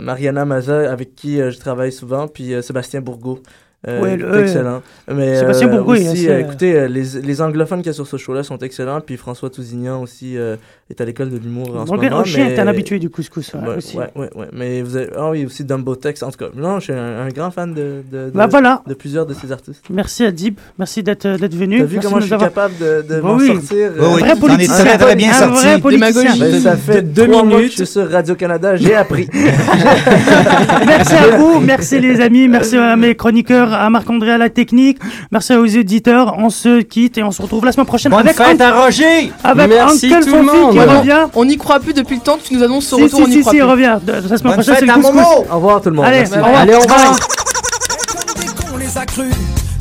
Mariana 0.00 0.44
Maza, 0.44 0.90
avec 0.90 1.14
qui 1.14 1.40
euh, 1.40 1.50
je 1.50 1.58
travaille 1.58 1.92
souvent, 1.92 2.28
puis 2.28 2.54
euh, 2.54 2.62
Sébastien 2.62 3.00
Bourgault. 3.00 3.40
Euh, 3.88 4.00
Ouais, 4.00 4.14
il 4.14 4.20
le- 4.20 4.38
est 4.38 4.42
excellent. 4.42 4.80
Mais 5.12 5.36
Sébastien 5.40 5.66
euh, 5.66 5.70
Bourgoin, 5.72 5.96
aussi, 5.96 6.28
euh, 6.28 6.38
écoutez, 6.40 6.74
euh, 6.76 6.86
les, 6.86 7.20
les 7.20 7.42
anglophones 7.42 7.80
qu'il 7.80 7.88
y 7.88 7.90
a 7.90 7.92
sur 7.92 8.06
ce 8.06 8.16
show-là 8.16 8.44
sont 8.44 8.58
excellents. 8.58 9.00
Puis 9.00 9.16
François 9.16 9.50
Tousignan 9.50 10.00
aussi 10.00 10.38
euh, 10.38 10.54
est 10.88 11.00
à 11.00 11.04
l'école 11.04 11.30
de 11.30 11.36
l'humour 11.38 11.76
en 11.76 11.84
ce 11.86 11.90
moment. 11.92 12.16
Rocher 12.18 12.44
mais- 12.44 12.52
est 12.54 12.58
un 12.60 12.68
habitué 12.68 13.00
du 13.00 13.10
couscous, 13.10 13.52
ouais, 13.54 13.60
Ouais, 13.68 13.76
aussi. 13.78 13.96
ouais, 13.98 14.08
ouais, 14.14 14.30
ouais. 14.36 14.46
Mais 14.52 14.82
vous 14.82 14.96
avez... 14.96 15.08
Ah 15.16 15.30
oui, 15.30 15.44
aussi 15.46 15.64
Dumbo 15.64 15.96
Tex. 15.96 16.22
En 16.22 16.30
tout 16.30 16.38
cas, 16.38 16.50
non, 16.54 16.78
je 16.78 16.84
suis 16.84 16.92
un, 16.92 17.22
un 17.22 17.28
grand 17.30 17.50
fan 17.50 17.74
de, 17.74 18.02
de, 18.10 18.26
de- 18.26 18.30
Bah 18.32 18.46
voilà. 18.46 18.82
de 18.86 18.94
plusieurs 18.94 19.26
de 19.26 19.34
ces 19.34 19.50
artistes. 19.50 19.82
Merci 19.90 20.24
Adib, 20.26 20.58
merci 20.78 21.02
d'être 21.02 21.26
d'être 21.26 21.54
venu. 21.56 21.78
T'as 21.78 21.84
vu 21.84 21.94
Merci 21.96 22.06
comment 22.08 22.20
je 22.20 22.26
suis 22.26 22.34
avoir- 22.34 22.50
capable 22.50 22.74
de, 22.78 23.02
de 23.02 23.20
Bah 23.20 23.28
m'en 23.30 23.34
oui. 23.36 23.48
sortir 23.48 23.90
Un 23.98 24.02
euh, 24.04 24.06
vrai 24.18 24.36
politicien. 24.36 24.84
très, 24.84 24.98
très 24.98 25.16
bien 25.16 25.30
un 25.30 25.32
sorti. 25.32 25.64
vrai 25.66 25.78
politicien. 25.80 26.36
Ben, 26.38 26.60
ça 26.60 26.76
fait 26.76 27.02
deux 27.02 27.26
minutes. 27.26 27.72
je 27.72 27.76
suis 27.78 27.86
sur 27.86 28.08
Radio-Canada, 28.08 28.76
j'ai 28.76 28.94
appris. 28.94 29.28
Merci 30.86 31.14
à 31.14 31.36
vous, 31.36 31.60
merci 31.60 32.00
les 32.00 32.20
amis, 32.20 32.48
merci 32.48 32.76
à 32.76 32.96
mes 32.96 33.14
chroniqueurs, 33.14 33.71
à 33.72 33.88
Marc-André 33.90 34.32
à 34.32 34.38
la 34.38 34.48
technique, 34.50 34.98
merci 35.30 35.54
aux 35.54 35.64
auditeurs. 35.76 36.34
On 36.38 36.50
se 36.50 36.80
quitte 36.82 37.18
et 37.18 37.22
on 37.22 37.30
se 37.32 37.42
retrouve 37.42 37.64
la 37.64 37.72
semaine 37.72 37.86
prochaine 37.86 38.10
Bonne 38.12 38.20
avec 38.20 38.36
fête 38.36 38.60
à 38.60 38.82
Roger 38.84 39.32
avec 39.44 39.68
Merci 39.68 40.12
Uncle 40.12 40.24
tout 40.24 40.36
le 40.36 40.42
monde. 40.42 40.78
revient. 40.78 41.26
On 41.34 41.44
n'y 41.44 41.56
croit 41.56 41.80
plus 41.80 41.92
depuis 41.94 42.16
le 42.16 42.22
temps 42.22 42.36
que 42.36 42.42
tu 42.48 42.54
nous 42.54 42.62
annonces 42.62 42.86
ce 42.86 42.96
Si, 42.96 43.02
retour, 43.02 43.18
si, 43.18 43.24
on 43.24 43.26
n'y 43.28 43.32
si, 43.34 43.40
croit 43.40 43.52
si, 43.52 43.58
plus. 43.58 43.66
revient. 43.66 43.98
De- 44.02 44.12
La 44.12 44.20
semaine 44.22 44.38
Bonne 44.42 44.52
prochaine, 44.54 44.76
c'est 44.78 44.86
le 44.86 44.92
couscous. 44.92 45.26
Au 45.50 45.54
revoir 45.56 45.80
tout 45.80 45.90
le 45.90 45.96
monde. 45.96 46.04
Allez, 46.06 46.18
Merci. 46.18 46.32
au 46.34 46.36
revoir. 46.42 46.60
Allez, 46.60 46.74
au 46.74 46.80
revoir. 46.80 47.16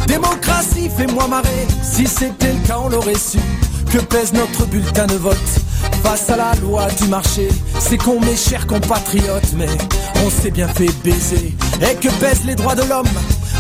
Démocratie, 0.08 0.90
fais-moi 0.98 1.28
marrer. 1.28 1.48
Si 1.82 2.06
c'était 2.08 2.48
le 2.48 2.68
cas, 2.68 2.78
on 2.84 2.90
l'aurait 2.90 3.14
su. 3.16 3.38
Que 3.92 3.98
pèse 4.00 4.32
notre 4.34 4.66
bulletin 4.68 5.06
de 5.06 5.16
vote 5.16 5.38
face 6.04 6.30
à 6.30 6.38
la 6.38 6.54
loi 6.62 6.88
du 7.02 7.08
marché? 7.08 7.50
C'est 7.80 7.98
con, 7.98 8.20
mes 8.22 8.36
chers 8.36 8.66
compatriotes, 8.66 9.54
mais 9.58 9.68
on 10.26 10.30
s'est 10.30 10.52
bien 10.52 10.68
fait 10.70 10.90
baiser. 11.04 11.56
Et 11.82 11.96
que 11.96 12.10
pèsent 12.20 12.46
les 12.46 12.56
droits 12.56 12.76
de 12.76 12.84
l'homme 12.84 13.10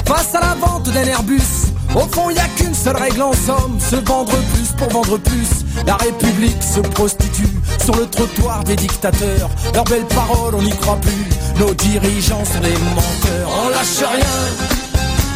face 0.05 0.33
à 0.33 0.39
la 0.39 0.55
vente 0.55 0.89
d'un 0.89 1.03
Airbus? 1.03 1.67
Au 1.95 2.07
fond, 2.07 2.29
y 2.29 2.39
a 2.39 2.47
qu'une 2.55 2.73
seule 2.73 2.95
règle 2.95 3.21
en 3.21 3.33
somme 3.33 3.77
se 3.79 3.97
vendre 3.97 4.31
plus 4.53 4.69
pour 4.77 4.89
vendre 4.89 5.17
plus. 5.17 5.65
La 5.85 5.95
République 5.95 6.63
se 6.63 6.79
prostitue 6.79 7.49
sur 7.83 7.95
le 7.95 8.05
trottoir 8.07 8.63
des 8.63 8.77
dictateurs. 8.77 9.49
Leurs 9.73 9.83
belles 9.83 10.05
paroles, 10.05 10.55
on 10.55 10.61
n'y 10.61 10.75
croit 10.77 10.99
plus. 11.01 11.27
Nos 11.59 11.73
dirigeants 11.73 12.45
sont 12.45 12.61
des 12.61 12.77
menteurs. 12.95 13.49
On 13.65 13.69
lâche 13.69 13.99
rien. 13.99 14.71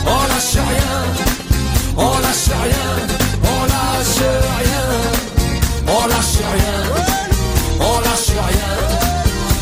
On 0.07 0.27
lâche 0.27 0.53
rien, 0.53 1.03
on 1.97 2.19
lâche 2.19 2.49
rien, 2.63 3.07
on 3.41 3.63
lâche 3.63 4.19
rien, 4.19 4.64
on 5.87 6.07
lâche 6.07 6.37
rien, 6.37 6.77
on 7.79 7.99
lâche 8.01 8.29
rien, 8.29 8.73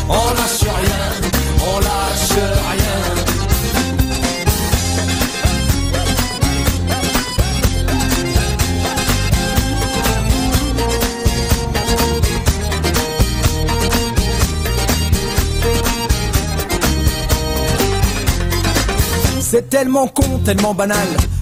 on 0.08 0.34
lâche 0.34 0.62
rien, 0.62 1.30
on 1.60 1.78
lâche 1.80 2.32
rien. 2.32 3.24
C'est 19.40 19.70
tellement 19.70 20.08
con, 20.08 20.38
tellement 20.44 20.74
banal 20.74 20.96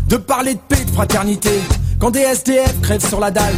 de 0.07 0.17
parler 0.17 0.55
de 0.55 0.61
paix, 0.69 0.85
de 0.85 0.91
fraternité 0.91 1.63
quand 1.99 2.11
des 2.11 2.21
SDF 2.21 2.81
crèvent 2.83 3.09
sur 3.09 3.21
la 3.21 3.31
dalle 3.31 3.55